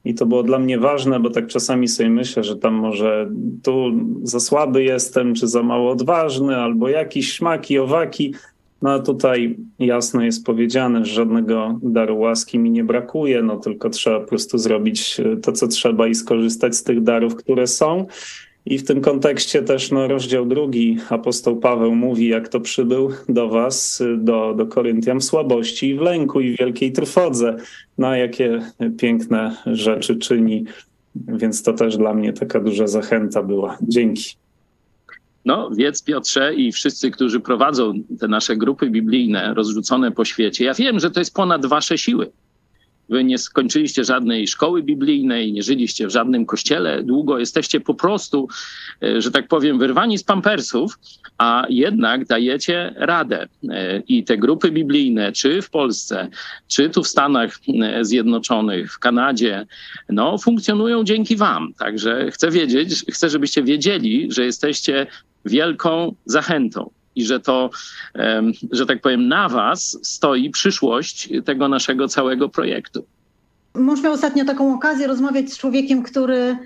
I 0.04 0.14
to 0.14 0.26
było 0.26 0.42
dla 0.42 0.58
mnie 0.58 0.78
ważne, 0.78 1.20
bo 1.20 1.30
tak 1.30 1.46
czasami 1.46 1.88
sobie 1.88 2.10
myślę, 2.10 2.44
że 2.44 2.56
tam 2.56 2.74
może 2.74 3.30
tu 3.62 3.90
za 4.22 4.40
słaby 4.40 4.84
jestem, 4.84 5.34
czy 5.34 5.48
za 5.48 5.62
mało 5.62 5.90
odważny, 5.90 6.56
albo 6.56 6.88
jakiś 6.88 7.32
śmaki, 7.32 7.78
owaki. 7.78 8.34
No 8.82 8.98
tutaj 8.98 9.56
jasno 9.78 10.22
jest 10.22 10.46
powiedziane, 10.46 11.04
że 11.04 11.14
żadnego 11.14 11.78
daru 11.82 12.18
łaski 12.18 12.58
mi 12.58 12.70
nie 12.70 12.84
brakuje, 12.84 13.42
no 13.42 13.56
tylko 13.56 13.90
trzeba 13.90 14.20
po 14.20 14.26
prostu 14.26 14.58
zrobić 14.58 15.20
e, 15.20 15.36
to, 15.36 15.52
co 15.52 15.68
trzeba 15.68 16.08
i 16.08 16.14
skorzystać 16.14 16.76
z 16.76 16.82
tych 16.82 17.02
darów, 17.02 17.36
które 17.36 17.66
są. 17.66 18.06
I 18.66 18.78
w 18.78 18.84
tym 18.84 19.00
kontekście 19.00 19.62
też 19.62 19.90
no, 19.90 20.08
rozdział 20.08 20.46
drugi 20.46 20.98
apostoł 21.10 21.56
Paweł 21.56 21.94
mówi, 21.94 22.28
jak 22.28 22.48
to 22.48 22.60
przybył 22.60 23.10
do 23.28 23.48
was, 23.48 24.00
e, 24.00 24.16
do, 24.16 24.54
do 24.54 24.66
Koryntian 24.66 25.20
w 25.20 25.24
słabości 25.24 25.88
i 25.88 25.94
w 25.94 26.00
lęku 26.00 26.40
i 26.40 26.54
w 26.54 26.58
wielkiej 26.58 26.92
trwodze. 26.92 27.56
No 27.98 28.16
jakie 28.16 28.60
piękne 28.98 29.56
rzeczy 29.66 30.16
czyni, 30.16 30.64
więc 31.14 31.62
to 31.62 31.72
też 31.72 31.96
dla 31.96 32.14
mnie 32.14 32.32
taka 32.32 32.60
duża 32.60 32.86
zachęta 32.86 33.42
była. 33.42 33.78
Dzięki. 33.82 34.34
No, 35.50 35.70
wiedz 35.70 36.02
Piotrze 36.02 36.54
i 36.54 36.72
wszyscy, 36.72 37.10
którzy 37.10 37.40
prowadzą 37.40 37.92
te 38.20 38.28
nasze 38.28 38.56
grupy 38.56 38.90
biblijne 38.90 39.54
rozrzucone 39.54 40.12
po 40.12 40.24
świecie, 40.24 40.64
ja 40.64 40.74
wiem, 40.74 41.00
że 41.00 41.10
to 41.10 41.20
jest 41.20 41.34
ponad 41.34 41.66
wasze 41.66 41.98
siły. 41.98 42.32
Wy 43.10 43.24
nie 43.24 43.38
skończyliście 43.38 44.04
żadnej 44.04 44.48
szkoły 44.48 44.82
biblijnej, 44.82 45.52
nie 45.52 45.62
żyliście 45.62 46.06
w 46.06 46.10
żadnym 46.10 46.46
kościele 46.46 47.02
długo, 47.02 47.38
jesteście 47.38 47.80
po 47.80 47.94
prostu, 47.94 48.48
e, 49.02 49.20
że 49.22 49.30
tak 49.30 49.48
powiem, 49.48 49.78
wyrwani 49.78 50.18
z 50.18 50.24
pampersów, 50.24 50.98
a 51.38 51.66
jednak 51.68 52.26
dajecie 52.26 52.94
radę. 52.96 53.48
E, 53.68 54.02
I 54.08 54.24
te 54.24 54.38
grupy 54.38 54.70
biblijne, 54.70 55.32
czy 55.32 55.62
w 55.62 55.70
Polsce, 55.70 56.28
czy 56.68 56.90
tu 56.90 57.02
w 57.02 57.08
Stanach 57.08 57.58
e, 57.82 58.04
Zjednoczonych, 58.04 58.92
w 58.92 58.98
Kanadzie, 58.98 59.66
no, 60.08 60.38
funkcjonują 60.38 61.04
dzięki 61.04 61.36
Wam. 61.36 61.74
Także 61.78 62.30
chcę 62.30 62.50
wiedzieć, 62.50 63.04
chcę, 63.08 63.30
żebyście 63.30 63.62
wiedzieli, 63.62 64.32
że 64.32 64.44
jesteście 64.44 65.06
wielką 65.44 66.14
zachętą 66.24 66.90
i 67.16 67.24
że 67.24 67.40
to, 67.40 67.70
że 68.72 68.86
tak 68.86 69.00
powiem, 69.00 69.28
na 69.28 69.48
Was 69.48 69.98
stoi 70.02 70.50
przyszłość 70.50 71.28
tego 71.44 71.68
naszego 71.68 72.08
całego 72.08 72.48
projektu. 72.48 73.04
Miał 73.74 74.12
ostatnio 74.12 74.44
taką 74.44 74.74
okazję 74.74 75.06
rozmawiać 75.06 75.52
z 75.52 75.58
człowiekiem, 75.58 76.02
który 76.02 76.56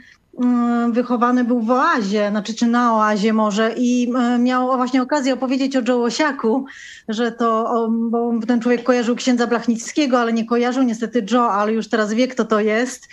wychowany 0.90 1.44
był 1.44 1.60
w 1.60 1.70
oazie, 1.70 2.30
znaczy 2.30 2.54
czy 2.54 2.66
na 2.66 2.94
oazie 2.94 3.32
może 3.32 3.74
i 3.76 4.12
e, 4.16 4.38
miał 4.38 4.66
właśnie 4.66 5.02
okazję 5.02 5.34
opowiedzieć 5.34 5.76
o 5.76 5.82
Joe 5.88 6.02
Osiaku, 6.02 6.64
że 7.08 7.32
to, 7.32 7.88
bo 7.90 8.32
ten 8.46 8.60
człowiek 8.60 8.82
kojarzył 8.82 9.16
księdza 9.16 9.46
Blachnickiego, 9.46 10.20
ale 10.20 10.32
nie 10.32 10.46
kojarzył 10.46 10.82
niestety 10.82 11.26
Joe, 11.30 11.50
ale 11.50 11.72
już 11.72 11.88
teraz 11.88 12.12
wie 12.12 12.28
kto 12.28 12.44
to 12.44 12.60
jest 12.60 13.08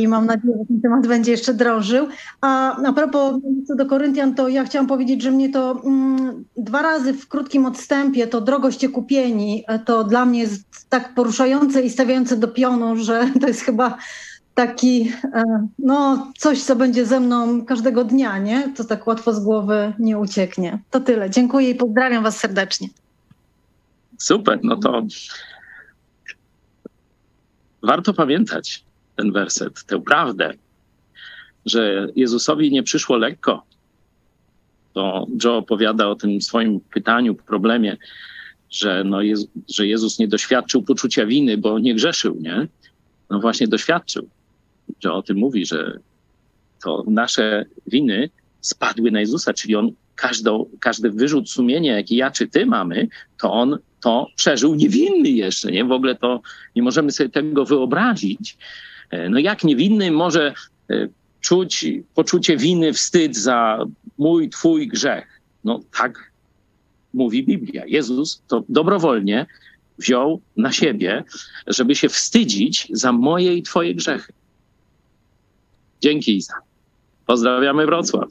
i 0.00 0.08
mam 0.08 0.26
nadzieję, 0.26 0.54
że 0.58 0.66
ten 0.66 0.80
temat 0.80 1.06
będzie 1.06 1.30
jeszcze 1.30 1.54
drążył. 1.54 2.08
A 2.40 2.76
a 2.86 2.92
propos 2.92 3.34
co 3.66 3.74
do 3.74 3.86
Koryntian, 3.86 4.34
to 4.34 4.48
ja 4.48 4.64
chciałam 4.64 4.86
powiedzieć, 4.86 5.22
że 5.22 5.30
mnie 5.30 5.48
to 5.52 5.82
mm, 5.84 6.44
dwa 6.56 6.82
razy 6.82 7.12
w 7.12 7.28
krótkim 7.28 7.66
odstępie 7.66 8.26
to 8.26 8.40
drogoście 8.40 8.88
kupieni, 8.88 9.64
e, 9.68 9.78
to 9.78 10.04
dla 10.04 10.24
mnie 10.24 10.40
jest 10.40 10.64
tak 10.88 11.14
poruszające 11.14 11.82
i 11.82 11.90
stawiające 11.90 12.36
do 12.36 12.48
pionu, 12.48 12.96
że 12.96 13.28
to 13.40 13.46
jest 13.46 13.60
chyba 13.60 13.98
taki, 14.56 15.12
e, 15.34 15.68
no 15.78 16.32
coś, 16.38 16.62
co 16.62 16.76
będzie 16.76 17.06
ze 17.06 17.20
mną 17.20 17.64
każdego 17.64 18.04
dnia, 18.04 18.38
nie? 18.38 18.72
To 18.76 18.84
tak 18.84 19.06
łatwo 19.06 19.32
z 19.32 19.44
głowy 19.44 19.92
nie 19.98 20.18
ucieknie. 20.18 20.78
To 20.90 21.00
tyle. 21.00 21.30
Dziękuję 21.30 21.70
i 21.70 21.74
pozdrawiam 21.74 22.22
was 22.22 22.38
serdecznie. 22.38 22.88
Super, 24.18 24.58
no 24.62 24.76
to 24.76 25.02
warto 27.82 28.14
pamiętać 28.14 28.84
ten 29.16 29.32
werset, 29.32 29.84
tę 29.84 30.00
prawdę, 30.00 30.52
że 31.66 32.08
Jezusowi 32.16 32.70
nie 32.70 32.82
przyszło 32.82 33.16
lekko. 33.16 33.62
To 34.92 35.26
Joe 35.44 35.56
opowiada 35.56 36.08
o 36.08 36.14
tym 36.14 36.42
swoim 36.42 36.80
pytaniu, 36.80 37.34
problemie, 37.34 37.96
że, 38.70 39.04
no 39.04 39.18
że 39.68 39.86
Jezus 39.86 40.18
nie 40.18 40.28
doświadczył 40.28 40.82
poczucia 40.82 41.26
winy, 41.26 41.58
bo 41.58 41.78
nie 41.78 41.94
grzeszył, 41.94 42.36
nie? 42.40 42.66
No 43.30 43.40
właśnie 43.40 43.68
doświadczył 43.68 44.28
że 45.00 45.12
o 45.12 45.22
tym 45.22 45.36
mówi, 45.36 45.66
że 45.66 45.98
to 46.84 47.04
nasze 47.06 47.64
winy 47.86 48.30
spadły 48.60 49.10
na 49.10 49.20
Jezusa, 49.20 49.54
czyli 49.54 49.76
on 49.76 49.90
każdą, 50.14 50.66
każdy 50.80 51.10
wyrzut 51.10 51.50
sumienia, 51.50 51.96
jaki 51.96 52.16
ja 52.16 52.30
czy 52.30 52.48
ty 52.48 52.66
mamy, 52.66 53.08
to 53.40 53.52
on 53.52 53.78
to 54.00 54.26
przeżył 54.36 54.74
niewinny 54.74 55.30
jeszcze, 55.30 55.72
nie? 55.72 55.84
W 55.84 55.92
ogóle 55.92 56.14
to 56.14 56.40
nie 56.76 56.82
możemy 56.82 57.12
sobie 57.12 57.30
tego 57.30 57.64
wyobrazić. 57.64 58.56
E, 59.10 59.28
no 59.28 59.38
jak 59.38 59.64
niewinny 59.64 60.10
może 60.10 60.54
e, 60.90 61.08
czuć 61.40 61.86
poczucie 62.14 62.56
winy, 62.56 62.92
wstyd 62.92 63.36
za 63.36 63.86
mój, 64.18 64.50
twój 64.50 64.88
grzech? 64.88 65.40
No 65.64 65.80
tak 65.98 66.32
mówi 67.14 67.44
Biblia. 67.44 67.82
Jezus 67.86 68.42
to 68.48 68.64
dobrowolnie 68.68 69.46
wziął 69.98 70.40
na 70.56 70.72
siebie, 70.72 71.24
żeby 71.66 71.94
się 71.94 72.08
wstydzić 72.08 72.88
za 72.90 73.12
moje 73.12 73.54
i 73.54 73.62
twoje 73.62 73.94
grzechy. 73.94 74.32
Dzięki 76.00 76.36
Iza. 76.36 76.54
Pozdrawiamy 77.26 77.86
Wrocław. 77.86 78.28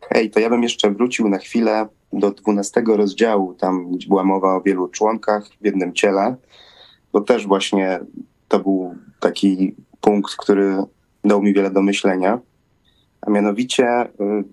Hej, 0.00 0.30
to 0.30 0.40
ja 0.40 0.50
bym 0.50 0.62
jeszcze 0.62 0.90
wrócił 0.90 1.28
na 1.28 1.38
chwilę 1.38 1.86
do 2.12 2.30
12 2.30 2.82
rozdziału, 2.86 3.54
tam 3.54 3.98
była 4.08 4.24
mowa 4.24 4.56
o 4.56 4.60
wielu 4.60 4.88
członkach 4.88 5.48
w 5.60 5.64
jednym 5.64 5.92
ciele, 5.92 6.36
bo 7.12 7.20
też 7.20 7.46
właśnie 7.46 8.00
to 8.48 8.58
był 8.58 8.94
taki 9.20 9.74
punkt, 10.00 10.36
który 10.36 10.76
dał 11.24 11.42
mi 11.42 11.54
wiele 11.54 11.70
do 11.70 11.82
myślenia. 11.82 12.38
A 13.20 13.30
mianowicie 13.30 14.06
y, 14.06 14.44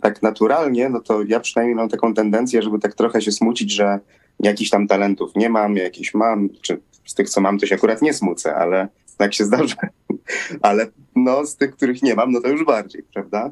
tak 0.00 0.22
naturalnie, 0.22 0.88
no 0.88 1.00
to 1.00 1.22
ja 1.22 1.40
przynajmniej 1.40 1.74
mam 1.74 1.88
taką 1.88 2.14
tendencję, 2.14 2.62
żeby 2.62 2.78
tak 2.78 2.94
trochę 2.94 3.22
się 3.22 3.32
smucić, 3.32 3.70
że 3.70 3.98
jakichś 4.40 4.70
tam 4.70 4.86
talentów 4.86 5.30
nie 5.36 5.48
mam, 5.48 5.76
jakieś 5.76 6.14
mam, 6.14 6.48
czy 6.62 6.80
z 7.04 7.14
tych, 7.14 7.30
co 7.30 7.40
mam, 7.40 7.58
to 7.58 7.66
się 7.66 7.74
akurat 7.74 8.02
nie 8.02 8.14
smucę, 8.14 8.56
ale 8.56 8.88
tak 9.16 9.34
się 9.34 9.44
zdarza. 9.44 9.76
Ale 10.62 10.86
no, 11.16 11.46
z 11.46 11.56
tych, 11.56 11.76
których 11.76 12.02
nie 12.02 12.14
mam, 12.14 12.32
no 12.32 12.40
to 12.40 12.48
już 12.48 12.64
bardziej, 12.64 13.02
prawda? 13.14 13.50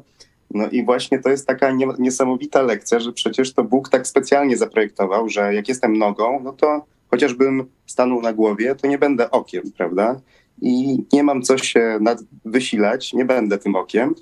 No 0.51 0.69
i 0.69 0.85
właśnie 0.85 1.19
to 1.19 1.29
jest 1.29 1.47
taka 1.47 1.71
niesamowita 1.99 2.61
lekcja, 2.61 2.99
że 2.99 3.13
przecież 3.13 3.53
to 3.53 3.63
Bóg 3.63 3.89
tak 3.89 4.07
specjalnie 4.07 4.57
zaprojektował, 4.57 5.29
że 5.29 5.53
jak 5.53 5.69
jestem 5.69 5.97
nogą, 5.97 6.39
no 6.43 6.53
to 6.53 6.85
chociażbym 7.11 7.65
stanął 7.85 8.21
na 8.21 8.33
głowie, 8.33 8.75
to 8.75 8.87
nie 8.87 8.97
będę 8.97 9.31
okiem, 9.31 9.63
prawda? 9.77 10.21
I 10.61 11.03
nie 11.13 11.23
mam 11.23 11.41
co 11.41 11.57
się 11.57 11.97
nad 12.01 12.19
wysilać, 12.45 13.13
nie 13.13 13.25
będę 13.25 13.57
tym 13.57 13.75
okiem, 13.75 14.15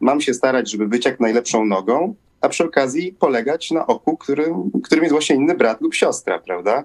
mam 0.00 0.20
się 0.20 0.34
starać, 0.34 0.70
żeby 0.70 0.88
być 0.88 1.04
jak 1.04 1.20
najlepszą 1.20 1.64
nogą, 1.64 2.14
a 2.40 2.48
przy 2.48 2.64
okazji 2.64 3.12
polegać 3.12 3.70
na 3.70 3.86
oku, 3.86 4.16
którym, 4.16 4.70
którym 4.84 5.04
jest 5.04 5.12
właśnie 5.12 5.36
inny 5.36 5.54
brat 5.54 5.80
lub 5.80 5.94
siostra, 5.94 6.38
prawda? 6.38 6.84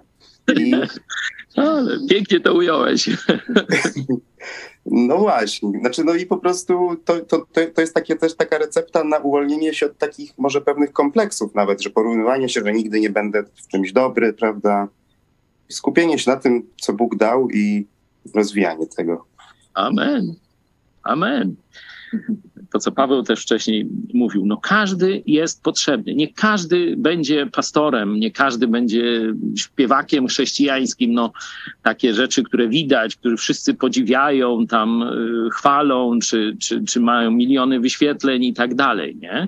I... 0.55 0.73
Ale 1.55 1.99
pięknie 2.09 2.39
to 2.39 2.53
ująłeś. 2.53 3.09
No 4.85 5.17
właśnie, 5.17 5.79
znaczy 5.79 6.03
no 6.03 6.13
i 6.13 6.25
po 6.25 6.37
prostu 6.37 6.95
to, 7.05 7.19
to, 7.19 7.45
to 7.73 7.81
jest 7.81 7.93
takie, 7.93 8.15
też 8.15 8.35
taka 8.35 8.57
recepta 8.57 9.03
na 9.03 9.17
uwolnienie 9.17 9.73
się 9.73 9.85
od 9.85 9.97
takich 9.97 10.37
może 10.37 10.61
pewnych 10.61 10.93
kompleksów 10.93 11.55
nawet, 11.55 11.81
że 11.81 11.89
porównywanie 11.89 12.49
się, 12.49 12.61
że 12.65 12.73
nigdy 12.73 12.99
nie 12.99 13.09
będę 13.09 13.43
w 13.43 13.67
czymś 13.67 13.93
dobry, 13.93 14.33
prawda? 14.33 14.87
Skupienie 15.69 16.19
się 16.19 16.31
na 16.31 16.37
tym, 16.37 16.63
co 16.81 16.93
Bóg 16.93 17.15
dał 17.15 17.49
i 17.49 17.87
rozwijanie 18.35 18.87
tego. 18.87 19.25
Amen. 19.73 20.35
Amen 21.03 21.55
to, 22.71 22.79
co 22.79 22.91
Paweł 22.91 23.23
też 23.23 23.41
wcześniej 23.41 23.87
mówił, 24.13 24.45
no 24.45 24.57
każdy 24.57 25.23
jest 25.25 25.63
potrzebny. 25.63 26.15
Nie 26.15 26.33
każdy 26.33 26.95
będzie 26.97 27.45
pastorem, 27.45 28.15
nie 28.15 28.31
każdy 28.31 28.67
będzie 28.67 29.33
śpiewakiem 29.57 30.27
chrześcijańskim. 30.27 31.13
No, 31.13 31.31
takie 31.83 32.13
rzeczy, 32.13 32.43
które 32.43 32.67
widać, 32.67 33.15
które 33.15 33.37
wszyscy 33.37 33.73
podziwiają, 33.73 34.67
tam 34.67 35.03
y, 35.03 35.49
chwalą, 35.51 36.19
czy, 36.19 36.57
czy, 36.59 36.83
czy 36.85 36.99
mają 36.99 37.31
miliony 37.31 37.79
wyświetleń 37.79 38.43
i 38.43 38.53
tak 38.53 38.75
dalej, 38.75 39.15
nie? 39.15 39.47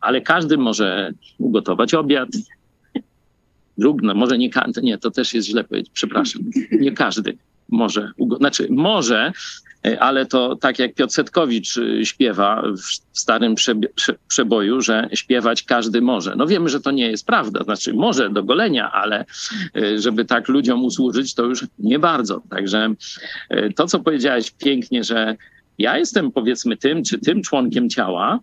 Ale 0.00 0.20
każdy 0.20 0.58
może 0.58 1.12
ugotować 1.38 1.94
obiad. 1.94 2.28
Drug, 3.78 4.02
no 4.02 4.14
może 4.14 4.38
nie, 4.38 4.50
nie, 4.82 4.98
to 4.98 5.10
też 5.10 5.34
jest 5.34 5.48
źle 5.48 5.64
powiedzieć, 5.64 5.90
przepraszam. 5.94 6.42
Nie 6.80 6.92
każdy 6.92 7.36
może, 7.68 8.12
znaczy 8.38 8.66
może, 8.70 9.32
ale 10.00 10.26
to 10.26 10.56
tak 10.56 10.78
jak 10.78 10.94
Piotr 10.94 11.12
Setkowicz 11.12 11.76
y, 11.76 12.06
śpiewa 12.06 12.62
w 13.12 13.18
starym 13.18 13.54
przeboju, 14.28 14.80
że 14.80 15.08
śpiewać 15.12 15.62
każdy 15.62 16.00
może. 16.00 16.34
No 16.36 16.46
wiemy, 16.46 16.68
że 16.68 16.80
to 16.80 16.90
nie 16.90 17.10
jest 17.10 17.26
prawda, 17.26 17.64
znaczy 17.64 17.94
może 17.94 18.30
do 18.30 18.42
golenia, 18.42 18.92
ale 18.92 19.24
y, 19.76 20.00
żeby 20.00 20.24
tak 20.24 20.48
ludziom 20.48 20.84
usłużyć, 20.84 21.34
to 21.34 21.44
już 21.44 21.66
nie 21.78 21.98
bardzo. 21.98 22.42
Także 22.50 22.94
to, 23.76 23.86
co 23.86 24.00
powiedziałeś 24.00 24.50
pięknie, 24.50 25.04
że 25.04 25.36
ja 25.78 25.98
jestem 25.98 26.32
powiedzmy 26.32 26.76
tym 26.76 27.04
czy 27.04 27.18
tym 27.18 27.42
członkiem 27.42 27.90
ciała, 27.90 28.40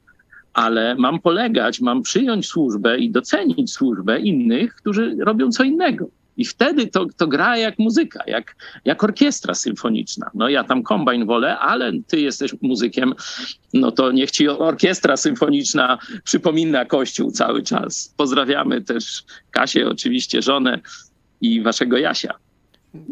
ale 0.53 0.95
mam 0.95 1.19
polegać, 1.19 1.81
mam 1.81 2.01
przyjąć 2.01 2.47
służbę 2.47 2.97
i 2.97 3.11
docenić 3.11 3.73
służbę 3.73 4.19
innych, 4.19 4.75
którzy 4.75 5.15
robią 5.19 5.51
co 5.51 5.63
innego. 5.63 6.07
I 6.37 6.45
wtedy 6.45 6.87
to, 6.87 7.05
to 7.17 7.27
gra 7.27 7.57
jak 7.57 7.79
muzyka, 7.79 8.23
jak, 8.27 8.55
jak 8.85 9.03
orkiestra 9.03 9.55
symfoniczna. 9.55 10.31
No 10.33 10.49
ja 10.49 10.63
tam 10.63 10.83
kombajn 10.83 11.25
wolę, 11.25 11.59
ale 11.59 11.91
ty 12.07 12.19
jesteś 12.19 12.55
muzykiem, 12.61 13.13
no 13.73 13.91
to 13.91 14.11
niech 14.11 14.31
ci 14.31 14.49
orkiestra 14.49 15.17
symfoniczna 15.17 15.97
przypomina 16.23 16.85
Kościół 16.85 17.31
cały 17.31 17.63
czas. 17.63 18.13
Pozdrawiamy 18.17 18.81
też 18.81 19.23
Kasię, 19.51 19.89
oczywiście 19.89 20.41
żonę 20.41 20.79
i 21.41 21.61
waszego 21.61 21.97
Jasia. 21.97 22.33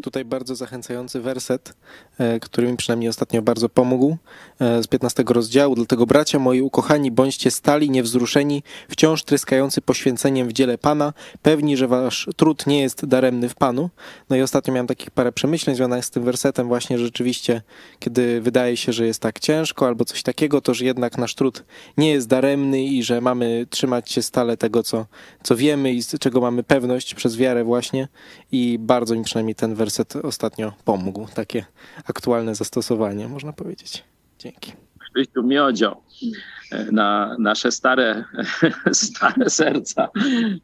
Tutaj 0.02 0.24
bardzo 0.24 0.54
zachęcający 0.54 1.20
werset, 1.20 1.74
e, 2.18 2.40
który 2.40 2.70
mi 2.70 2.76
przynajmniej 2.76 3.08
ostatnio 3.08 3.42
bardzo 3.42 3.68
pomógł 3.68 4.16
e, 4.60 4.82
z 4.82 4.86
15 4.86 5.24
rozdziału. 5.28 5.74
Dlatego 5.74 6.06
bracia 6.06 6.38
moi 6.38 6.60
ukochani, 6.60 7.10
bądźcie 7.10 7.50
stali, 7.50 7.90
niewzruszeni, 7.90 8.62
wciąż 8.88 9.22
tryskający 9.22 9.80
poświęceniem 9.80 10.48
w 10.48 10.52
dziele 10.52 10.78
Pana, 10.78 11.12
pewni, 11.42 11.76
że 11.76 11.88
wasz 11.88 12.28
trud 12.36 12.66
nie 12.66 12.80
jest 12.80 13.06
daremny 13.06 13.48
w 13.48 13.54
Panu. 13.54 13.90
No 14.30 14.36
i 14.36 14.42
ostatnio 14.42 14.74
miałem 14.74 14.86
takich 14.86 15.10
parę 15.10 15.32
przemyśleń 15.32 15.76
związanych 15.76 16.04
z 16.04 16.10
tym 16.10 16.24
wersetem 16.24 16.68
właśnie 16.68 16.98
rzeczywiście, 16.98 17.62
kiedy 17.98 18.40
wydaje 18.40 18.76
się, 18.76 18.92
że 18.92 19.06
jest 19.06 19.22
tak 19.22 19.40
ciężko 19.40 19.86
albo 19.86 20.04
coś 20.04 20.22
takiego, 20.22 20.60
to 20.60 20.74
że 20.74 20.84
jednak 20.84 21.18
nasz 21.18 21.34
trud 21.34 21.64
nie 21.96 22.10
jest 22.10 22.28
daremny 22.28 22.82
i 22.82 23.02
że 23.02 23.20
mamy 23.20 23.66
trzymać 23.70 24.12
się 24.12 24.22
stale 24.22 24.56
tego, 24.56 24.82
co, 24.82 25.06
co 25.42 25.56
wiemy 25.56 25.92
i 25.92 26.02
z 26.02 26.18
czego 26.18 26.40
mamy 26.40 26.62
pewność 26.62 27.14
przez 27.14 27.36
wiarę 27.36 27.64
właśnie 27.64 28.08
i 28.52 28.78
bardzo 28.78 29.14
mi 29.14 29.24
przynajmniej 29.24 29.54
ten 29.54 29.74
werset 29.74 30.16
ostatnio 30.16 30.72
pomógł. 30.84 31.28
Takie 31.34 31.64
aktualne 32.04 32.54
zastosowanie, 32.54 33.28
można 33.28 33.52
powiedzieć. 33.52 34.04
Dzięki. 34.38 34.72
Krzyściu 35.14 35.42
Miodzio 35.42 36.02
na 36.92 37.36
nasze 37.38 37.72
stare, 37.72 38.24
stare 38.92 39.50
serca. 39.50 40.08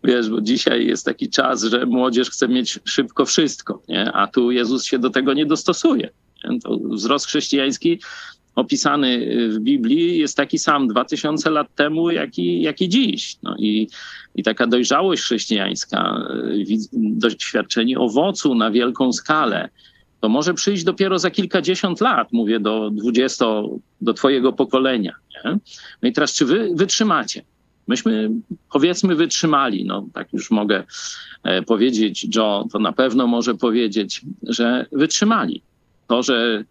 Wiesz, 0.04 0.30
bo 0.30 0.40
dzisiaj 0.40 0.86
jest 0.86 1.04
taki 1.04 1.30
czas, 1.30 1.62
że 1.62 1.86
młodzież 1.86 2.30
chce 2.30 2.48
mieć 2.48 2.78
szybko 2.84 3.24
wszystko, 3.24 3.82
nie? 3.88 4.12
a 4.12 4.26
tu 4.26 4.50
Jezus 4.50 4.84
się 4.84 4.98
do 4.98 5.10
tego 5.10 5.34
nie 5.34 5.46
dostosuje. 5.46 6.10
To 6.62 6.78
wzrost 6.78 7.26
chrześcijański 7.26 8.00
opisany 8.54 9.26
w 9.48 9.58
Biblii 9.58 10.18
jest 10.18 10.36
taki 10.36 10.58
sam 10.58 10.88
2000 10.88 11.50
lat 11.50 11.74
temu, 11.74 12.10
jak 12.10 12.38
i, 12.38 12.62
jak 12.62 12.80
i 12.80 12.88
dziś. 12.88 13.36
No 13.42 13.56
i, 13.58 13.88
I 14.36 14.42
taka 14.42 14.66
dojrzałość 14.66 15.22
chrześcijańska, 15.22 16.28
doświadczenie 16.92 17.98
owocu 17.98 18.54
na 18.54 18.70
wielką 18.70 19.12
skalę, 19.12 19.68
to 20.20 20.28
może 20.28 20.54
przyjść 20.54 20.84
dopiero 20.84 21.18
za 21.18 21.30
kilkadziesiąt 21.30 22.00
lat, 22.00 22.32
mówię 22.32 22.60
do 22.60 22.90
20, 22.90 23.44
do 24.00 24.12
twojego 24.12 24.52
pokolenia. 24.52 25.14
Nie? 25.44 25.58
No 26.02 26.08
i 26.08 26.12
teraz, 26.12 26.32
czy 26.32 26.44
wy 26.44 26.70
wytrzymacie? 26.74 27.42
Myśmy, 27.88 28.30
powiedzmy, 28.72 29.14
wytrzymali. 29.14 29.84
No, 29.84 30.06
tak 30.14 30.32
już 30.32 30.50
mogę 30.50 30.84
e, 31.42 31.62
powiedzieć, 31.62 32.36
Joe 32.36 32.68
to 32.72 32.78
na 32.78 32.92
pewno 32.92 33.26
może 33.26 33.54
powiedzieć, 33.54 34.20
że 34.42 34.86
wytrzymali. 34.92 35.62
To, 36.08 36.22
że 36.22 36.64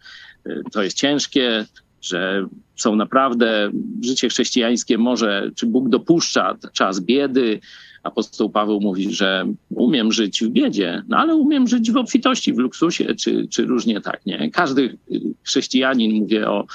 to 0.72 0.82
jest 0.82 0.96
ciężkie, 0.96 1.66
że 2.06 2.46
są 2.76 2.96
naprawdę, 2.96 3.70
życie 4.04 4.28
chrześcijańskie 4.28 4.98
może, 4.98 5.50
czy 5.54 5.66
Bóg 5.66 5.88
dopuszcza 5.88 6.56
czas 6.72 7.00
biedy. 7.00 7.60
Apostoł 8.02 8.50
Paweł 8.50 8.80
mówi, 8.80 9.14
że 9.14 9.46
umiem 9.70 10.12
żyć 10.12 10.44
w 10.44 10.48
biedzie, 10.48 11.02
no 11.08 11.16
ale 11.16 11.34
umiem 11.34 11.68
żyć 11.68 11.90
w 11.90 11.96
obfitości, 11.96 12.52
w 12.52 12.58
luksusie, 12.58 13.14
czy, 13.14 13.48
czy 13.48 13.64
różnie 13.64 14.00
tak, 14.00 14.26
nie? 14.26 14.50
Każdy 14.50 14.98
chrześcijanin, 15.42 16.22
mówię 16.22 16.50
o 16.50 16.66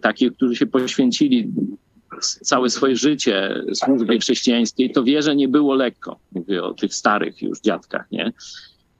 takich, 0.00 0.32
którzy 0.32 0.56
się 0.56 0.66
poświęcili 0.66 1.52
całe 2.20 2.70
swoje 2.70 2.96
życie 2.96 3.54
służbie 3.74 4.18
chrześcijańskiej, 4.18 4.92
to 4.92 5.04
wie, 5.04 5.22
że 5.22 5.36
nie 5.36 5.48
było 5.48 5.74
lekko. 5.74 6.18
Mówię 6.32 6.64
o 6.64 6.74
tych 6.74 6.94
starych 6.94 7.42
już 7.42 7.60
dziadkach, 7.60 8.06
nie? 8.12 8.32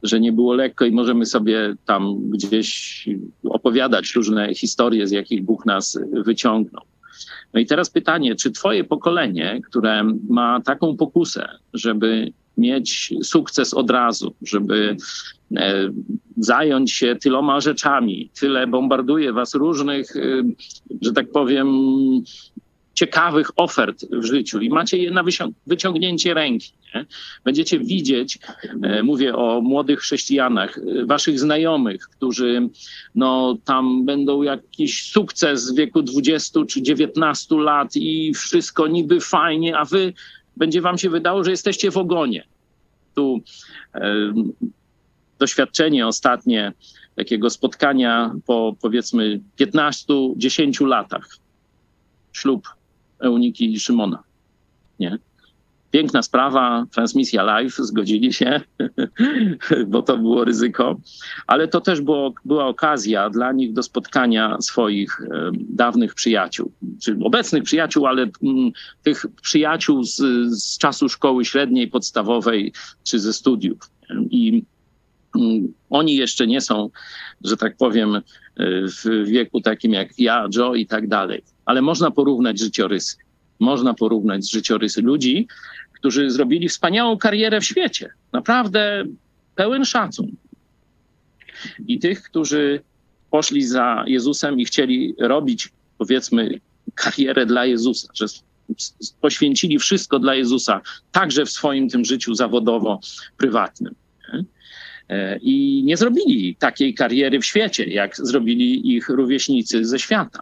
Że 0.02 0.20
nie 0.20 0.32
było 0.32 0.54
lekko 0.54 0.84
i 0.84 0.92
możemy 0.92 1.26
sobie 1.26 1.74
tam 1.86 2.30
gdzieś 2.30 3.08
opowiadać 3.44 4.14
różne 4.14 4.54
historie, 4.54 5.06
z 5.06 5.10
jakich 5.10 5.44
Bóg 5.44 5.66
nas 5.66 5.98
wyciągnął. 6.12 6.82
No 7.54 7.60
i 7.60 7.66
teraz 7.66 7.90
pytanie, 7.90 8.34
czy 8.34 8.50
twoje 8.50 8.84
pokolenie, 8.84 9.60
które 9.70 10.04
ma 10.28 10.60
taką 10.60 10.96
pokusę, 10.96 11.48
żeby 11.74 12.32
mieć 12.58 13.14
sukces 13.22 13.74
od 13.74 13.90
razu, 13.90 14.34
żeby 14.42 14.96
e, 15.56 15.90
zająć 16.36 16.92
się 16.92 17.16
tyloma 17.16 17.60
rzeczami, 17.60 18.30
tyle 18.40 18.66
bombarduje 18.66 19.32
was 19.32 19.54
różnych, 19.54 20.16
e, 20.16 20.20
że 21.00 21.12
tak 21.12 21.30
powiem, 21.30 21.68
ciekawych 23.02 23.50
ofert 23.56 24.04
w 24.12 24.24
życiu 24.24 24.60
i 24.60 24.68
macie 24.70 24.98
je 24.98 25.10
na 25.10 25.24
wyciągnięcie 25.66 26.34
ręki. 26.34 26.72
Nie? 26.94 27.06
Będziecie 27.44 27.78
widzieć, 27.78 28.38
e, 28.82 29.02
mówię 29.02 29.36
o 29.36 29.60
młodych 29.60 30.00
chrześcijanach, 30.00 30.78
e, 30.78 31.06
waszych 31.06 31.40
znajomych, 31.40 32.08
którzy 32.08 32.68
no, 33.14 33.56
tam 33.64 34.04
będą 34.04 34.42
jakiś 34.42 35.10
sukces 35.10 35.72
w 35.72 35.76
wieku 35.76 36.02
20 36.02 36.60
czy 36.64 36.82
19 36.82 37.56
lat 37.56 37.96
i 37.96 38.34
wszystko 38.34 38.86
niby 38.86 39.20
fajnie, 39.20 39.78
a 39.78 39.84
wy 39.84 40.12
będzie 40.56 40.80
wam 40.80 40.98
się 40.98 41.10
wydało, 41.10 41.44
że 41.44 41.50
jesteście 41.50 41.90
w 41.90 41.96
ogonie. 41.96 42.44
Tu 43.14 43.40
e, 43.94 44.32
doświadczenie 45.38 46.06
ostatnie 46.06 46.72
takiego 47.16 47.50
spotkania 47.50 48.34
po 48.46 48.76
powiedzmy 48.80 49.40
15-10 49.60 50.86
latach. 50.86 51.28
Ślub 52.32 52.81
Euniki 53.22 53.72
i 53.72 53.80
Szymona. 53.80 54.22
Nie? 55.00 55.18
Piękna 55.90 56.22
sprawa, 56.22 56.86
transmisja 56.90 57.42
live, 57.42 57.76
zgodzili 57.76 58.32
się, 58.32 58.60
bo 59.92 60.02
to 60.02 60.18
było 60.18 60.44
ryzyko, 60.44 61.00
ale 61.46 61.68
to 61.68 61.80
też 61.80 62.00
było, 62.00 62.34
była 62.44 62.66
okazja 62.66 63.30
dla 63.30 63.52
nich 63.52 63.72
do 63.72 63.82
spotkania 63.82 64.56
swoich 64.60 65.20
e, 65.20 65.50
dawnych 65.54 66.14
przyjaciół, 66.14 66.72
czy 67.02 67.16
obecnych 67.24 67.62
przyjaciół, 67.62 68.06
ale 68.06 68.22
m, 68.22 68.30
mm, 68.42 68.70
tych 69.02 69.26
przyjaciół 69.42 70.04
z, 70.04 70.16
z 70.50 70.78
czasu 70.78 71.08
szkoły 71.08 71.44
średniej, 71.44 71.88
podstawowej 71.88 72.72
czy 73.04 73.18
ze 73.18 73.32
studiów. 73.32 73.78
I 74.30 74.62
mm, 75.40 75.72
oni 75.90 76.16
jeszcze 76.16 76.46
nie 76.46 76.60
są, 76.60 76.90
że 77.44 77.56
tak 77.56 77.76
powiem, 77.76 78.16
e, 78.16 78.22
w 78.86 79.26
wieku 79.26 79.60
takim 79.60 79.92
jak 79.92 80.18
ja, 80.18 80.48
Joe 80.56 80.74
i 80.74 80.86
tak 80.86 81.08
dalej 81.08 81.42
ale 81.64 81.82
można 81.82 82.10
porównać 82.10 82.60
życiorysy. 82.60 83.16
Można 83.60 83.94
porównać 83.94 84.50
życiorysy 84.50 85.02
ludzi, 85.02 85.46
którzy 85.92 86.30
zrobili 86.30 86.68
wspaniałą 86.68 87.18
karierę 87.18 87.60
w 87.60 87.64
świecie. 87.64 88.10
Naprawdę 88.32 89.04
pełen 89.54 89.84
szacun. 89.84 90.36
I 91.86 91.98
tych, 91.98 92.22
którzy 92.22 92.80
poszli 93.30 93.66
za 93.66 94.04
Jezusem 94.06 94.60
i 94.60 94.64
chcieli 94.64 95.14
robić, 95.18 95.68
powiedzmy, 95.98 96.60
karierę 96.94 97.46
dla 97.46 97.66
Jezusa, 97.66 98.08
że 98.14 98.26
poświęcili 99.20 99.78
wszystko 99.78 100.18
dla 100.18 100.34
Jezusa, 100.34 100.80
także 101.12 101.46
w 101.46 101.50
swoim 101.50 101.88
tym 101.88 102.04
życiu 102.04 102.34
zawodowo-prywatnym. 102.34 103.94
E, 105.08 105.38
I 105.38 105.82
nie 105.84 105.96
zrobili 105.96 106.56
takiej 106.56 106.94
kariery 106.94 107.40
w 107.40 107.46
świecie, 107.46 107.84
jak 107.84 108.16
zrobili 108.16 108.94
ich 108.94 109.08
rówieśnicy 109.08 109.84
ze 109.84 109.98
świata. 109.98 110.40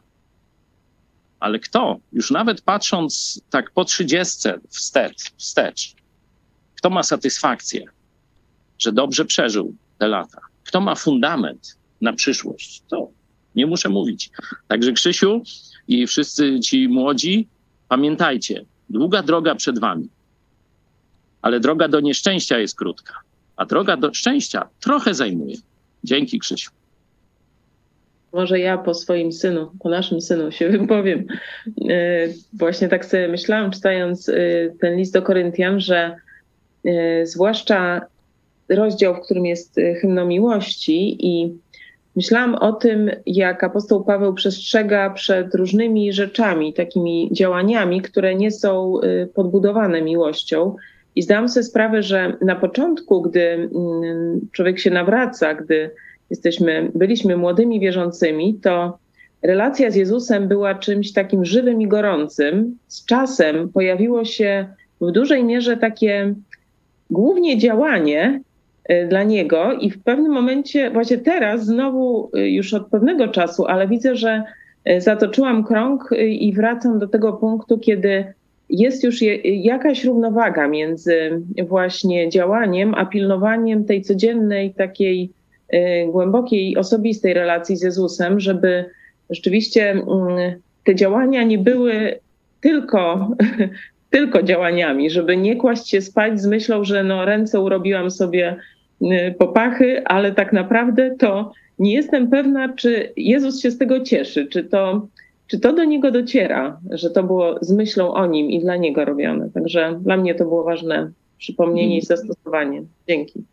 Ale 1.40 1.58
kto, 1.58 2.00
już 2.12 2.30
nawet 2.30 2.62
patrząc 2.62 3.40
tak 3.50 3.70
po 3.70 3.84
trzydziestce 3.84 4.60
wstecz, 4.68 5.32
wstecz, 5.36 5.94
kto 6.76 6.90
ma 6.90 7.02
satysfakcję, 7.02 7.84
że 8.78 8.92
dobrze 8.92 9.24
przeżył 9.24 9.74
te 9.98 10.08
lata? 10.08 10.40
Kto 10.64 10.80
ma 10.80 10.94
fundament 10.94 11.76
na 12.00 12.12
przyszłość? 12.12 12.82
To 12.88 13.10
nie 13.54 13.66
muszę 13.66 13.88
mówić. 13.88 14.30
Także 14.68 14.92
Krzysiu 14.92 15.42
i 15.88 16.06
wszyscy 16.06 16.60
ci 16.60 16.88
młodzi, 16.88 17.48
pamiętajcie, 17.88 18.64
długa 18.90 19.22
droga 19.22 19.54
przed 19.54 19.78
wami. 19.78 20.08
Ale 21.42 21.60
droga 21.60 21.88
do 21.88 22.00
nieszczęścia 22.00 22.58
jest 22.58 22.76
krótka, 22.76 23.14
a 23.56 23.66
droga 23.66 23.96
do 23.96 24.14
szczęścia 24.14 24.68
trochę 24.80 25.14
zajmuje. 25.14 25.56
Dzięki, 26.04 26.38
Krzysiu. 26.38 26.70
Może 28.32 28.60
ja 28.60 28.78
po 28.78 28.94
swoim 28.94 29.32
synu, 29.32 29.70
po 29.80 29.88
naszym 29.88 30.20
synu 30.20 30.52
się 30.52 30.68
wypowiem. 30.78 31.26
E, 31.90 32.28
właśnie 32.52 32.88
tak 32.88 33.04
sobie 33.04 33.28
myślałam, 33.28 33.70
czytając 33.70 34.28
e, 34.28 34.32
ten 34.80 34.96
list 34.96 35.12
do 35.12 35.22
Koryntian, 35.22 35.80
że 35.80 36.16
e, 36.84 37.26
zwłaszcza 37.26 38.00
rozdział, 38.68 39.14
w 39.14 39.20
którym 39.20 39.46
jest 39.46 39.76
hymno 40.00 40.26
miłości 40.26 41.26
i 41.26 41.58
myślałam 42.16 42.54
o 42.54 42.72
tym, 42.72 43.10
jak 43.26 43.64
apostoł 43.64 44.04
Paweł 44.04 44.34
przestrzega 44.34 45.10
przed 45.10 45.54
różnymi 45.54 46.12
rzeczami, 46.12 46.74
takimi 46.74 47.28
działaniami, 47.32 48.02
które 48.02 48.34
nie 48.34 48.50
są 48.50 49.00
podbudowane 49.34 50.02
miłością. 50.02 50.76
I 51.16 51.22
zdałam 51.22 51.48
sobie 51.48 51.64
sprawę, 51.64 52.02
że 52.02 52.36
na 52.40 52.56
początku, 52.56 53.22
gdy 53.22 53.40
mm, 53.40 54.40
człowiek 54.52 54.78
się 54.78 54.90
nawraca, 54.90 55.54
gdy 55.54 55.90
jesteśmy, 56.30 56.90
byliśmy 56.94 57.36
młodymi 57.36 57.80
wierzącymi, 57.80 58.54
to 58.62 58.98
relacja 59.42 59.90
z 59.90 59.94
Jezusem 59.94 60.48
była 60.48 60.74
czymś 60.74 61.12
takim 61.12 61.44
żywym 61.44 61.80
i 61.80 61.88
gorącym. 61.88 62.78
Z 62.88 63.04
czasem 63.04 63.68
pojawiło 63.68 64.24
się 64.24 64.66
w 65.00 65.10
dużej 65.10 65.44
mierze 65.44 65.76
takie 65.76 66.34
głównie 67.10 67.58
działanie 67.58 68.40
y, 68.90 69.06
dla 69.08 69.22
Niego 69.22 69.72
i 69.72 69.90
w 69.90 70.02
pewnym 70.02 70.32
momencie, 70.32 70.90
właśnie 70.90 71.18
teraz, 71.18 71.66
znowu 71.66 72.30
y, 72.36 72.50
już 72.50 72.74
od 72.74 72.86
pewnego 72.86 73.28
czasu, 73.28 73.66
ale 73.66 73.88
widzę, 73.88 74.16
że 74.16 74.42
y, 74.88 75.00
zatoczyłam 75.00 75.64
krąg 75.64 76.10
i 76.18 76.52
wracam 76.52 76.98
do 76.98 77.08
tego 77.08 77.32
punktu, 77.32 77.78
kiedy 77.78 78.24
jest 78.70 79.04
już 79.04 79.22
jakaś 79.44 80.04
równowaga 80.04 80.68
między 80.68 81.42
właśnie 81.68 82.28
działaniem, 82.28 82.94
a 82.94 83.06
pilnowaniem 83.06 83.84
tej 83.84 84.02
codziennej 84.02 84.74
takiej 84.74 85.30
głębokiej, 86.08 86.76
osobistej 86.76 87.34
relacji 87.34 87.76
z 87.76 87.82
Jezusem, 87.82 88.40
żeby 88.40 88.84
rzeczywiście 89.30 89.90
mm, 89.90 90.06
te 90.84 90.94
działania 90.94 91.42
nie 91.42 91.58
były 91.58 92.18
tylko, 92.60 93.30
tylko 94.10 94.42
działaniami, 94.42 95.10
żeby 95.10 95.36
nie 95.36 95.56
kłaść 95.56 95.88
się 95.88 96.00
spać 96.00 96.40
z 96.40 96.46
myślą, 96.46 96.84
że 96.84 97.04
no 97.04 97.24
ręce 97.24 97.60
urobiłam 97.60 98.10
sobie 98.10 98.56
y, 99.02 99.34
popachy, 99.38 100.04
ale 100.04 100.32
tak 100.32 100.52
naprawdę 100.52 101.16
to 101.18 101.52
nie 101.78 101.92
jestem 101.92 102.30
pewna, 102.30 102.68
czy 102.68 103.12
Jezus 103.16 103.60
się 103.60 103.70
z 103.70 103.78
tego 103.78 104.00
cieszy, 104.00 104.46
czy 104.46 104.64
to, 104.64 105.06
czy 105.46 105.60
to 105.60 105.72
do 105.72 105.84
niego 105.84 106.10
dociera, 106.10 106.80
że 106.90 107.10
to 107.10 107.22
było 107.22 107.58
z 107.60 107.72
myślą 107.72 108.14
o 108.14 108.26
nim 108.26 108.50
i 108.50 108.60
dla 108.60 108.76
niego 108.76 109.04
robione. 109.04 109.50
Także 109.54 109.98
dla 110.02 110.16
mnie 110.16 110.34
to 110.34 110.44
było 110.44 110.64
ważne 110.64 111.10
przypomnienie 111.38 111.98
i 111.98 112.02
zastosowanie. 112.02 112.82
Dzięki. 113.08 113.44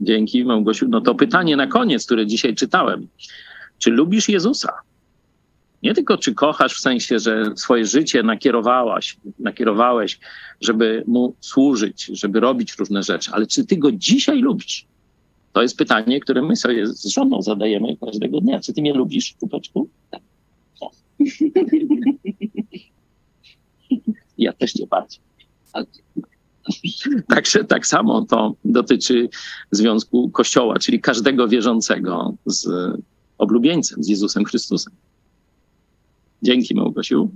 Dzięki, 0.00 0.44
Małgosiu. 0.44 0.88
No 0.88 1.00
to 1.00 1.14
pytanie 1.14 1.56
na 1.56 1.66
koniec, 1.66 2.06
które 2.06 2.26
dzisiaj 2.26 2.54
czytałem. 2.54 3.08
Czy 3.78 3.90
lubisz 3.90 4.28
Jezusa? 4.28 4.72
Nie 5.82 5.94
tylko 5.94 6.18
czy 6.18 6.34
kochasz 6.34 6.74
w 6.74 6.80
sensie, 6.80 7.18
że 7.18 7.44
swoje 7.56 7.86
życie 7.86 8.22
nakierowałaś, 8.22 9.16
nakierowałeś, 9.38 10.20
żeby 10.60 11.04
mu 11.06 11.34
służyć, 11.40 12.10
żeby 12.12 12.40
robić 12.40 12.74
różne 12.78 13.02
rzeczy, 13.02 13.30
ale 13.32 13.46
czy 13.46 13.66
ty 13.66 13.76
go 13.76 13.92
dzisiaj 13.92 14.40
lubisz? 14.40 14.86
To 15.52 15.62
jest 15.62 15.76
pytanie, 15.76 16.20
które 16.20 16.42
my 16.42 16.56
sobie 16.56 16.86
z 16.86 17.06
żoną 17.06 17.42
zadajemy 17.42 17.96
każdego 17.96 18.40
dnia. 18.40 18.60
Czy 18.60 18.72
ty 18.72 18.80
mnie 18.80 18.94
lubisz, 18.94 19.34
kupeczku? 19.40 19.88
Tak. 20.10 20.20
Ja 24.38 24.52
też 24.52 24.72
cię 24.72 24.86
bardziej. 24.86 25.20
Także 27.34 27.64
tak 27.64 27.86
samo 27.86 28.24
to 28.24 28.54
dotyczy 28.64 29.28
związku 29.70 30.30
Kościoła, 30.30 30.78
czyli 30.78 31.00
każdego 31.00 31.48
wierzącego 31.48 32.34
z 32.46 32.68
oblubieńcem, 33.38 34.02
z 34.04 34.08
Jezusem 34.08 34.44
Chrystusem. 34.44 34.92
Dzięki, 36.42 36.74
Małgosiu. 36.74 37.30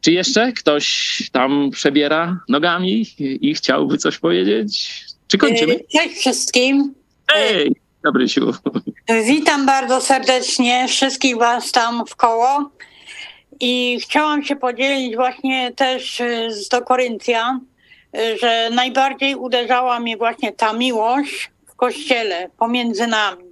Czy 0.00 0.12
jeszcze 0.12 0.52
ktoś 0.52 1.30
tam 1.32 1.70
przebiera 1.70 2.40
nogami 2.48 3.06
i 3.18 3.54
chciałby 3.54 3.98
coś 3.98 4.18
powiedzieć? 4.18 5.04
Czy 5.28 5.38
kończymy? 5.38 5.74
E, 5.74 5.98
cześć 5.98 6.16
wszystkim. 6.16 6.94
Hej, 7.28 7.72
Gabrysiu. 8.04 8.52
Witam 9.26 9.66
bardzo 9.66 10.00
serdecznie 10.00 10.88
wszystkich 10.88 11.36
Was 11.36 11.72
tam 11.72 12.06
w 12.06 12.16
koło. 12.16 12.70
I 13.60 13.98
chciałam 14.00 14.44
się 14.44 14.56
podzielić 14.56 15.16
właśnie 15.16 15.72
też 15.72 16.20
e, 16.20 16.50
z 16.50 16.68
do 16.68 16.82
Koryntian, 16.82 17.60
że 18.40 18.70
najbardziej 18.70 19.34
uderzała 19.34 20.00
mnie 20.00 20.16
właśnie 20.16 20.52
ta 20.52 20.72
miłość 20.72 21.50
w 21.66 21.74
kościele 21.74 22.50
pomiędzy 22.58 23.06
nami. 23.06 23.50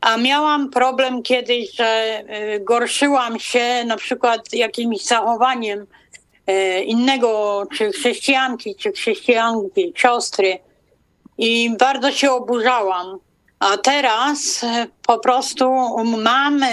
A 0.00 0.16
miałam 0.16 0.70
problem 0.70 1.22
kiedyś, 1.22 1.72
że 1.74 2.22
y, 2.56 2.60
gorszyłam 2.60 3.40
się 3.40 3.84
na 3.84 3.96
przykład 3.96 4.52
jakimś 4.52 5.04
zachowaniem 5.04 5.86
y, 6.50 6.82
innego, 6.82 7.62
czy 7.76 7.92
chrześcijanki, 7.92 8.74
czy 8.74 8.92
chrześcijanki, 8.92 9.92
siostry. 9.96 10.58
I 11.38 11.70
bardzo 11.78 12.12
się 12.12 12.32
oburzałam. 12.32 13.18
A 13.58 13.76
teraz 13.76 14.62
y, 14.62 14.66
po 15.06 15.18
prostu 15.18 15.66
mam 16.04 16.64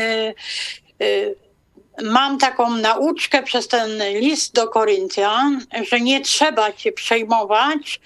mam 2.04 2.38
taką 2.38 2.78
nauczkę 2.78 3.44
przez 3.44 3.68
ten 3.68 3.90
list 4.20 4.54
do 4.54 4.68
Koryntian, 4.68 5.62
że 5.92 6.02
nie 6.02 6.22
trzeba 6.22 6.72
się 6.78 6.92
przejmować 6.92 8.00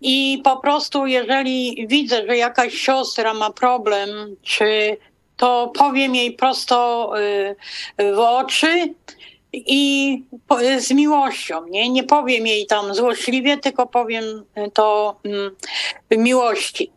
i 0.00 0.40
po 0.44 0.56
prostu 0.56 1.06
jeżeli 1.06 1.86
widzę, 1.88 2.26
że 2.26 2.36
jakaś 2.36 2.74
siostra 2.74 3.34
ma 3.34 3.50
problem, 3.50 4.08
czy 4.42 4.96
to 5.36 5.72
powiem 5.74 6.14
jej 6.14 6.32
prosto 6.32 7.12
y, 7.20 7.56
w 8.14 8.18
oczy 8.18 8.94
i 9.52 10.22
z 10.78 10.90
miłością, 10.90 11.66
nie? 11.66 11.90
Nie 11.90 12.04
powiem 12.04 12.46
jej 12.46 12.66
tam 12.66 12.94
złośliwie, 12.94 13.56
tylko 13.56 13.86
powiem 13.86 14.24
to 14.74 15.16
mm, 15.24 15.56
w 16.10 16.16
miłości. 16.16 16.90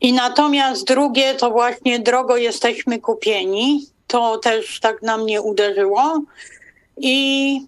I 0.00 0.12
natomiast 0.12 0.86
drugie 0.86 1.34
to 1.34 1.50
właśnie 1.50 1.98
drogo 1.98 2.36
jesteśmy 2.36 2.98
kupieni 2.98 3.86
to 4.08 4.38
też 4.38 4.80
tak 4.80 5.02
na 5.02 5.16
mnie 5.16 5.42
uderzyło. 5.42 6.22
I 6.96 7.60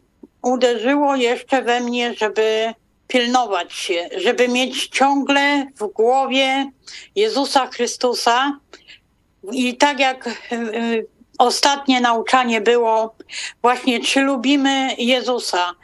uderzyło 0.42 1.16
jeszcze 1.16 1.62
we 1.62 1.80
mnie, 1.80 2.14
żeby 2.14 2.74
pilnować 3.08 3.72
się, 3.72 4.08
żeby 4.16 4.48
mieć 4.48 4.88
ciągle 4.88 5.66
w 5.76 5.86
głowie 5.86 6.70
Jezusa 7.14 7.66
Chrystusa. 7.66 8.58
I 9.52 9.76
tak 9.76 10.00
jak 10.00 10.26
y, 10.26 10.30
y, 10.54 11.06
ostatnie 11.38 12.00
nauczanie 12.00 12.60
było, 12.60 13.14
właśnie 13.62 14.00
czy 14.00 14.20
lubimy 14.20 14.94
Jezusa, 14.98 15.74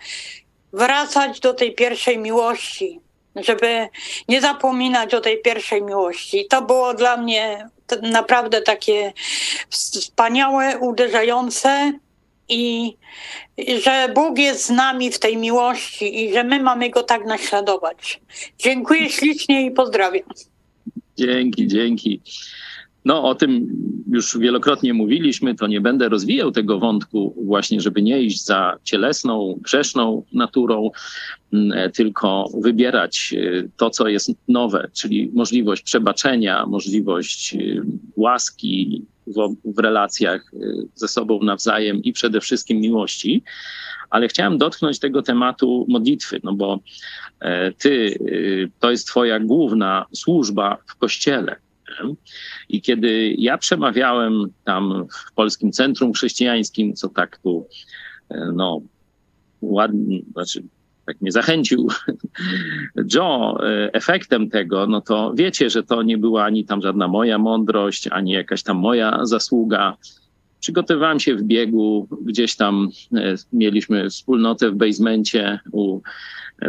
wracać 0.72 1.40
do 1.40 1.54
tej 1.54 1.74
pierwszej 1.74 2.18
miłości, 2.18 3.00
żeby 3.36 3.88
nie 4.28 4.40
zapominać 4.40 5.14
o 5.14 5.20
tej 5.20 5.42
pierwszej 5.42 5.82
miłości. 5.82 6.46
To 6.50 6.62
było 6.62 6.94
dla 6.94 7.16
mnie 7.16 7.68
naprawdę 8.02 8.62
takie 8.62 9.12
wspaniałe, 9.70 10.78
uderzające 10.78 11.92
i 12.48 12.96
że 13.84 14.08
Bóg 14.14 14.38
jest 14.38 14.66
z 14.66 14.70
nami 14.70 15.10
w 15.10 15.18
tej 15.18 15.36
miłości 15.36 16.24
i 16.24 16.32
że 16.32 16.44
my 16.44 16.60
mamy 16.60 16.90
Go 16.90 17.02
tak 17.02 17.24
naśladować. 17.24 18.20
Dziękuję 18.58 19.10
ślicznie 19.10 19.66
i 19.66 19.70
pozdrawiam. 19.70 20.28
Dzięki, 21.16 21.66
dzięki. 21.66 22.20
No, 23.06 23.24
o 23.24 23.34
tym 23.34 23.68
już 24.12 24.38
wielokrotnie 24.38 24.94
mówiliśmy, 24.94 25.54
to 25.54 25.66
nie 25.66 25.80
będę 25.80 26.08
rozwijał 26.08 26.52
tego 26.52 26.78
wątku, 26.78 27.34
właśnie, 27.44 27.80
żeby 27.80 28.02
nie 28.02 28.22
iść 28.22 28.44
za 28.44 28.76
cielesną, 28.84 29.58
grzeszną 29.60 30.22
naturą, 30.32 30.90
mm, 31.52 31.92
tylko 31.92 32.50
wybierać 32.60 33.34
y, 33.36 33.70
to, 33.76 33.90
co 33.90 34.08
jest 34.08 34.30
nowe, 34.48 34.90
czyli 34.92 35.30
możliwość 35.34 35.82
przebaczenia, 35.82 36.66
możliwość 36.66 37.54
y, 37.54 37.82
łaski 38.16 39.04
w, 39.26 39.56
w 39.64 39.78
relacjach 39.78 40.52
ze 40.94 41.08
sobą 41.08 41.42
nawzajem 41.42 42.02
i 42.02 42.12
przede 42.12 42.40
wszystkim 42.40 42.80
miłości. 42.80 43.42
Ale 44.10 44.28
chciałem 44.28 44.58
dotknąć 44.58 44.98
tego 44.98 45.22
tematu 45.22 45.86
modlitwy, 45.88 46.40
no 46.44 46.52
bo 46.52 46.78
e, 47.40 47.72
ty, 47.72 48.18
to 48.80 48.90
jest 48.90 49.06
twoja 49.06 49.40
główna 49.40 50.06
służba 50.12 50.76
w 50.86 50.96
kościele. 50.96 51.65
I 52.68 52.82
kiedy 52.82 53.34
ja 53.38 53.58
przemawiałem 53.58 54.46
tam 54.64 55.06
w 55.10 55.32
Polskim 55.34 55.72
Centrum 55.72 56.12
Chrześcijańskim, 56.12 56.94
co 56.94 57.08
tak 57.08 57.38
tu, 57.38 57.68
e, 58.30 58.52
no, 58.54 58.80
ładnie, 59.62 60.20
znaczy 60.32 60.62
tak 61.06 61.20
mnie 61.20 61.32
zachęcił 61.32 61.88
Joe 63.14 63.58
e, 63.62 63.92
efektem 63.92 64.50
tego, 64.50 64.86
no 64.86 65.00
to 65.00 65.32
wiecie, 65.36 65.70
że 65.70 65.82
to 65.82 66.02
nie 66.02 66.18
była 66.18 66.44
ani 66.44 66.64
tam 66.64 66.82
żadna 66.82 67.08
moja 67.08 67.38
mądrość, 67.38 68.08
ani 68.08 68.32
jakaś 68.32 68.62
tam 68.62 68.76
moja 68.76 69.18
zasługa. 69.22 69.96
Przygotowywałem 70.60 71.20
się 71.20 71.36
w 71.36 71.42
biegu, 71.42 72.08
gdzieś 72.22 72.56
tam 72.56 72.88
e, 73.14 73.34
mieliśmy 73.52 74.10
wspólnotę 74.10 74.70
w 74.70 74.74
basemencie 74.74 75.58
u 75.72 76.00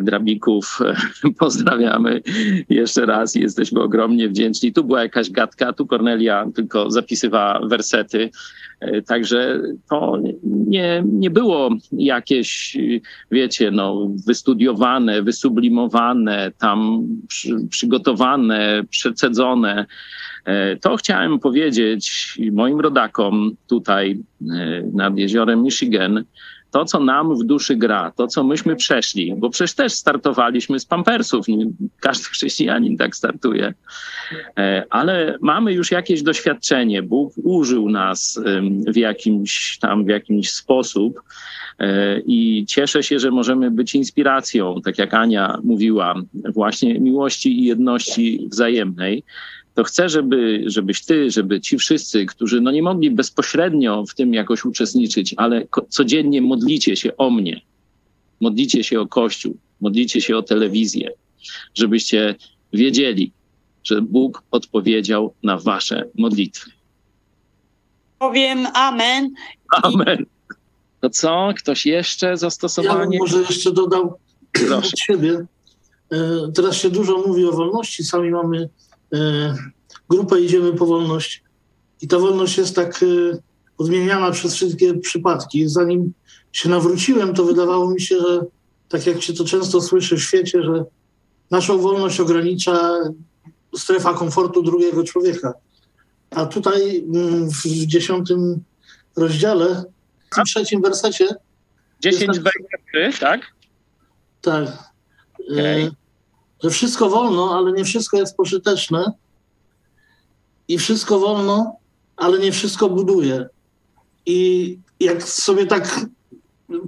Drabików. 0.01 0.79
Pozdrawiamy 1.39 2.21
jeszcze 2.69 3.05
raz, 3.05 3.35
jesteśmy 3.35 3.81
ogromnie 3.81 4.29
wdzięczni. 4.29 4.73
Tu 4.73 4.83
była 4.83 5.03
jakaś 5.03 5.29
gadka, 5.29 5.73
tu 5.73 5.87
Kornelia 5.87 6.47
tylko 6.55 6.91
zapisywała 6.91 7.67
wersety. 7.67 8.29
Także 9.07 9.61
to 9.89 10.19
nie, 10.43 11.03
nie 11.05 11.29
było 11.29 11.69
jakieś, 11.91 12.77
wiecie, 13.31 13.71
no, 13.71 14.11
wystudiowane, 14.27 15.21
wysublimowane, 15.23 16.51
tam 16.57 17.07
przy, 17.27 17.55
przygotowane, 17.69 18.83
przecedzone. 18.89 19.85
To 20.81 20.95
chciałem 20.95 21.39
powiedzieć 21.39 22.33
moim 22.51 22.79
rodakom 22.79 23.51
tutaj 23.67 24.19
nad 24.93 25.17
jeziorem 25.17 25.63
Michigan, 25.63 26.23
to, 26.71 26.85
co 26.85 26.99
nam 26.99 27.35
w 27.35 27.43
duszy 27.43 27.75
gra, 27.75 28.11
to, 28.15 28.27
co 28.27 28.43
myśmy 28.43 28.75
przeszli, 28.75 29.35
bo 29.37 29.49
przecież 29.49 29.75
też 29.75 29.93
startowaliśmy 29.93 30.79
z 30.79 30.85
pampersów, 30.85 31.45
każdy 31.99 32.23
chrześcijanin 32.23 32.97
tak 32.97 33.15
startuje, 33.15 33.73
e, 34.57 34.83
ale 34.89 35.37
mamy 35.41 35.73
już 35.73 35.91
jakieś 35.91 36.23
doświadczenie, 36.23 37.03
Bóg 37.03 37.33
użył 37.43 37.89
nas 37.89 38.39
w 38.87 38.95
jakimś 38.95 39.77
tam, 39.79 40.05
w 40.05 40.07
jakimś 40.07 40.49
sposób 40.49 41.21
e, 41.79 42.19
i 42.19 42.65
cieszę 42.67 43.03
się, 43.03 43.19
że 43.19 43.31
możemy 43.31 43.71
być 43.71 43.95
inspiracją, 43.95 44.81
tak 44.81 44.97
jak 44.97 45.13
Ania 45.13 45.57
mówiła, 45.63 46.15
właśnie 46.33 46.99
miłości 46.99 47.59
i 47.59 47.65
jedności 47.65 48.47
wzajemnej 48.51 49.23
to 49.77 49.83
chcę, 49.83 50.09
żeby, 50.09 50.63
żebyś 50.65 51.05
ty, 51.05 51.31
żeby 51.31 51.61
ci 51.61 51.77
wszyscy, 51.77 52.25
którzy 52.25 52.61
no 52.61 52.71
nie 52.71 52.83
mogli 52.83 53.11
bezpośrednio 53.11 54.03
w 54.09 54.15
tym 54.15 54.33
jakoś 54.33 54.65
uczestniczyć, 54.65 55.35
ale 55.37 55.67
codziennie 55.89 56.41
modlicie 56.41 56.95
się 56.95 57.17
o 57.17 57.29
mnie, 57.29 57.61
modlicie 58.41 58.83
się 58.83 59.01
o 59.01 59.07
Kościół, 59.07 59.57
modlicie 59.81 60.21
się 60.21 60.37
o 60.37 60.43
telewizję, 60.43 61.11
żebyście 61.73 62.35
wiedzieli, 62.73 63.31
że 63.83 64.01
Bóg 64.01 64.43
odpowiedział 64.51 65.33
na 65.43 65.57
wasze 65.57 66.09
modlitwy. 66.17 66.71
Powiem 68.19 68.67
amen. 68.73 69.33
Amen. 69.83 70.25
To 71.01 71.09
co? 71.09 71.49
Ktoś 71.57 71.85
jeszcze 71.85 72.37
zastosowanie? 72.37 73.17
Ja 73.17 73.19
może 73.19 73.39
jeszcze 73.39 73.71
dodał 73.71 74.19
Proszę. 74.51 74.75
od 74.75 74.99
siebie. 74.99 75.45
E, 76.11 76.17
teraz 76.55 76.75
się 76.75 76.89
dużo 76.89 77.17
mówi 77.27 77.45
o 77.45 77.51
wolności. 77.51 78.03
Sami 78.03 78.31
mamy 78.31 78.69
grupę 80.09 80.41
Idziemy 80.41 80.73
po 80.73 80.85
wolność. 80.85 81.43
I 82.01 82.07
ta 82.07 82.19
wolność 82.19 82.57
jest 82.57 82.75
tak 82.75 83.03
e, 83.03 83.37
odmieniana 83.77 84.31
przez 84.31 84.55
wszystkie 84.55 84.93
przypadki. 84.93 85.69
Zanim 85.69 86.13
się 86.51 86.69
nawróciłem, 86.69 87.33
to 87.33 87.43
wydawało 87.43 87.91
mi 87.91 88.01
się, 88.01 88.15
że 88.19 88.41
tak 88.89 89.07
jak 89.07 89.21
się 89.21 89.33
to 89.33 89.45
często 89.45 89.81
słyszy 89.81 90.17
w 90.17 90.23
świecie, 90.23 90.63
że 90.63 90.85
naszą 91.51 91.77
wolność 91.77 92.19
ogranicza 92.19 92.93
strefa 93.77 94.13
komfortu 94.13 94.63
drugiego 94.63 95.03
człowieka. 95.03 95.53
A 96.29 96.45
tutaj 96.45 97.05
mm, 97.13 97.49
w 97.49 97.65
dziesiątym 97.65 98.63
rozdziale, 99.15 99.83
w 100.31 100.43
trzecim 100.45 100.81
wersecie. 100.81 101.27
10, 101.99 102.39
23, 102.39 103.19
tak? 103.19 103.41
Tak. 104.41 104.67
Okay 105.51 105.91
że 106.63 106.69
wszystko 106.69 107.09
wolno, 107.09 107.55
ale 107.55 107.71
nie 107.71 107.83
wszystko 107.83 108.17
jest 108.17 108.37
pożyteczne 108.37 109.11
i 110.67 110.77
wszystko 110.77 111.19
wolno, 111.19 111.75
ale 112.17 112.39
nie 112.39 112.51
wszystko 112.51 112.89
buduje. 112.89 113.49
I 114.25 114.79
jak 114.99 115.23
sobie 115.23 115.65
tak 115.65 116.05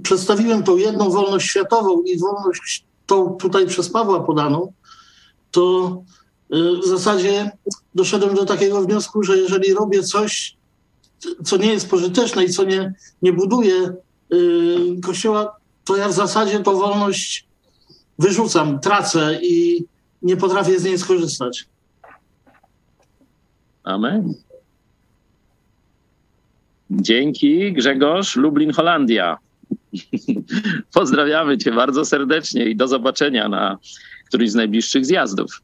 przedstawiłem 0.02 0.62
tą 0.62 0.76
jedną 0.76 1.10
wolność 1.10 1.48
światową 1.48 2.02
i 2.02 2.18
wolność 2.18 2.84
tą 3.06 3.30
tutaj 3.30 3.66
przez 3.66 3.90
Pawła 3.90 4.20
podaną, 4.20 4.72
to 5.50 6.02
y, 6.54 6.80
w 6.82 6.86
zasadzie 6.86 7.50
doszedłem 7.94 8.34
do 8.34 8.46
takiego 8.46 8.82
wniosku, 8.82 9.22
że 9.22 9.38
jeżeli 9.38 9.74
robię 9.74 10.02
coś, 10.02 10.56
co 11.44 11.56
nie 11.56 11.72
jest 11.72 11.90
pożyteczne 11.90 12.44
i 12.44 12.50
co 12.50 12.64
nie, 12.64 12.94
nie 13.22 13.32
buduje 13.32 13.94
y, 14.32 15.00
Kościoła, 15.02 15.56
to 15.84 15.96
ja 15.96 16.08
w 16.08 16.12
zasadzie 16.12 16.60
tą 16.60 16.76
wolność 16.76 17.49
wyrzucam, 18.20 18.80
tracę 18.80 19.38
i 19.42 19.84
nie 20.22 20.36
potrafię 20.36 20.78
z 20.78 20.84
niej 20.84 20.98
skorzystać. 20.98 21.66
Amen. 23.84 24.34
Dzięki 26.90 27.72
Grzegorz, 27.72 28.36
Lublin, 28.36 28.72
Holandia. 28.72 29.38
Pozdrawiamy 30.94 31.58
Cię 31.58 31.72
bardzo 31.72 32.04
serdecznie 32.04 32.64
i 32.64 32.76
do 32.76 32.88
zobaczenia 32.88 33.48
na 33.48 33.78
którymś 34.26 34.50
z 34.50 34.54
najbliższych 34.54 35.06
zjazdów. 35.06 35.62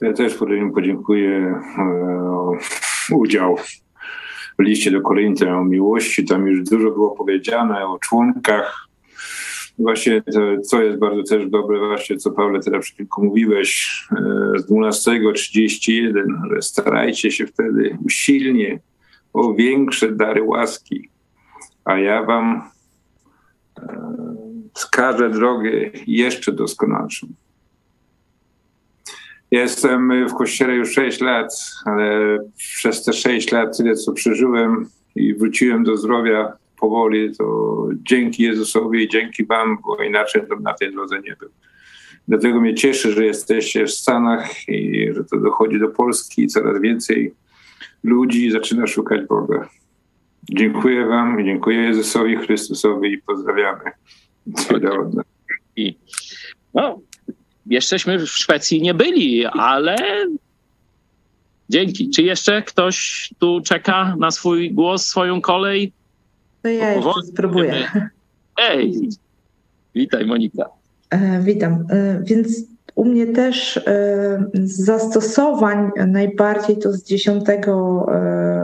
Ja 0.00 0.12
też 0.12 0.34
podziękuję 0.74 1.62
e, 1.78 3.14
udział 3.14 3.56
w 4.58 4.62
liście 4.62 4.90
do 4.90 5.00
Koryntian 5.00 5.48
o 5.48 5.64
miłości. 5.64 6.24
Tam 6.24 6.46
już 6.46 6.70
dużo 6.70 6.90
było 6.90 7.10
powiedziane 7.10 7.86
o 7.86 7.98
członkach 7.98 8.91
Właśnie 9.78 10.22
to, 10.22 10.60
co 10.64 10.82
jest 10.82 10.98
bardzo 10.98 11.22
też 11.22 11.50
dobre, 11.50 11.78
właśnie 11.78 12.16
co 12.16 12.30
Paweł 12.30 12.60
teraz 12.60 12.84
przed 12.84 12.94
chwilką 12.94 13.24
mówiłeś, 13.24 14.02
e, 14.12 14.58
z 14.58 14.66
12.31, 14.66 16.12
że 16.50 16.62
starajcie 16.62 17.30
się 17.30 17.46
wtedy 17.46 17.98
usilnie 18.04 18.80
o 19.32 19.54
większe 19.54 20.12
dary 20.12 20.42
łaski, 20.42 21.08
a 21.84 21.98
ja 21.98 22.22
wam 22.22 22.62
e, 23.78 24.12
wskażę 24.74 25.30
drogę 25.30 25.70
jeszcze 26.06 26.52
doskonalszą. 26.52 27.26
Jestem 29.50 30.28
w 30.28 30.34
kościele 30.34 30.74
już 30.74 30.92
6 30.92 31.20
lat, 31.20 31.52
ale 31.84 32.38
przez 32.56 33.04
te 33.04 33.12
6 33.12 33.52
lat 33.52 33.76
tyle, 33.76 33.94
co 33.94 34.12
przeżyłem 34.12 34.88
i 35.16 35.34
wróciłem 35.34 35.84
do 35.84 35.96
zdrowia, 35.96 36.52
powoli, 36.82 37.36
to 37.36 37.44
dzięki 37.94 38.42
Jezusowi 38.42 39.04
i 39.04 39.08
dzięki 39.08 39.44
Wam, 39.44 39.78
bo 39.82 40.02
inaczej 40.02 40.42
bym 40.42 40.62
na 40.62 40.74
tej 40.74 40.92
drodze 40.92 41.20
nie 41.20 41.36
był. 41.40 41.48
Dlatego 42.28 42.60
mnie 42.60 42.74
cieszy, 42.74 43.12
że 43.12 43.24
jesteście 43.24 43.86
w 43.86 43.90
Stanach 43.90 44.68
i 44.68 45.08
że 45.14 45.24
to 45.24 45.36
dochodzi 45.36 45.78
do 45.78 45.88
Polski 45.88 46.42
i 46.42 46.46
coraz 46.46 46.80
więcej 46.80 47.34
ludzi 48.04 48.50
zaczyna 48.50 48.86
szukać 48.86 49.26
Boga. 49.28 49.68
Dziękuję 50.50 51.06
Wam 51.06 51.44
dziękuję 51.44 51.78
Jezusowi 51.78 52.36
Chrystusowi 52.36 53.12
i 53.12 53.18
pozdrawiamy. 53.18 53.90
I 55.76 55.96
no, 56.74 57.00
jeszcześmy 57.66 58.18
w 58.18 58.28
Szwecji 58.28 58.82
nie 58.82 58.94
byli, 58.94 59.46
ale 59.46 59.96
dzięki. 61.68 62.10
Czy 62.10 62.22
jeszcze 62.22 62.62
ktoś 62.62 63.28
tu 63.38 63.60
czeka 63.60 64.16
na 64.18 64.30
swój 64.30 64.70
głos, 64.70 65.06
swoją 65.06 65.40
kolej? 65.40 65.92
To 66.62 66.68
ja 66.68 66.92
jeszcze 66.92 67.22
spróbuję. 67.22 67.74
Ej, 68.58 69.08
witaj 69.94 70.26
Monika. 70.26 70.64
E, 71.10 71.40
witam. 71.40 71.86
E, 71.90 72.20
więc 72.22 72.64
u 72.94 73.04
mnie 73.04 73.26
też 73.26 73.76
e, 73.76 73.82
z 74.54 74.84
zastosowań 74.84 75.90
najbardziej 76.06 76.78
to 76.78 76.92
z 76.92 77.04
dziesiątego 77.04 78.06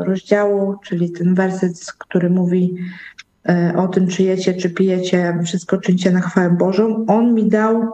rozdziału, 0.07 0.74
czyli 0.84 1.11
ten 1.11 1.34
werset, 1.34 1.92
który 1.99 2.30
mówi 2.30 2.76
o 3.76 3.88
tym, 3.88 4.09
czy 4.09 4.22
jecie, 4.22 4.55
czy 4.55 4.70
pijecie, 4.70 5.38
wszystko 5.44 5.78
czyńcie 5.78 6.11
na 6.11 6.20
chwałę 6.20 6.51
Bożą. 6.51 7.05
On 7.09 7.34
mi 7.34 7.49
dał 7.49 7.92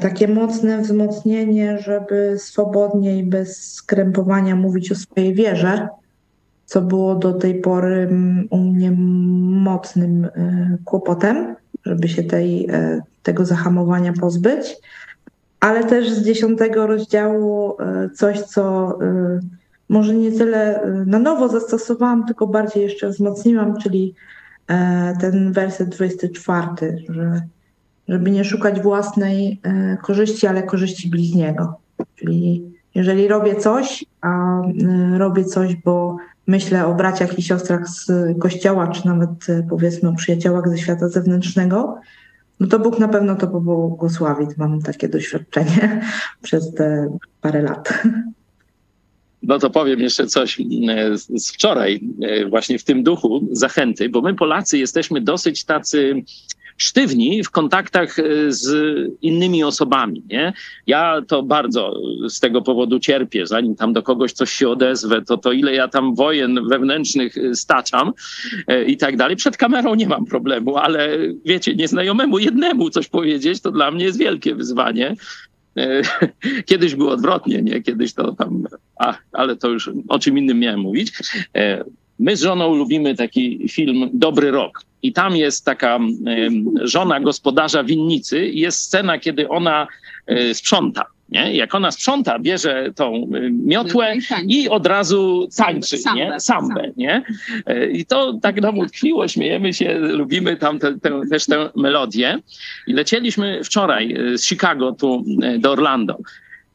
takie 0.00 0.28
mocne 0.28 0.82
wzmocnienie, 0.82 1.78
żeby 1.78 2.36
swobodnie 2.38 3.18
i 3.18 3.22
bez 3.22 3.72
skrępowania 3.72 4.56
mówić 4.56 4.92
o 4.92 4.94
swojej 4.94 5.34
wierze, 5.34 5.88
co 6.70 6.82
było 6.82 7.14
do 7.14 7.32
tej 7.32 7.60
pory 7.60 7.96
mm, 7.96 8.48
u 8.50 8.58
mnie 8.58 8.90
mocnym 9.60 10.24
e, 10.24 10.30
kłopotem, 10.84 11.56
żeby 11.84 12.08
się 12.08 12.22
tej, 12.22 12.66
e, 12.70 13.02
tego 13.22 13.44
zahamowania 13.44 14.12
pozbyć. 14.12 14.76
Ale 15.60 15.84
też 15.84 16.10
z 16.10 16.24
dziesiątego 16.24 16.86
rozdziału 16.86 17.76
coś, 18.14 18.40
co 18.40 18.98
może 19.88 20.14
nie 20.14 20.32
tyle 20.32 20.80
na 21.06 21.18
nowo 21.18 21.48
zastosowałam, 21.48 22.26
tylko 22.26 22.46
bardziej 22.46 22.82
jeszcze 22.82 23.08
wzmocniłam, 23.08 23.76
czyli 23.76 24.14
ten 25.20 25.52
werset 25.52 25.88
24, 25.88 26.98
że 27.08 27.42
żeby 28.10 28.30
nie 28.30 28.44
szukać 28.44 28.80
własnej 28.80 29.60
e, 29.62 29.96
korzyści, 30.02 30.46
ale 30.46 30.62
korzyści 30.62 31.10
bliźniego. 31.10 31.74
Czyli 32.16 32.72
jeżeli 32.94 33.28
robię 33.28 33.56
coś, 33.56 34.04
a 34.20 34.60
e, 34.60 35.18
robię 35.18 35.44
coś, 35.44 35.76
bo 35.76 36.16
myślę 36.46 36.86
o 36.86 36.94
braciach 36.94 37.38
i 37.38 37.42
siostrach 37.42 37.88
z 37.88 38.08
kościoła, 38.38 38.88
czy 38.88 39.06
nawet 39.06 39.30
e, 39.48 39.66
powiedzmy 39.70 40.08
o 40.08 40.12
przyjaciołach 40.14 40.68
ze 40.68 40.78
świata 40.78 41.08
zewnętrznego, 41.08 42.00
no 42.60 42.66
to 42.66 42.78
Bóg 42.78 42.98
na 42.98 43.08
pewno 43.08 43.36
to 43.36 43.48
pobłogosławi. 43.48 44.46
Mam 44.56 44.82
takie 44.82 45.08
doświadczenie 45.08 46.00
przez 46.42 46.74
te 46.74 47.16
parę 47.40 47.62
lat. 47.62 48.02
No 49.42 49.58
to 49.58 49.70
powiem 49.70 50.00
jeszcze 50.00 50.26
coś 50.26 50.60
z 51.34 51.52
wczoraj, 51.52 52.00
właśnie 52.50 52.78
w 52.78 52.84
tym 52.84 53.02
duchu 53.02 53.48
zachęty, 53.52 54.08
bo 54.08 54.20
my 54.20 54.34
Polacy 54.34 54.78
jesteśmy 54.78 55.20
dosyć 55.20 55.64
tacy 55.64 56.22
sztywni 56.80 57.44
w 57.44 57.50
kontaktach 57.50 58.18
e, 58.18 58.22
z 58.48 58.96
innymi 59.22 59.64
osobami. 59.64 60.22
Nie? 60.30 60.52
Ja 60.86 61.22
to 61.26 61.42
bardzo 61.42 61.94
z 62.28 62.40
tego 62.40 62.62
powodu 62.62 63.00
cierpię. 63.00 63.46
Zanim 63.46 63.76
tam 63.76 63.92
do 63.92 64.02
kogoś 64.02 64.32
coś 64.32 64.52
się 64.52 64.68
odezwę, 64.68 65.22
to, 65.22 65.36
to 65.36 65.52
ile 65.52 65.74
ja 65.74 65.88
tam 65.88 66.14
wojen 66.14 66.68
wewnętrznych 66.68 67.38
e, 67.38 67.54
staczam 67.54 68.12
e, 68.66 68.84
i 68.84 68.96
tak 68.96 69.16
dalej. 69.16 69.36
Przed 69.36 69.56
kamerą 69.56 69.94
nie 69.94 70.08
mam 70.08 70.26
problemu, 70.26 70.76
ale 70.76 71.18
wiecie, 71.44 71.74
nieznajomemu 71.74 72.38
jednemu 72.38 72.90
coś 72.90 73.08
powiedzieć, 73.08 73.60
to 73.60 73.70
dla 73.70 73.90
mnie 73.90 74.04
jest 74.04 74.18
wielkie 74.18 74.54
wyzwanie. 74.54 75.16
Kiedyś 76.68 76.94
było 76.94 77.10
odwrotnie, 77.10 77.62
nie? 77.62 77.82
Kiedyś 77.82 78.14
to 78.14 78.32
tam, 78.32 78.64
a, 78.98 79.14
ale 79.32 79.56
to 79.56 79.68
już 79.68 79.90
o 80.08 80.18
czym 80.18 80.38
innym 80.38 80.58
miałem 80.58 80.80
mówić. 80.80 81.12
My 82.18 82.36
z 82.36 82.42
żoną 82.42 82.74
lubimy 82.74 83.14
taki 83.14 83.68
film 83.68 84.10
Dobry 84.12 84.50
Rok. 84.50 84.89
I 85.02 85.12
tam 85.12 85.36
jest 85.36 85.64
taka 85.64 85.98
żona 86.82 87.20
gospodarza 87.20 87.84
winnicy 87.84 88.46
i 88.46 88.60
jest 88.60 88.78
scena, 88.78 89.18
kiedy 89.18 89.48
ona 89.48 89.86
e, 90.26 90.54
sprząta. 90.54 91.06
Nie? 91.28 91.56
Jak 91.56 91.74
ona 91.74 91.90
sprząta, 91.90 92.38
bierze 92.38 92.92
tą 92.96 93.14
e, 93.14 93.50
miotłę 93.50 94.14
i 94.46 94.68
od 94.68 94.86
razu 94.86 95.48
tańczy, 95.56 95.96
nie? 96.14 96.40
Sambę, 96.40 96.90
nie? 96.96 97.22
E, 97.66 97.90
I 97.90 98.06
to 98.06 98.38
tak 98.42 98.60
nam 98.60 98.78
utkwiło, 98.78 99.28
śmiejemy 99.28 99.72
się, 99.72 99.98
lubimy 99.98 100.56
tam 100.56 100.78
te, 100.78 100.98
te, 100.98 101.20
też 101.30 101.46
tę 101.46 101.70
melodię. 101.76 102.38
I 102.86 102.92
lecieliśmy 102.92 103.64
wczoraj 103.64 104.16
z 104.36 104.44
Chicago 104.44 104.92
tu 104.92 105.24
do 105.58 105.70
Orlando. 105.70 106.18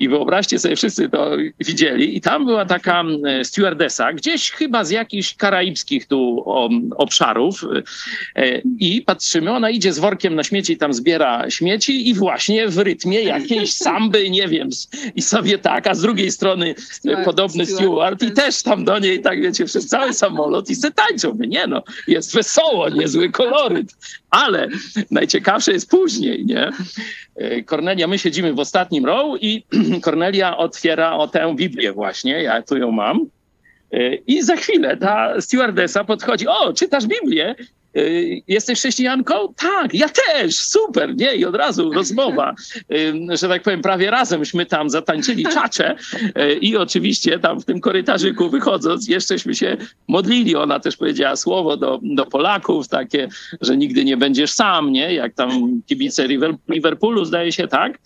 I 0.05 0.09
wyobraźcie 0.09 0.59
sobie, 0.59 0.75
wszyscy 0.75 1.09
to 1.09 1.31
widzieli. 1.59 2.17
I 2.17 2.21
tam 2.21 2.45
była 2.45 2.65
taka 2.65 3.03
e, 3.27 3.45
stewardesa, 3.45 4.13
gdzieś 4.13 4.51
chyba 4.51 4.83
z 4.83 4.89
jakichś 4.89 5.35
karaibskich 5.35 6.07
tu 6.07 6.43
obszarów. 6.97 7.65
E, 8.35 8.61
I 8.79 9.01
patrzymy, 9.01 9.51
ona 9.51 9.69
idzie 9.69 9.93
z 9.93 9.99
workiem 9.99 10.35
na 10.35 10.43
śmieci, 10.43 10.73
i 10.73 10.77
tam 10.77 10.93
zbiera 10.93 11.49
śmieci 11.49 12.09
i 12.09 12.13
właśnie 12.13 12.67
w 12.67 12.77
rytmie 12.77 13.21
jakiejś 13.21 13.73
samby, 13.73 14.29
nie 14.29 14.47
wiem, 14.47 14.69
i 15.15 15.21
sobie 15.21 15.57
tak, 15.57 15.87
a 15.87 15.95
z 15.95 16.01
drugiej 16.01 16.31
strony 16.31 16.75
e, 17.05 17.23
podobny 17.23 17.65
steward 17.65 18.23
i 18.23 18.31
też 18.31 18.63
tam 18.63 18.85
do 18.85 18.99
niej, 18.99 19.21
tak 19.21 19.41
wiecie, 19.41 19.65
przez 19.65 19.87
cały 19.87 20.13
samolot 20.13 20.69
i 20.69 20.75
se 20.75 20.91
tańczą. 20.91 21.37
Nie 21.47 21.67
no, 21.67 21.83
jest 22.07 22.33
wesoło, 22.33 22.89
niezły 22.89 23.31
koloryt. 23.31 23.95
Ale 24.35 24.67
najciekawsze 25.11 25.71
jest 25.71 25.89
później, 25.89 26.45
nie? 26.45 26.71
Kornelia, 27.65 28.07
my 28.07 28.19
siedzimy 28.19 28.53
w 28.53 28.59
ostatnim 28.59 29.05
row 29.05 29.37
i 29.41 29.63
Kornelia 30.05 30.57
otwiera 30.57 31.17
o 31.17 31.27
tę 31.27 31.55
Biblię 31.55 31.91
właśnie, 31.91 32.43
ja 32.43 32.61
tu 32.61 32.77
ją 32.77 32.91
mam. 32.91 33.25
I 34.27 34.41
za 34.41 34.55
chwilę 34.55 34.97
ta 34.97 35.41
stewardesa 35.41 36.03
podchodzi, 36.03 36.47
o, 36.47 36.73
czytasz 36.73 37.07
Biblię? 37.07 37.55
Jesteś 38.47 38.79
chrześcijanką? 38.79 39.53
Tak, 39.53 39.93
ja 39.93 40.09
też, 40.09 40.55
super, 40.55 41.15
nie? 41.15 41.35
I 41.35 41.45
od 41.45 41.55
razu 41.55 41.91
rozmowa, 41.91 42.55
że 43.29 43.47
tak 43.47 43.63
powiem, 43.63 43.81
prawie 43.81 44.11
razemśmy 44.11 44.65
tam 44.65 44.89
zatańczyli 44.89 45.43
czacze 45.43 45.95
i 46.61 46.77
oczywiście 46.77 47.39
tam 47.39 47.61
w 47.61 47.65
tym 47.65 47.81
korytarzyku 47.81 48.49
wychodząc, 48.49 49.07
jeszcześmy 49.07 49.55
się 49.55 49.77
modlili. 50.07 50.55
Ona 50.55 50.79
też 50.79 50.97
powiedziała 50.97 51.35
słowo 51.35 51.77
do, 51.77 51.99
do 52.03 52.25
Polaków, 52.25 52.87
takie, 52.87 53.27
że 53.61 53.77
nigdy 53.77 54.05
nie 54.05 54.17
będziesz 54.17 54.51
sam, 54.51 54.91
nie? 54.91 55.13
Jak 55.13 55.33
tam 55.33 55.81
kibice 55.85 56.27
Liverpoolu, 56.69 57.25
zdaje 57.25 57.51
się, 57.51 57.67
tak? 57.67 57.99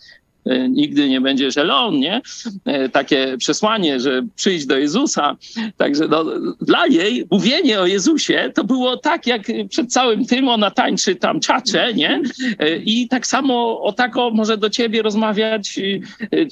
E, 0.45 0.69
nigdy 0.69 1.09
nie 1.09 1.21
będziesz 1.21 1.57
alone, 1.57 1.97
nie? 1.97 2.21
E, 2.65 2.89
takie 2.89 3.35
przesłanie, 3.37 3.99
że 3.99 4.21
przyjdź 4.35 4.65
do 4.65 4.77
Jezusa. 4.77 5.37
Także 5.77 6.07
no, 6.07 6.25
dla 6.61 6.87
niej 6.87 7.25
mówienie 7.31 7.79
o 7.79 7.85
Jezusie 7.85 8.51
to 8.55 8.63
było 8.63 8.97
tak, 8.97 9.27
jak 9.27 9.41
przed 9.69 9.93
całym 9.93 10.25
tym 10.25 10.47
ona 10.47 10.71
tańczy 10.71 11.15
tam 11.15 11.39
czacze, 11.39 11.93
nie? 11.93 12.21
E, 12.59 12.77
I 12.77 13.07
tak 13.07 13.27
samo 13.27 13.81
o 13.81 13.93
tako 13.93 14.31
może 14.31 14.57
do 14.57 14.69
ciebie 14.69 15.01
rozmawiać, 15.01 15.79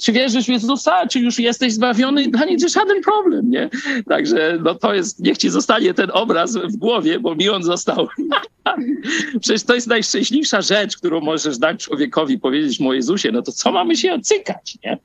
czy 0.02 0.12
wierzysz 0.12 0.44
w 0.44 0.48
Jezusa, 0.48 1.06
czy 1.06 1.20
już 1.20 1.38
jesteś 1.38 1.72
zbawiony? 1.72 2.28
Dla 2.28 2.44
niej 2.44 2.58
żaden 2.68 3.02
problem, 3.02 3.50
nie? 3.50 3.70
Także 4.08 4.58
no 4.64 4.74
to 4.74 4.94
jest, 4.94 5.20
niech 5.20 5.38
ci 5.38 5.50
zostanie 5.50 5.94
ten 5.94 6.10
obraz 6.12 6.56
w 6.56 6.76
głowie, 6.76 7.20
bo 7.20 7.34
mi 7.34 7.48
on 7.48 7.62
został. 7.62 8.08
Przecież 9.40 9.62
to 9.62 9.74
jest 9.74 9.86
najszczęśliwsza 9.86 10.62
rzecz, 10.62 10.96
którą 10.96 11.20
możesz 11.20 11.58
dać 11.58 11.84
człowiekowi, 11.84 12.38
powiedzieć 12.38 12.80
mu 12.80 12.88
o 12.88 12.94
Jezusie. 12.94 13.32
No 13.32 13.42
to 13.42 13.52
co 13.52 13.72
mamy 13.78 13.96
się 13.96 14.12
ocykać, 14.12 14.78
nie? 14.84 14.98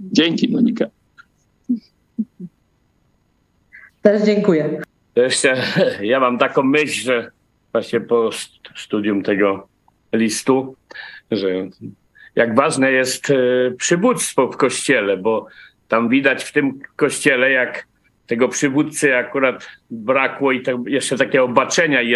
Dzięki, 0.00 0.48
Monika. 0.48 0.86
Też 4.02 4.22
dziękuję. 4.22 4.80
Jeszcze 5.16 5.62
ja 6.12 6.20
mam 6.20 6.38
taką 6.38 6.62
myśl, 6.62 7.04
że 7.04 7.30
właśnie 7.72 8.00
po 8.00 8.30
studium 8.76 9.22
tego 9.22 9.68
listu, 10.12 10.76
że 11.30 11.48
jak 12.34 12.54
ważne 12.54 12.92
jest 12.92 13.30
e, 13.30 13.34
przywództwo 13.78 14.48
w 14.48 14.56
kościele, 14.56 15.16
bo 15.16 15.46
tam 15.88 16.08
widać 16.08 16.44
w 16.44 16.52
tym 16.52 16.80
kościele, 16.96 17.50
jak 17.50 17.86
tego 18.26 18.48
przywódcy 18.48 19.16
akurat 19.16 19.68
brakło 19.90 20.52
i 20.52 20.62
jeszcze 20.86 21.16
takiego 21.16 21.48
baczenia 21.48 22.00
e, 22.00 22.06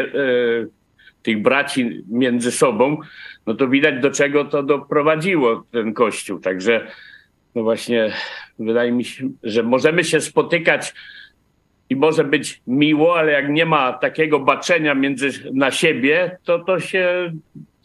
tych 1.23 1.43
braci 1.43 2.03
między 2.09 2.53
sobą, 2.53 2.97
no 3.47 3.55
to 3.55 3.69
widać 3.69 4.03
do 4.03 4.11
czego 4.11 4.45
to 4.45 4.63
doprowadziło 4.63 5.65
ten 5.71 5.95
kościół. 5.95 6.41
Także 6.41 6.87
no 7.55 7.63
właśnie 7.63 8.13
wydaje 8.59 8.93
mi 8.93 9.05
się, 9.05 9.31
że 9.43 9.63
możemy 9.63 10.05
się 10.05 10.21
spotykać 10.21 10.95
i 11.91 11.97
może 11.97 12.25
być 12.25 12.63
miło, 12.67 13.19
ale 13.19 13.33
jak 13.33 13.51
nie 13.51 13.67
ma 13.67 13.93
takiego 13.93 14.41
baczenia 14.41 14.95
między 14.95 15.31
na 15.55 15.71
siebie, 15.71 16.39
to 16.45 16.59
to 16.59 16.81
się 16.81 17.33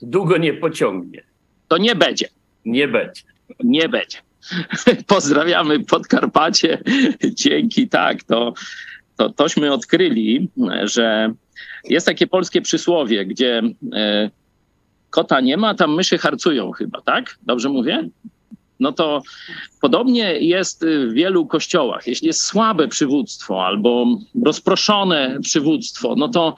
długo 0.02 0.38
nie 0.38 0.54
pociągnie. 0.54 1.24
To 1.68 1.78
nie 1.78 1.96
będzie. 1.96 2.28
Nie 2.66 2.88
będzie. 2.88 3.22
Nie 3.64 3.90
będzie. 3.90 4.18
Pozdrawiamy 5.08 5.80
Podkarpacie. 5.80 6.78
Dzięki, 7.24 7.90
tak. 7.90 8.24
To, 8.24 8.54
to, 9.18 9.30
tośmy 9.30 9.74
odkryli, 9.74 10.50
że 10.84 11.34
jest 11.84 12.06
takie 12.06 12.28
polskie 12.28 12.62
przysłowie, 12.62 13.26
gdzie 13.26 13.62
e, 13.94 14.30
kota 15.10 15.42
nie 15.42 15.58
ma, 15.58 15.76
tam 15.76 15.96
myszy 15.96 16.18
harcują 16.18 16.72
chyba, 16.72 17.02
tak? 17.02 17.38
Dobrze 17.42 17.70
mówię? 17.70 18.10
No 18.80 18.92
to 18.92 19.22
podobnie 19.82 20.40
jest 20.40 20.86
w 20.86 21.14
wielu 21.14 21.46
kościołach. 21.46 22.08
Jeśli 22.08 22.28
jest 22.28 22.42
słabe 22.42 22.88
przywództwo 22.88 23.66
albo 23.66 24.06
rozproszone 24.44 25.38
przywództwo, 25.42 26.16
no 26.18 26.28
to 26.28 26.56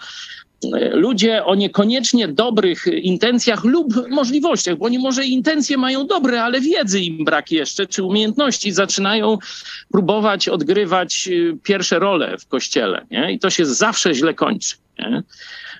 e, 0.73 0.95
ludzie 0.95 1.45
o 1.45 1.55
niekoniecznie 1.55 2.27
dobrych 2.27 2.87
intencjach 2.87 3.63
lub 3.63 4.09
możliwościach, 4.09 4.77
bo 4.77 4.85
oni 4.85 4.99
może 4.99 5.25
intencje 5.25 5.77
mają 5.77 6.07
dobre, 6.07 6.43
ale 6.43 6.61
wiedzy 6.61 7.01
im 7.01 7.25
brak 7.25 7.51
jeszcze, 7.51 7.87
czy 7.87 8.03
umiejętności, 8.03 8.71
zaczynają 8.71 9.37
próbować 9.91 10.49
odgrywać 10.49 11.27
e, 11.27 11.57
pierwsze 11.63 11.99
role 11.99 12.37
w 12.37 12.47
kościele. 12.47 13.05
Nie? 13.11 13.31
I 13.31 13.39
to 13.39 13.49
się 13.49 13.65
zawsze 13.65 14.13
źle 14.13 14.33
kończy. 14.33 14.75
Nie? 14.99 15.23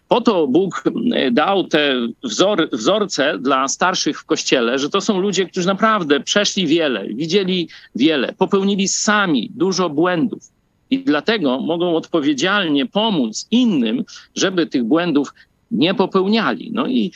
Po 0.08 0.22
to 0.22 0.48
Bóg 0.48 0.84
e, 1.14 1.32
dał 1.32 1.64
te 1.64 2.08
wzor, 2.24 2.70
wzorce 2.72 3.38
dla 3.40 3.68
starszych 3.68 4.20
w 4.20 4.26
kościele, 4.26 4.80
że 4.80 4.90
to 4.90 5.02
są 5.02 5.20
ludzie, 5.20 5.46
którzy 5.46 5.68
naprawdę 5.68 6.20
przeszli 6.20 6.68
wiele, 6.68 7.08
widzieli 7.08 7.70
wiele, 7.96 8.34
popełnili 8.34 8.88
sami 8.88 9.52
dużo 9.56 9.90
błędów. 9.90 10.44
I 10.90 11.00
dlatego 11.00 11.60
mogą 11.60 11.96
odpowiedzialnie 11.96 12.86
pomóc 12.86 13.48
innym, 13.52 14.04
żeby 14.36 14.68
tych 14.68 14.84
błędów 14.84 15.34
nie 15.72 15.94
popełniali. 15.94 16.72
No 16.74 16.88
i 16.88 17.12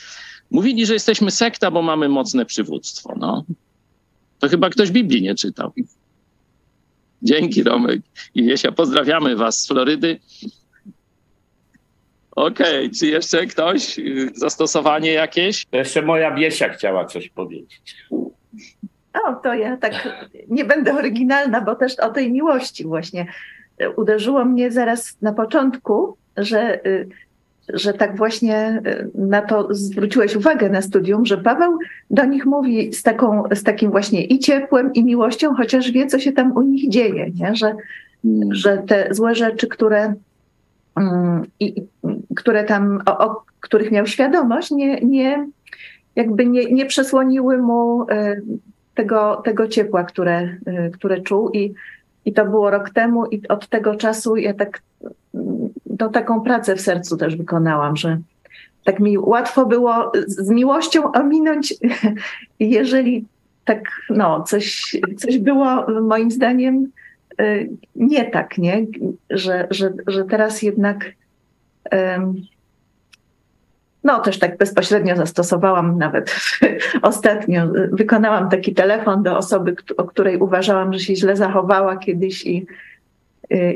Mówili, 0.54 0.86
że 0.86 0.94
jesteśmy 0.94 1.30
sekta, 1.30 1.70
bo 1.70 1.82
mamy 1.82 2.08
mocne 2.08 2.46
przywództwo. 2.46 3.14
No. 3.18 3.44
To 4.38 4.48
chyba 4.48 4.70
ktoś 4.70 4.90
Biblii 4.90 5.22
nie 5.22 5.34
czytał. 5.34 5.72
Dzięki 7.22 7.62
Romek 7.62 8.02
i 8.34 8.42
Wiesia. 8.42 8.72
Pozdrawiamy 8.72 9.36
Was 9.36 9.62
z 9.62 9.66
Florydy. 9.66 10.20
Okej, 12.36 12.86
okay. 12.86 12.90
czy 12.98 13.06
jeszcze 13.06 13.46
ktoś? 13.46 14.00
Zastosowanie 14.34 15.12
jakieś? 15.12 15.66
Jeszcze 15.72 16.02
moja 16.02 16.34
Wiesia 16.34 16.68
chciała 16.68 17.04
coś 17.04 17.28
powiedzieć. 17.28 17.96
O, 19.24 19.34
to 19.42 19.54
ja 19.54 19.76
tak 19.76 20.08
nie 20.48 20.64
będę 20.64 20.94
oryginalna, 20.94 21.60
bo 21.60 21.74
też 21.74 21.98
o 21.98 22.10
tej 22.10 22.32
miłości 22.32 22.84
właśnie 22.84 23.26
uderzyło 23.96 24.44
mnie 24.44 24.70
zaraz 24.70 25.16
na 25.22 25.32
początku, 25.32 26.16
że 26.36 26.86
y, 26.86 27.08
że 27.68 27.92
tak 27.92 28.16
właśnie 28.16 28.82
y, 28.86 29.10
na 29.14 29.42
to 29.42 29.68
zwróciłeś 29.70 30.36
uwagę 30.36 30.70
na 30.70 30.82
studium, 30.82 31.26
że 31.26 31.38
Paweł 31.38 31.78
do 32.10 32.24
nich 32.24 32.46
mówi 32.46 32.92
z, 32.92 33.02
taką, 33.02 33.42
z 33.54 33.62
takim 33.62 33.90
właśnie 33.90 34.24
i 34.24 34.38
ciepłem, 34.38 34.92
i 34.92 35.04
miłością, 35.04 35.54
chociaż 35.54 35.90
wie, 35.90 36.06
co 36.06 36.18
się 36.18 36.32
tam 36.32 36.56
u 36.56 36.62
nich 36.62 36.88
dzieje, 36.88 37.30
nie? 37.34 37.56
Że, 37.56 37.74
mm. 38.24 38.54
że 38.54 38.82
te 38.86 39.08
złe 39.10 39.34
rzeczy, 39.34 39.66
które, 39.66 40.14
um, 40.96 41.42
i, 41.60 41.74
które 42.36 42.64
tam, 42.64 43.02
o, 43.06 43.18
o, 43.18 43.42
których 43.60 43.90
miał 43.90 44.06
świadomość, 44.06 44.70
nie, 44.70 45.00
nie, 45.00 45.46
jakby 46.16 46.46
nie, 46.46 46.72
nie 46.72 46.86
przesłoniły 46.86 47.58
mu 47.58 48.02
y, 48.02 48.42
tego, 48.94 49.42
tego 49.44 49.68
ciepła, 49.68 50.04
które, 50.04 50.42
y, 50.42 50.90
które 50.92 51.20
czuł. 51.20 51.50
I, 51.50 51.74
I 52.24 52.32
to 52.32 52.44
było 52.44 52.70
rok 52.70 52.90
temu, 52.90 53.26
i 53.26 53.48
od 53.48 53.68
tego 53.68 53.94
czasu 53.94 54.36
ja 54.36 54.54
tak 54.54 54.82
to 55.98 56.08
taką 56.08 56.40
pracę 56.40 56.76
w 56.76 56.80
sercu 56.80 57.16
też 57.16 57.36
wykonałam, 57.36 57.96
że 57.96 58.18
tak 58.84 59.00
mi 59.00 59.18
łatwo 59.18 59.66
było 59.66 60.12
z 60.26 60.50
miłością 60.50 61.12
ominąć, 61.12 61.74
jeżeli 62.60 63.24
tak, 63.64 63.84
no, 64.10 64.42
coś, 64.42 64.96
coś 65.16 65.38
było 65.38 65.86
moim 66.00 66.30
zdaniem 66.30 66.86
y, 67.40 67.70
nie 67.96 68.24
tak, 68.24 68.58
nie? 68.58 68.86
Że, 69.30 69.66
że, 69.70 69.92
że 70.06 70.24
teraz 70.24 70.62
jednak 70.62 71.04
no 74.04 74.20
też 74.20 74.38
tak 74.38 74.58
bezpośrednio 74.58 75.16
zastosowałam 75.16 75.98
nawet 75.98 76.36
ostatnio, 77.02 77.68
wykonałam 77.92 78.50
taki 78.50 78.74
telefon 78.74 79.22
do 79.22 79.36
osoby, 79.36 79.76
o 79.96 80.04
której 80.04 80.38
uważałam, 80.38 80.92
że 80.92 81.00
się 81.00 81.16
źle 81.16 81.36
zachowała 81.36 81.96
kiedyś 81.96 82.46
i 82.46 82.66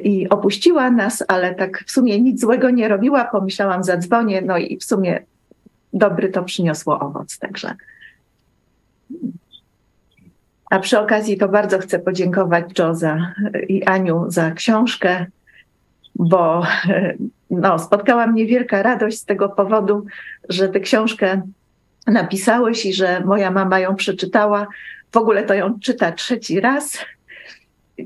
i 0.02 0.28
opuściła 0.28 0.90
nas, 0.90 1.24
ale 1.28 1.54
tak 1.54 1.84
w 1.86 1.90
sumie 1.90 2.20
nic 2.20 2.40
złego 2.40 2.70
nie 2.70 2.88
robiła. 2.88 3.24
Pomyślałam, 3.24 3.84
zadzwonię, 3.84 4.42
no 4.42 4.59
i 4.59 4.76
w 4.76 4.84
sumie 4.84 5.22
dobry 5.92 6.28
to 6.28 6.42
przyniosło 6.42 7.00
owoc. 7.00 7.38
Także. 7.38 7.74
A 10.70 10.78
przy 10.78 10.98
okazji 10.98 11.38
to 11.38 11.48
bardzo 11.48 11.78
chcę 11.78 11.98
podziękować 11.98 12.78
Jo 12.78 12.94
za, 12.94 13.32
i 13.68 13.84
Aniu 13.84 14.24
za 14.28 14.50
książkę, 14.50 15.26
bo 16.18 16.62
no, 17.50 17.78
spotkała 17.78 18.26
mnie 18.26 18.46
wielka 18.46 18.82
radość 18.82 19.18
z 19.18 19.24
tego 19.24 19.48
powodu, 19.48 20.06
że 20.48 20.68
tę 20.68 20.80
książkę 20.80 21.42
napisałeś 22.06 22.86
i 22.86 22.92
że 22.92 23.20
moja 23.24 23.50
mama 23.50 23.78
ją 23.78 23.96
przeczytała. 23.96 24.66
W 25.12 25.16
ogóle 25.16 25.42
to 25.42 25.54
ją 25.54 25.80
czyta 25.80 26.12
trzeci 26.12 26.60
raz 26.60 26.98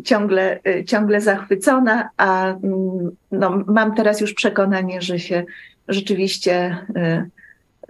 ciągle, 0.05 0.61
y, 0.69 0.85
ciągle 0.85 1.21
zachwycona, 1.21 2.09
a 2.17 2.49
mm, 2.49 3.11
no, 3.33 3.65
mam 3.67 3.95
teraz 3.95 4.21
już 4.21 4.35
przekonanie, 4.35 5.03
że 5.03 5.19
się 5.19 5.45
rzeczywiście 5.89 6.77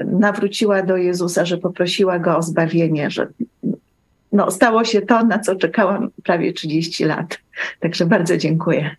y, 0.01 0.05
nawróciła 0.05 0.83
do 0.83 0.97
Jezusa, 0.97 1.45
że 1.45 1.59
poprosiła 1.59 2.19
go 2.19 2.37
o 2.37 2.43
zbawienie, 2.43 3.11
że 3.11 3.29
no, 4.33 4.51
stało 4.51 4.85
się 4.85 5.03
to, 5.03 5.25
na 5.25 5.39
co 5.39 5.57
czekałam 5.57 6.11
prawie 6.25 6.53
30 6.53 7.05
lat. 7.05 7.39
Także 7.81 8.07
bardzo 8.07 8.37
dziękuję. 8.37 8.97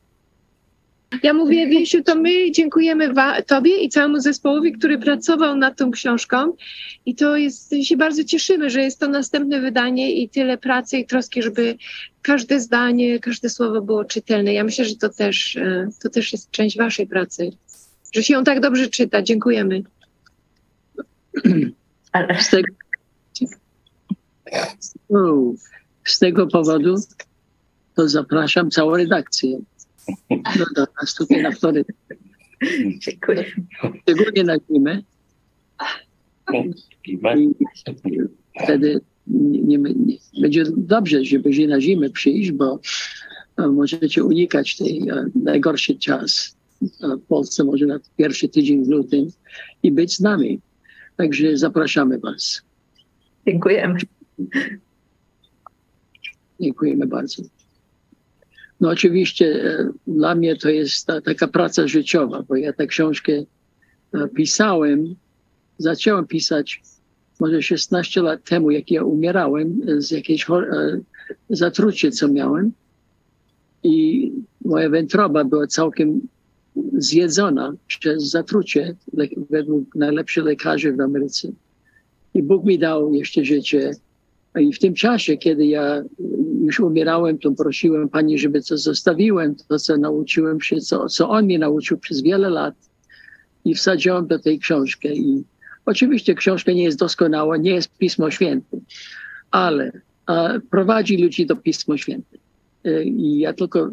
Ja 1.24 1.34
mówię, 1.34 1.68
Wiesiu, 1.68 2.03
to 2.03 2.16
my 2.16 2.51
dziękujemy 2.51 3.14
Tobie 3.47 3.78
i 3.78 3.89
całemu 3.89 4.20
zespołowi, 4.20 4.72
który 4.72 4.97
pracował 4.97 5.55
nad 5.55 5.78
tą 5.78 5.91
książką. 5.91 6.55
I 7.05 7.16
to 7.16 7.38
jest, 7.38 7.76
się 7.84 7.97
bardzo 7.97 8.24
cieszymy, 8.24 8.70
że 8.70 8.82
jest 8.82 8.99
to 8.99 9.07
następne 9.07 9.61
wydanie 9.61 10.11
i 10.11 10.30
tyle 10.30 10.57
pracy 10.57 10.97
i 10.97 11.05
troski, 11.05 11.43
żeby 11.43 11.78
każde 12.22 12.59
zdanie, 12.59 13.20
każde 13.20 13.49
słowo 13.49 13.82
było 13.82 14.05
czytelne. 14.05 14.53
Ja 14.53 14.64
myślę, 14.64 14.86
że 14.86 14.95
to 14.95 15.09
też, 15.09 15.55
e, 15.55 15.89
to 16.03 16.09
też 16.09 16.32
jest 16.32 16.51
część 16.51 16.78
Waszej 16.78 17.07
pracy, 17.07 17.51
że 18.14 18.24
się 18.24 18.34
ją 18.34 18.43
tak 18.43 18.59
dobrze 18.59 18.88
czyta. 18.88 19.22
Dziękujemy. 19.22 19.84
Z 22.39 22.49
tego, 22.49 22.74
z 26.05 26.20
tego 26.20 26.47
powodu 26.47 26.95
to 27.95 28.09
zapraszam 28.09 28.72
całą 28.72 28.97
redakcję 28.97 29.59
no 30.30 30.66
do 30.76 30.88
nas 31.01 31.16
tutaj 31.16 31.41
na 31.41 31.51
Florydę. 31.51 31.93
Dziękuję. 32.97 33.45
Szczególnie 34.01 34.43
na 34.43 34.58
zimę. 34.72 35.01
I 37.06 37.20
wtedy 38.64 39.01
nie, 39.28 39.78
nie, 39.78 39.80
będzie 40.41 40.64
dobrze, 40.78 41.26
żeby 41.26 41.54
się 41.54 41.68
na 41.68 41.82
zimę 41.82 42.10
przyjść, 42.10 42.51
bo 42.51 42.80
e, 43.58 43.68
możecie 43.68 44.24
unikać 44.24 44.78
tej 44.78 45.10
e, 45.10 45.26
najgorszy 45.36 45.95
czas 45.95 46.58
w 47.01 47.20
Polsce, 47.28 47.64
może 47.64 47.86
na 47.86 47.99
pierwszy 48.18 48.49
tydzień 48.49 48.86
w 48.86 48.88
lutym 48.88 49.28
i 49.84 49.91
być 49.91 50.16
z 50.16 50.20
nami. 50.20 50.60
Także 51.18 51.58
zapraszamy 51.58 52.20
Was. 52.20 52.62
Dziękujemy. 53.47 53.99
Dziękujemy 56.60 57.08
bardzo. 57.08 57.43
No 58.84 58.90
oczywiście 58.90 59.46
e, 59.46 59.90
dla 60.08 60.36
mnie 60.36 60.56
to 60.56 60.70
jest 60.70 61.08
ta, 61.08 61.22
taka 61.22 61.48
praca 61.48 61.88
życiowa, 61.88 62.44
bo 62.48 62.56
ja 62.56 62.74
tę 62.74 62.88
książkę 62.88 63.32
e, 64.14 64.28
pisałem, 64.36 65.16
zacząłem 65.78 66.28
pisać 66.28 66.82
może 67.40 67.62
16 67.62 68.22
lat 68.22 68.44
temu, 68.44 68.72
jak 68.72 68.92
ja 68.92 69.04
umierałem 69.04 69.82
z 69.98 70.12
jakiejś 70.12 70.50
e, 70.50 70.54
zatrucie, 71.50 72.12
co 72.12 72.28
miałem. 72.28 72.72
I 73.84 74.32
moja 74.66 74.90
wątroba 74.90 75.44
była 75.44 75.68
całkiem 75.68 76.22
zjedzona 76.98 77.74
przez 77.88 78.24
zatrucie 78.24 78.96
według 79.50 79.96
najlepszych 79.96 80.44
lekarzy 80.44 80.94
w 80.94 81.02
Ameryce. 81.02 81.52
I 82.34 82.44
Bóg 82.44 82.66
mi 82.66 82.80
dał 82.80 83.14
jeszcze 83.14 83.46
życie. 83.46 83.92
I 84.60 84.74
w 84.74 84.80
tym 84.80 84.94
czasie, 84.94 85.38
kiedy 85.38 85.66
ja 85.66 86.04
już 86.64 86.80
umierałem, 86.80 87.38
to 87.38 87.51
prosiłem 87.51 88.09
Pani, 88.09 88.39
żeby 88.39 88.61
co 88.61 88.78
zostawiłem, 88.78 89.55
to 89.55 89.80
co 89.80 89.97
nauczyłem 89.97 90.61
się, 90.61 90.78
co, 90.78 91.09
co 91.09 91.30
On 91.30 91.45
mnie 91.45 91.59
nauczył 91.59 91.97
przez 91.97 92.22
wiele 92.22 92.49
lat. 92.49 92.76
I 93.66 93.76
wsadziłem 93.76 94.28
do 94.28 94.39
tej 94.39 94.59
książki. 94.59 95.07
I 95.07 95.43
oczywiście 95.86 96.36
książka 96.36 96.72
nie 96.72 96.84
jest 96.84 96.99
doskonała, 96.99 97.57
nie 97.57 97.72
jest 97.72 97.97
Pismo 97.97 98.32
Święte, 98.32 98.78
ale 99.51 99.91
prowadzi 100.70 101.18
ludzi 101.18 101.45
do 101.45 101.55
Pismo 101.55 101.97
Święte. 101.97 102.38
E, 102.84 103.03
I 103.03 103.39
ja 103.39 103.53
tylko 103.53 103.89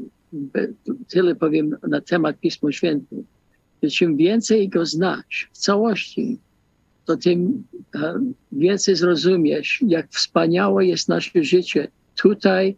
tyle 1.08 1.34
powiem 1.34 1.76
na 1.88 2.00
temat 2.00 2.40
Pismo 2.40 2.72
Święte. 2.72 3.16
Czym 3.90 4.16
więcej 4.16 4.68
go 4.68 4.86
znasz 4.86 5.50
w 5.52 5.58
całości, 5.58 6.38
to 7.04 7.16
tym 7.16 7.64
więcej 8.52 8.96
zrozumiesz, 8.96 9.82
jak 9.86 10.10
wspaniałe 10.10 10.86
jest 10.86 11.08
nasze 11.08 11.44
życie 11.44 11.88
tutaj 12.22 12.76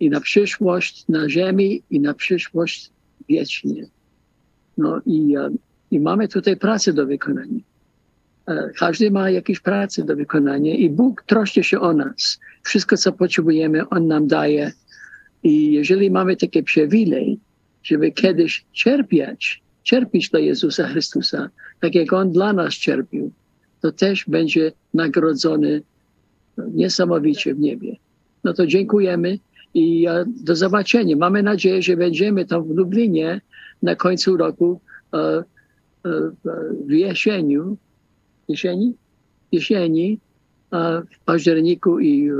i 0.00 0.10
na 0.10 0.20
przyszłość 0.20 1.04
na 1.08 1.28
ziemi 1.28 1.82
i 1.90 2.00
na 2.00 2.14
przyszłość 2.14 2.90
wiecznie. 3.28 3.86
No 4.78 5.00
i, 5.06 5.36
e, 5.36 5.50
i 5.90 6.00
mamy 6.00 6.28
tutaj 6.28 6.56
pracę 6.56 6.92
do 6.92 7.06
wykonania. 7.06 7.60
E, 8.46 8.70
każdy 8.78 9.10
ma 9.10 9.30
jakieś 9.30 9.60
pracę 9.60 10.04
do 10.04 10.16
wykonania 10.16 10.74
i 10.74 10.90
Bóg 10.90 11.22
troszczy 11.22 11.64
się 11.64 11.80
o 11.80 11.92
nas. 11.92 12.40
Wszystko, 12.62 12.96
co 12.96 13.12
potrzebujemy, 13.12 13.88
On 13.88 14.06
nam 14.06 14.26
daje. 14.26 14.72
I 15.42 15.72
jeżeli 15.72 16.10
mamy 16.10 16.36
takie 16.36 16.62
przywilej, 16.62 17.38
żeby 17.82 18.12
kiedyś 18.12 18.64
cierpieć, 18.72 19.62
cierpieć 19.82 20.30
dla 20.30 20.40
Jezusa 20.40 20.88
Chrystusa, 20.88 21.50
tak 21.80 21.94
jak 21.94 22.12
On 22.12 22.32
dla 22.32 22.52
nas 22.52 22.74
cierpił, 22.74 23.32
to 23.80 23.92
też 23.92 24.24
będzie 24.28 24.72
nagrodzony 24.94 25.82
niesamowicie 26.74 27.54
w 27.54 27.58
niebie 27.58 27.96
no 28.44 28.52
to 28.52 28.66
dziękujemy 28.66 29.38
i 29.74 30.06
do 30.26 30.56
zobaczenia. 30.56 31.16
Mamy 31.16 31.42
nadzieję, 31.42 31.82
że 31.82 31.96
będziemy 31.96 32.46
tam 32.46 32.64
w 32.64 32.76
Lublinie 32.76 33.40
na 33.82 33.96
końcu 33.96 34.36
roku 34.36 34.80
e, 35.14 35.18
e, 35.18 35.44
w 36.86 36.90
jesieniu, 36.90 37.76
jesieni, 38.48 38.94
jesieni 39.52 40.18
w 41.10 41.24
październiku 41.24 42.00
i 42.00 42.30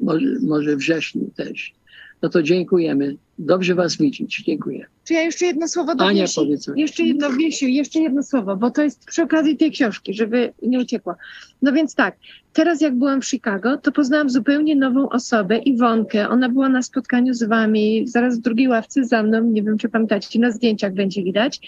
może, 0.00 0.26
może 0.42 0.76
wrześniu 0.76 1.30
też. 1.36 1.74
no 2.22 2.28
to 2.28 2.42
dziękujemy. 2.42 3.16
Dobrze 3.38 3.74
Was 3.74 3.96
widzieć. 3.96 4.42
Dziękuję. 4.46 4.86
Czy 5.04 5.14
ja 5.14 5.22
jeszcze 5.22 5.46
jedno 5.46 5.68
słowo 5.68 5.94
do 5.94 6.04
Ania, 6.04 6.22
Wiesi? 6.22 6.34
powiedz. 6.34 6.70
Jeszcze 6.76 7.02
jedno, 7.02 7.30
Wiesiu, 7.30 7.66
jeszcze 7.66 8.00
jedno 8.00 8.22
słowo, 8.22 8.56
bo 8.56 8.70
to 8.70 8.82
jest 8.82 9.04
przy 9.04 9.22
okazji 9.22 9.56
tej 9.56 9.70
książki, 9.70 10.14
żeby 10.14 10.52
nie 10.62 10.78
uciekła. 10.78 11.16
No 11.62 11.72
więc 11.72 11.94
tak, 11.94 12.16
teraz 12.52 12.80
jak 12.80 12.94
byłam 12.94 13.22
w 13.22 13.26
Chicago, 13.26 13.76
to 13.76 13.92
poznałam 13.92 14.30
zupełnie 14.30 14.76
nową 14.76 15.08
osobę, 15.08 15.58
Iwonkę. 15.58 16.28
Ona 16.28 16.48
była 16.48 16.68
na 16.68 16.82
spotkaniu 16.82 17.34
z 17.34 17.42
wami, 17.42 18.08
zaraz 18.08 18.38
w 18.38 18.42
drugiej 18.42 18.68
ławce 18.68 19.04
za 19.04 19.22
mną, 19.22 19.42
nie 19.42 19.62
wiem 19.62 19.78
czy 19.78 19.88
pamiętacie, 19.88 20.38
na 20.38 20.50
zdjęciach 20.50 20.94
będzie 20.94 21.22
widać. 21.22 21.60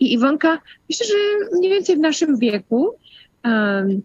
I 0.00 0.12
Iwonka, 0.12 0.58
myślę, 0.90 1.06
że 1.06 1.56
mniej 1.58 1.70
więcej 1.70 1.96
w 1.96 2.00
naszym 2.00 2.38
wieku, 2.38 2.90
um, 3.44 4.02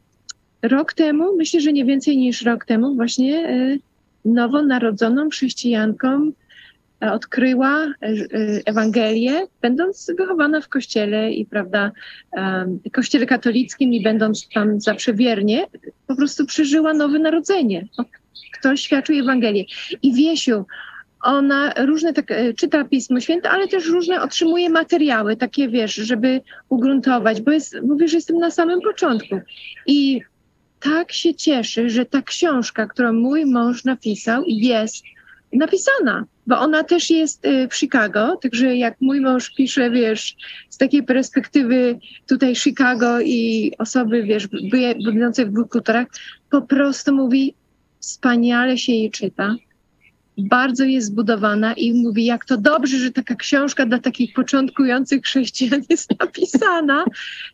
rok 0.62 0.94
temu, 0.94 1.38
myślę, 1.38 1.62
że 1.62 1.74
nie 1.74 1.86
więcej 1.86 2.18
niż 2.18 2.42
rok 2.42 2.66
temu, 2.66 2.96
właśnie 2.96 3.50
y, 3.50 3.80
nowonarodzoną 4.26 5.30
chrześcijanką 5.30 6.32
odkryła 7.02 7.86
e, 7.86 7.94
e, 8.02 8.18
Ewangelię, 8.66 9.48
będąc 9.62 10.12
wychowana 10.18 10.62
w 10.62 10.70
kościele 10.70 11.32
i 11.32 11.46
prawda, 11.46 11.92
kościele 12.94 13.26
katolickim 13.26 13.94
i 13.94 14.04
będąc 14.04 14.50
tam 14.54 14.82
zawsze 14.82 15.14
wiernie, 15.14 15.68
po 16.08 16.16
prostu 16.16 16.46
przeżyła 16.46 16.94
nowe 16.94 17.20
narodzenie. 17.20 17.88
O, 17.98 18.04
Ktoś 18.54 18.82
świadczył 18.82 19.20
Ewangelię. 19.20 19.66
I 20.04 20.14
Wiesiu, 20.14 20.66
ona 21.22 21.74
różne 21.78 22.14
tak, 22.14 22.32
e, 22.32 22.54
czyta 22.54 22.84
Pismo 22.84 23.20
Święte, 23.20 23.50
ale 23.50 23.68
też 23.68 23.88
różne 23.88 24.22
otrzymuje 24.22 24.70
materiały, 24.70 25.38
takie 25.38 25.70
wiesz, 25.70 25.96
żeby 25.96 26.42
ugruntować, 26.70 27.42
bo 27.42 27.52
jest, 27.52 27.82
mówię, 27.84 28.08
że 28.08 28.18
jestem 28.18 28.38
na 28.38 28.52
samym 28.52 28.82
początku. 28.82 29.40
I 29.88 30.22
tak 30.80 31.12
się 31.12 31.36
cieszy, 31.36 31.90
że 31.90 32.06
ta 32.06 32.22
książka, 32.22 32.88
którą 32.88 33.14
mój 33.14 33.46
mąż 33.46 33.86
napisał, 33.86 34.44
jest 34.48 35.04
napisana, 35.58 36.26
bo 36.48 36.60
ona 36.60 36.84
też 36.84 37.10
jest 37.10 37.46
y, 37.46 37.68
w 37.68 37.76
Chicago, 37.76 38.38
także 38.42 38.76
jak 38.76 39.02
mój 39.02 39.22
mąż 39.22 39.54
pisze, 39.54 39.92
wiesz, 39.92 40.36
z 40.70 40.78
takiej 40.78 41.04
perspektywy 41.04 42.00
tutaj 42.28 42.56
Chicago 42.56 43.22
i 43.22 43.72
osoby, 43.78 44.24
wiesz, 44.24 44.48
będącej 45.06 45.46
w 45.46 45.52
dwóch 45.52 45.70
kulturach, 45.70 46.08
po 46.50 46.62
prostu 46.62 47.16
mówi, 47.16 47.56
wspaniale 48.00 48.78
się 48.78 48.92
jej 48.92 49.12
czyta, 49.12 49.56
bardzo 50.38 50.84
jest 50.84 51.08
zbudowana 51.08 51.74
i 51.74 51.94
mówi, 51.94 52.26
jak 52.26 52.46
to 52.46 52.58
dobrze, 52.58 52.98
że 52.98 53.12
taka 53.12 53.36
książka 53.36 53.86
dla 53.86 54.00
takich 54.00 54.34
początkujących 54.34 55.24
chrześcijan 55.24 55.82
jest 55.90 56.10
napisana. 56.20 57.06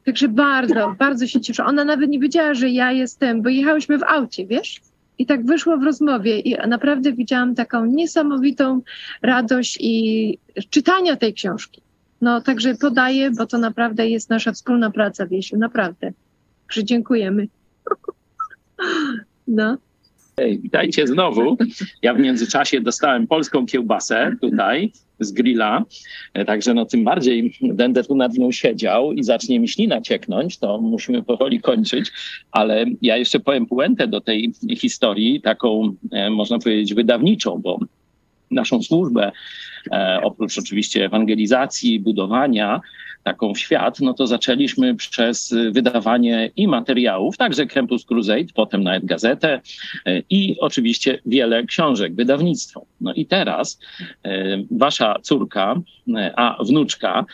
Także 0.05 0.27
bardzo, 0.27 0.95
bardzo 0.99 1.27
się 1.27 1.41
cieszę. 1.41 1.65
Ona 1.65 1.85
nawet 1.85 2.09
nie 2.09 2.19
wiedziała, 2.19 2.53
że 2.53 2.69
ja 2.69 2.91
jestem, 2.91 3.41
bo 3.41 3.49
jechałyśmy 3.49 3.97
w 3.97 4.03
aucie, 4.03 4.47
wiesz? 4.47 4.81
I 5.19 5.25
tak 5.25 5.45
wyszło 5.45 5.77
w 5.77 5.83
rozmowie 5.83 6.39
i 6.39 6.67
naprawdę 6.67 7.13
widziałam 7.13 7.55
taką 7.55 7.85
niesamowitą 7.85 8.81
radość 9.21 9.77
i 9.81 10.37
czytania 10.69 11.15
tej 11.15 11.33
książki. 11.33 11.81
No 12.21 12.41
także 12.41 12.75
podaję, 12.75 13.31
bo 13.31 13.45
to 13.45 13.57
naprawdę 13.57 14.09
jest 14.09 14.29
nasza 14.29 14.51
wspólna 14.51 14.91
praca, 14.91 15.27
Wiesiu, 15.27 15.57
naprawdę. 15.57 16.11
Także 16.67 16.83
dziękujemy. 16.83 17.47
No. 19.49 19.77
Hej, 20.39 20.59
witajcie 20.59 21.07
znowu. 21.07 21.57
Ja 22.01 22.13
w 22.13 22.19
międzyczasie 22.19 22.81
dostałem 22.81 23.27
polską 23.27 23.65
kiełbasę 23.65 24.35
tutaj 24.41 24.91
z 25.19 25.31
grilla, 25.31 25.85
E, 26.33 26.45
także 26.45 26.73
no 26.73 26.85
tym 26.85 27.03
bardziej 27.03 27.53
będę 27.61 28.03
tu 28.03 28.15
nad 28.15 28.33
nią 28.33 28.51
siedział 28.51 29.13
i 29.13 29.23
zacznie 29.23 29.59
mi 29.59 29.67
ślina 29.67 30.01
cieknąć, 30.01 30.57
to 30.57 30.81
musimy 30.81 31.23
powoli 31.23 31.61
kończyć, 31.61 32.11
ale 32.51 32.85
ja 33.01 33.17
jeszcze 33.17 33.39
powiem 33.39 33.65
puentę 33.65 34.07
do 34.07 34.21
tej 34.21 34.53
historii, 34.77 35.41
taką 35.41 35.93
e, 36.11 36.29
można 36.29 36.59
powiedzieć 36.59 36.93
wydawniczą, 36.93 37.57
bo 37.57 37.79
naszą 38.57 38.83
służbę, 38.83 39.31
e, 39.91 40.19
oprócz 40.23 40.57
oczywiście 40.57 41.05
ewangelizacji, 41.05 41.99
budowania 41.99 42.81
taką 43.23 43.53
w 43.53 43.59
świat, 43.59 43.99
no 43.99 44.13
to 44.13 44.27
zaczęliśmy 44.27 44.95
przez 44.95 45.55
wydawanie 45.71 46.51
i 46.55 46.67
materiałów, 46.67 47.37
także 47.37 47.65
Campus 47.65 48.05
Crusade, 48.05 48.53
potem 48.55 48.83
nawet 48.83 49.05
gazetę 49.05 49.61
e, 50.05 50.21
i 50.29 50.55
oczywiście 50.59 51.19
wiele 51.25 51.63
książek, 51.63 52.15
wydawnictwo. 52.15 52.85
No 53.01 53.13
i 53.13 53.25
teraz 53.25 53.79
e, 54.23 54.63
wasza 54.71 55.15
córka, 55.21 55.75
e, 56.15 56.33
a 56.35 56.63
wnuczka, 56.63 57.25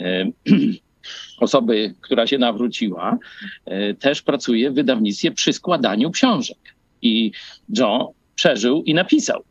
e, 0.00 0.30
osoby, 1.46 1.94
która 2.00 2.26
się 2.26 2.38
nawróciła, 2.38 3.18
e, 3.64 3.94
też 3.94 4.22
pracuje 4.22 4.70
w 4.70 4.74
wydawnictwie 4.74 5.30
przy 5.30 5.52
składaniu 5.52 6.10
książek. 6.10 6.58
I 7.02 7.32
John 7.78 8.06
przeżył 8.34 8.82
i 8.82 8.94
napisał, 8.94 9.42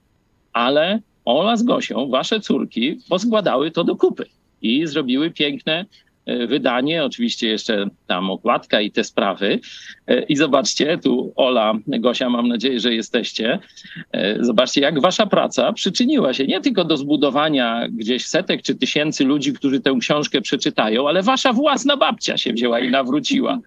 ale 0.54 1.00
Ola 1.30 1.58
z 1.58 1.64
Gosią, 1.64 2.10
wasze 2.10 2.40
córki, 2.40 3.00
poskładały 3.10 3.72
to 3.72 3.84
do 3.84 3.96
kupy 3.96 4.26
i 4.62 4.88
zrobiły 4.88 5.32
piękne 5.32 5.86
wydanie, 6.48 7.04
oczywiście 7.04 7.48
jeszcze 7.48 7.90
tam 8.08 8.32
okładka 8.32 8.82
i 8.82 8.92
te 8.92 9.04
sprawy. 9.04 9.60
E, 10.08 10.24
I 10.24 10.36
zobaczcie, 10.36 10.98
tu 10.98 11.34
Ola, 11.36 11.74
Gosia, 11.88 12.30
mam 12.30 12.48
nadzieję, 12.48 12.80
że 12.80 12.94
jesteście. 12.94 13.60
E, 14.12 14.44
Zobaczcie, 14.44 14.82
jak 14.82 15.02
wasza 15.02 15.26
praca 15.26 15.74
przyczyniła 15.74 16.34
się 16.34 16.48
nie 16.48 16.62
tylko 16.62 16.84
do 16.84 16.98
zbudowania 16.98 17.88
gdzieś 17.92 18.26
setek 18.26 18.62
czy 18.62 18.76
tysięcy 18.76 19.26
ludzi, 19.26 19.54
którzy 19.54 19.80
tę 19.80 19.96
książkę 20.00 20.42
przeczytają, 20.42 21.08
ale 21.08 21.24
wasza 21.24 21.54
własna 21.54 21.98
babcia 21.98 22.38
się 22.38 22.54
wzięła 22.54 22.80
i 22.80 22.92
nawróciła. 22.92 23.60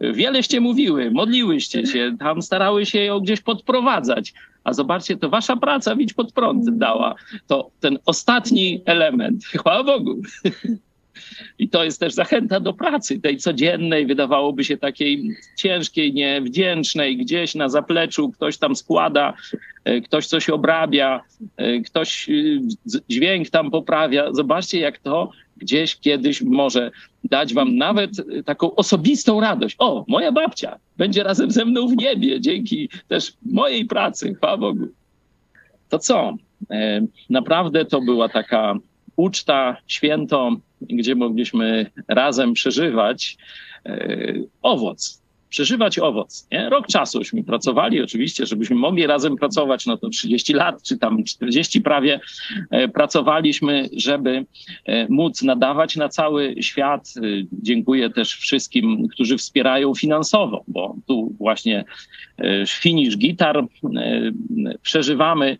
Wieleście 0.00 0.60
mówiły, 0.60 1.10
modliłyście 1.10 1.86
się, 1.86 2.16
tam 2.18 2.42
starały 2.42 2.86
się 2.86 2.98
ją 2.98 3.20
gdzieś 3.20 3.40
podprowadzać. 3.40 4.34
A 4.64 4.72
zobaczcie, 4.72 5.16
to 5.16 5.28
wasza 5.28 5.56
praca 5.56 5.96
widź 5.96 6.12
pod 6.12 6.32
prąd 6.32 6.78
dała. 6.78 7.14
To 7.46 7.70
ten 7.80 7.98
ostatni 8.06 8.82
element. 8.86 9.44
Chwała 9.44 9.84
Bogu. 9.84 10.22
I 11.58 11.68
to 11.68 11.84
jest 11.84 12.00
też 12.00 12.12
zachęta 12.14 12.60
do 12.60 12.72
pracy, 12.72 13.20
tej 13.20 13.36
codziennej, 13.36 14.06
wydawałoby 14.06 14.64
się 14.64 14.76
takiej 14.76 15.36
ciężkiej, 15.56 16.14
niewdzięcznej, 16.14 17.16
gdzieś 17.16 17.54
na 17.54 17.68
zapleczu 17.68 18.30
ktoś 18.30 18.58
tam 18.58 18.76
składa, 18.76 19.34
e, 19.84 20.00
ktoś 20.00 20.26
coś 20.26 20.50
obrabia, 20.50 21.20
e, 21.56 21.80
ktoś 21.80 22.28
z- 22.84 23.00
dźwięk 23.08 23.50
tam 23.50 23.70
poprawia. 23.70 24.32
Zobaczcie, 24.32 24.80
jak 24.80 24.98
to 24.98 25.30
gdzieś 25.56 25.96
kiedyś 25.96 26.42
może 26.42 26.90
dać 27.24 27.54
wam 27.54 27.76
nawet 27.76 28.10
taką 28.44 28.74
osobistą 28.74 29.40
radość. 29.40 29.76
O, 29.78 30.04
moja 30.08 30.32
babcia 30.32 30.78
będzie 30.96 31.22
razem 31.22 31.50
ze 31.50 31.64
mną 31.64 31.88
w 31.88 31.96
niebie 31.96 32.40
dzięki 32.40 32.88
też 33.08 33.32
mojej 33.46 33.84
pracy, 33.86 34.34
chwała 34.34 34.56
Bogu. 34.56 34.88
To 35.88 35.98
co? 35.98 36.36
E, 36.70 37.00
Naprawdę 37.30 37.84
to 37.84 38.00
była 38.00 38.28
taka 38.28 38.74
uczta, 39.16 39.76
święto, 39.86 40.56
gdzie 40.80 41.14
mogliśmy 41.14 41.86
razem 42.08 42.52
przeżywać 42.52 43.36
e, 43.86 44.34
owoc. 44.62 45.22
Przeżywać 45.48 45.98
owoc. 45.98 46.48
Nie? 46.52 46.70
Rok 46.70 46.86
czasuśmy 46.86 47.44
pracowali, 47.44 48.02
oczywiście, 48.02 48.46
żebyśmy 48.46 48.76
mogli 48.76 49.06
razem 49.06 49.36
pracować, 49.36 49.86
no 49.86 49.96
to 49.96 50.08
30 50.08 50.52
lat, 50.52 50.82
czy 50.82 50.98
tam 50.98 51.24
40 51.24 51.80
prawie 51.80 52.20
e, 52.70 52.88
pracowaliśmy, 52.88 53.88
żeby 53.96 54.46
e, 54.84 55.08
móc 55.08 55.42
nadawać 55.42 55.96
na 55.96 56.08
cały 56.08 56.54
świat. 56.60 57.14
Dziękuję 57.52 58.10
też 58.10 58.34
wszystkim, 58.34 59.08
którzy 59.08 59.38
wspierają 59.38 59.94
finansowo, 59.94 60.64
bo 60.68 60.96
tu 61.06 61.34
właśnie 61.38 61.84
finish 62.68 63.18
gitar 63.18 63.64
przeżywamy. 64.82 65.58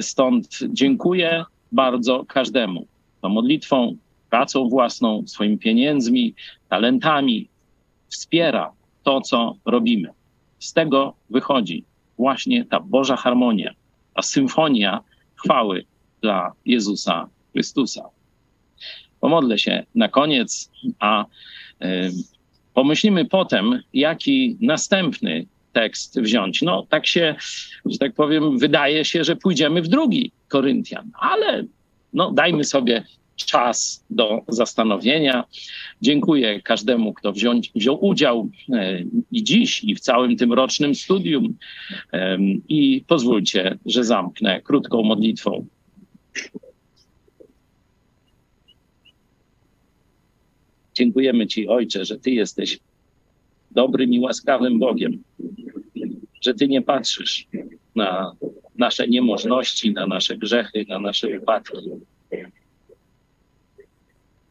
Stąd 0.00 0.58
dziękuję 0.68 1.44
bardzo 1.72 2.24
każdemu. 2.24 2.86
To 3.20 3.28
modlitwą, 3.28 3.96
pracą 4.30 4.68
własną, 4.68 5.22
swoimi 5.26 5.58
pieniędzmi, 5.58 6.34
talentami 6.68 7.48
wspiera 8.08 8.72
to, 9.02 9.20
co 9.20 9.56
robimy. 9.64 10.08
Z 10.58 10.72
tego 10.72 11.14
wychodzi 11.30 11.84
właśnie 12.18 12.64
ta 12.64 12.80
Boża 12.80 13.16
harmonia, 13.16 13.74
ta 14.14 14.22
symfonia 14.22 15.00
chwały 15.34 15.84
dla 16.22 16.52
Jezusa 16.64 17.28
Chrystusa. 17.52 18.04
Pomodlę 19.20 19.58
się 19.58 19.84
na 19.94 20.08
koniec, 20.08 20.70
a 20.98 21.24
e, 21.80 22.10
pomyślimy 22.74 23.24
potem, 23.24 23.82
jaki 23.92 24.56
następny 24.60 25.46
tekst 25.72 26.20
wziąć. 26.20 26.62
No, 26.62 26.86
tak 26.88 27.06
się, 27.06 27.34
że 27.84 27.98
tak 27.98 28.14
powiem, 28.14 28.58
wydaje 28.58 29.04
się, 29.04 29.24
że 29.24 29.36
pójdziemy 29.36 29.82
w 29.82 29.88
drugi 29.88 30.32
Koryntian, 30.48 31.10
ale 31.14 31.64
no, 32.12 32.32
dajmy 32.32 32.64
sobie 32.64 33.04
czas 33.44 34.04
do 34.10 34.42
zastanowienia. 34.48 35.44
Dziękuję 36.02 36.62
każdemu, 36.62 37.12
kto 37.12 37.32
wziąć, 37.32 37.72
wziął 37.74 38.04
udział 38.04 38.50
e, 38.72 39.02
i 39.32 39.44
dziś, 39.44 39.84
i 39.84 39.94
w 39.94 40.00
całym 40.00 40.36
tym 40.36 40.52
rocznym 40.52 40.94
studium. 40.94 41.54
I 42.68 43.04
pozwólcie, 43.06 43.78
że 43.86 44.04
zamknę 44.04 44.62
krótką 44.62 45.02
modlitwą. 45.02 45.66
Dziękujemy 50.94 51.46
Ci, 51.46 51.68
Ojcze, 51.68 52.04
że 52.04 52.18
Ty 52.18 52.30
jesteś 52.30 52.78
dobrym 53.70 54.12
i 54.12 54.20
łaskawym 54.20 54.78
Bogiem, 54.78 55.22
że 56.40 56.54
Ty 56.54 56.68
nie 56.68 56.82
patrzysz 56.82 57.46
na 57.94 58.32
nasze 58.78 59.08
niemożności, 59.08 59.92
na 59.92 60.06
nasze 60.06 60.36
grzechy, 60.36 60.84
na 60.88 60.98
nasze 60.98 61.28
wypadki. 61.28 61.76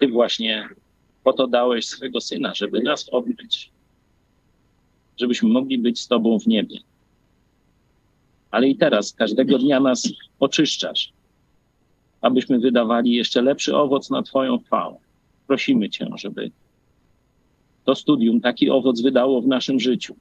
Ty 0.06 0.12
właśnie 0.12 0.70
po 1.24 1.34
to 1.34 1.48
dałeś 1.48 1.88
swego 1.88 2.22
syna, 2.22 2.54
żeby 2.56 2.84
nas 2.84 3.10
obmyć, 3.12 3.72
żebyśmy 5.18 5.50
mogli 5.50 5.78
być 5.78 6.02
z 6.02 6.08
Tobą 6.08 6.40
w 6.40 6.48
niebie. 6.48 6.80
Ale 8.52 8.68
i 8.70 8.76
teraz 8.76 9.14
każdego 9.14 9.58
dnia 9.58 9.80
nas 9.80 10.10
oczyszczasz, 10.40 11.14
abyśmy 12.22 12.60
wydawali 12.60 13.12
jeszcze 13.12 13.42
lepszy 13.42 13.76
owoc 13.76 14.10
na 14.10 14.24
Twoją 14.24 14.60
chwałę. 14.60 14.98
Prosimy 15.48 15.90
Cię, 15.90 16.08
żeby 16.18 16.52
to 17.84 17.96
studium 17.96 18.42
taki 18.42 18.70
owoc 18.70 19.02
wydało 19.02 19.42
w 19.42 19.48
naszym 19.48 19.80
życiu, 19.80 20.16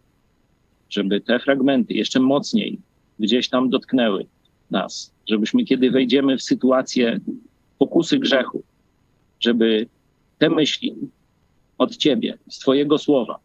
żeby 0.90 1.20
te 1.20 1.39
fragmenty 1.39 1.94
jeszcze 1.94 2.20
mocniej 2.20 2.78
gdzieś 3.19 3.48
tam 3.48 3.70
dotknęły 3.70 4.27
nas, 4.70 5.15
żebyśmy 5.28 5.65
kiedy 5.65 5.90
wejdziemy 5.90 6.36
w 6.36 6.43
sytuację 6.43 7.20
pokusy 7.78 8.19
grzechu, 8.19 8.62
żeby 9.45 9.89
te 10.39 10.51
myśli 10.51 10.95
od 11.79 11.97
Ciebie, 11.97 12.39
z 12.51 12.59
Twojego 12.59 12.99
słowa, 12.99 13.39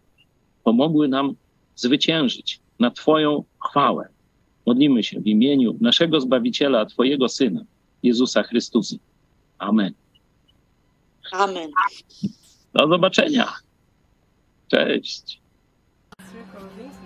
pomogły 0.64 1.08
nam 1.08 1.36
zwyciężyć 1.76 2.60
na 2.80 2.92
Twoją 2.92 3.44
chwałę. 3.70 4.08
Modlimy 4.66 5.04
się 5.04 5.20
w 5.20 5.28
imieniu 5.28 5.78
naszego 5.82 6.22
Zbawiciela, 6.22 6.86
Twojego 6.86 7.30
Syna, 7.30 7.62
Jezusa 8.04 8.44
Chrystusa. 8.44 8.96
Amen. 9.58 9.94
Amen. 11.32 11.72
Do 12.74 12.88
zobaczenia. 12.88 13.54
Cześć. 14.68 15.40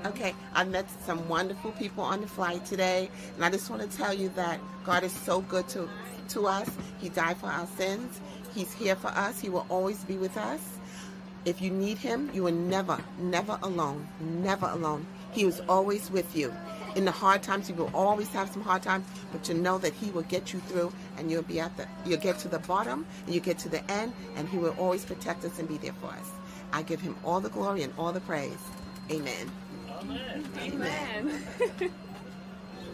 Okay, 0.06 0.34
I 0.56 0.66
met 0.66 0.86
some 1.08 1.30
wonderful 1.30 1.72
people 1.72 2.04
on 2.04 2.22
the 2.22 2.28
flight 2.28 2.66
today, 2.66 3.10
and 3.36 3.46
I 3.46 3.50
just 3.50 3.70
want 3.70 3.82
to 3.82 3.98
tell 3.98 4.14
you 4.14 4.30
that 4.36 4.60
God 4.86 5.04
is 5.04 5.14
so 5.26 5.42
good 5.42 5.68
to, 5.70 5.88
to 6.30 6.48
us. 6.48 6.70
He 7.02 7.10
died 7.10 7.38
for 7.38 7.48
our 7.48 7.68
sins. 7.78 8.20
He's 8.54 8.74
here 8.74 8.96
for 8.96 9.08
us. 9.08 9.40
He 9.40 9.50
will 9.50 9.66
always 9.70 10.04
be 10.04 10.18
with 10.18 10.38
us. 10.38 10.62
If 11.46 11.62
you 11.62 11.72
need 11.72 11.98
Him, 11.98 12.30
you 12.34 12.48
are 12.48 12.52
never, 12.52 13.00
never 13.20 13.60
alone. 13.64 14.08
Never 14.20 14.68
alone. 14.68 15.06
He 15.32 15.44
is 15.44 15.62
always 15.68 16.10
with 16.12 16.36
you. 16.36 16.54
In 16.96 17.06
the 17.06 17.12
hard 17.12 17.42
times, 17.42 17.70
you 17.70 17.76
will 17.76 17.90
always 17.94 18.30
have 18.30 18.50
some 18.50 18.62
hard 18.62 18.84
times, 18.84 19.06
but 19.32 19.50
you 19.50 19.56
know 19.56 19.78
that 19.80 19.94
He 19.94 20.12
will 20.12 20.22
get 20.24 20.54
you 20.54 20.60
through, 20.60 20.94
and 21.18 21.30
you'll 21.32 21.42
be 21.42 21.60
at 21.60 21.76
the, 21.76 21.88
you'll 22.06 22.20
get 22.20 22.38
to 22.40 22.48
the 22.48 22.60
bottom, 22.60 23.06
and 23.26 23.34
you 23.34 23.42
get 23.42 23.58
to 23.60 23.70
the 23.70 23.84
end, 23.92 24.14
and 24.36 24.48
He 24.48 24.58
will 24.58 24.76
always 24.78 25.04
protect 25.04 25.44
us 25.44 25.58
and 25.60 25.68
be 25.68 25.78
there 25.78 25.94
for 25.94 26.08
us. 26.08 26.30
I 26.72 26.84
give 26.84 27.02
Him 27.02 27.16
all 27.24 27.42
the 27.42 27.50
glory 27.50 27.82
and 27.82 27.94
all 27.98 28.14
the 28.14 28.22
praise. 28.22 28.58
Amen. 29.12 29.52
Amen. 30.60 31.44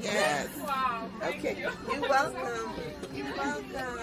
Yes. 0.02 0.48
Wow. 0.66 1.10
Okay. 1.24 1.58
You're 1.60 2.02
welcome. 2.02 2.74
You're 3.14 3.26
welcome. 3.36 4.00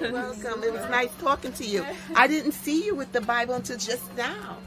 You're 0.00 0.12
welcome. 0.12 0.62
It 0.64 0.72
was 0.72 0.90
nice 0.90 1.10
talking 1.20 1.52
to 1.52 1.64
you. 1.64 1.86
I 2.14 2.26
didn't 2.26 2.52
see 2.52 2.84
you 2.84 2.94
with 2.94 3.12
the 3.12 3.20
Bible 3.20 3.54
until 3.54 3.76
just 3.78 4.14
now. 4.16 4.58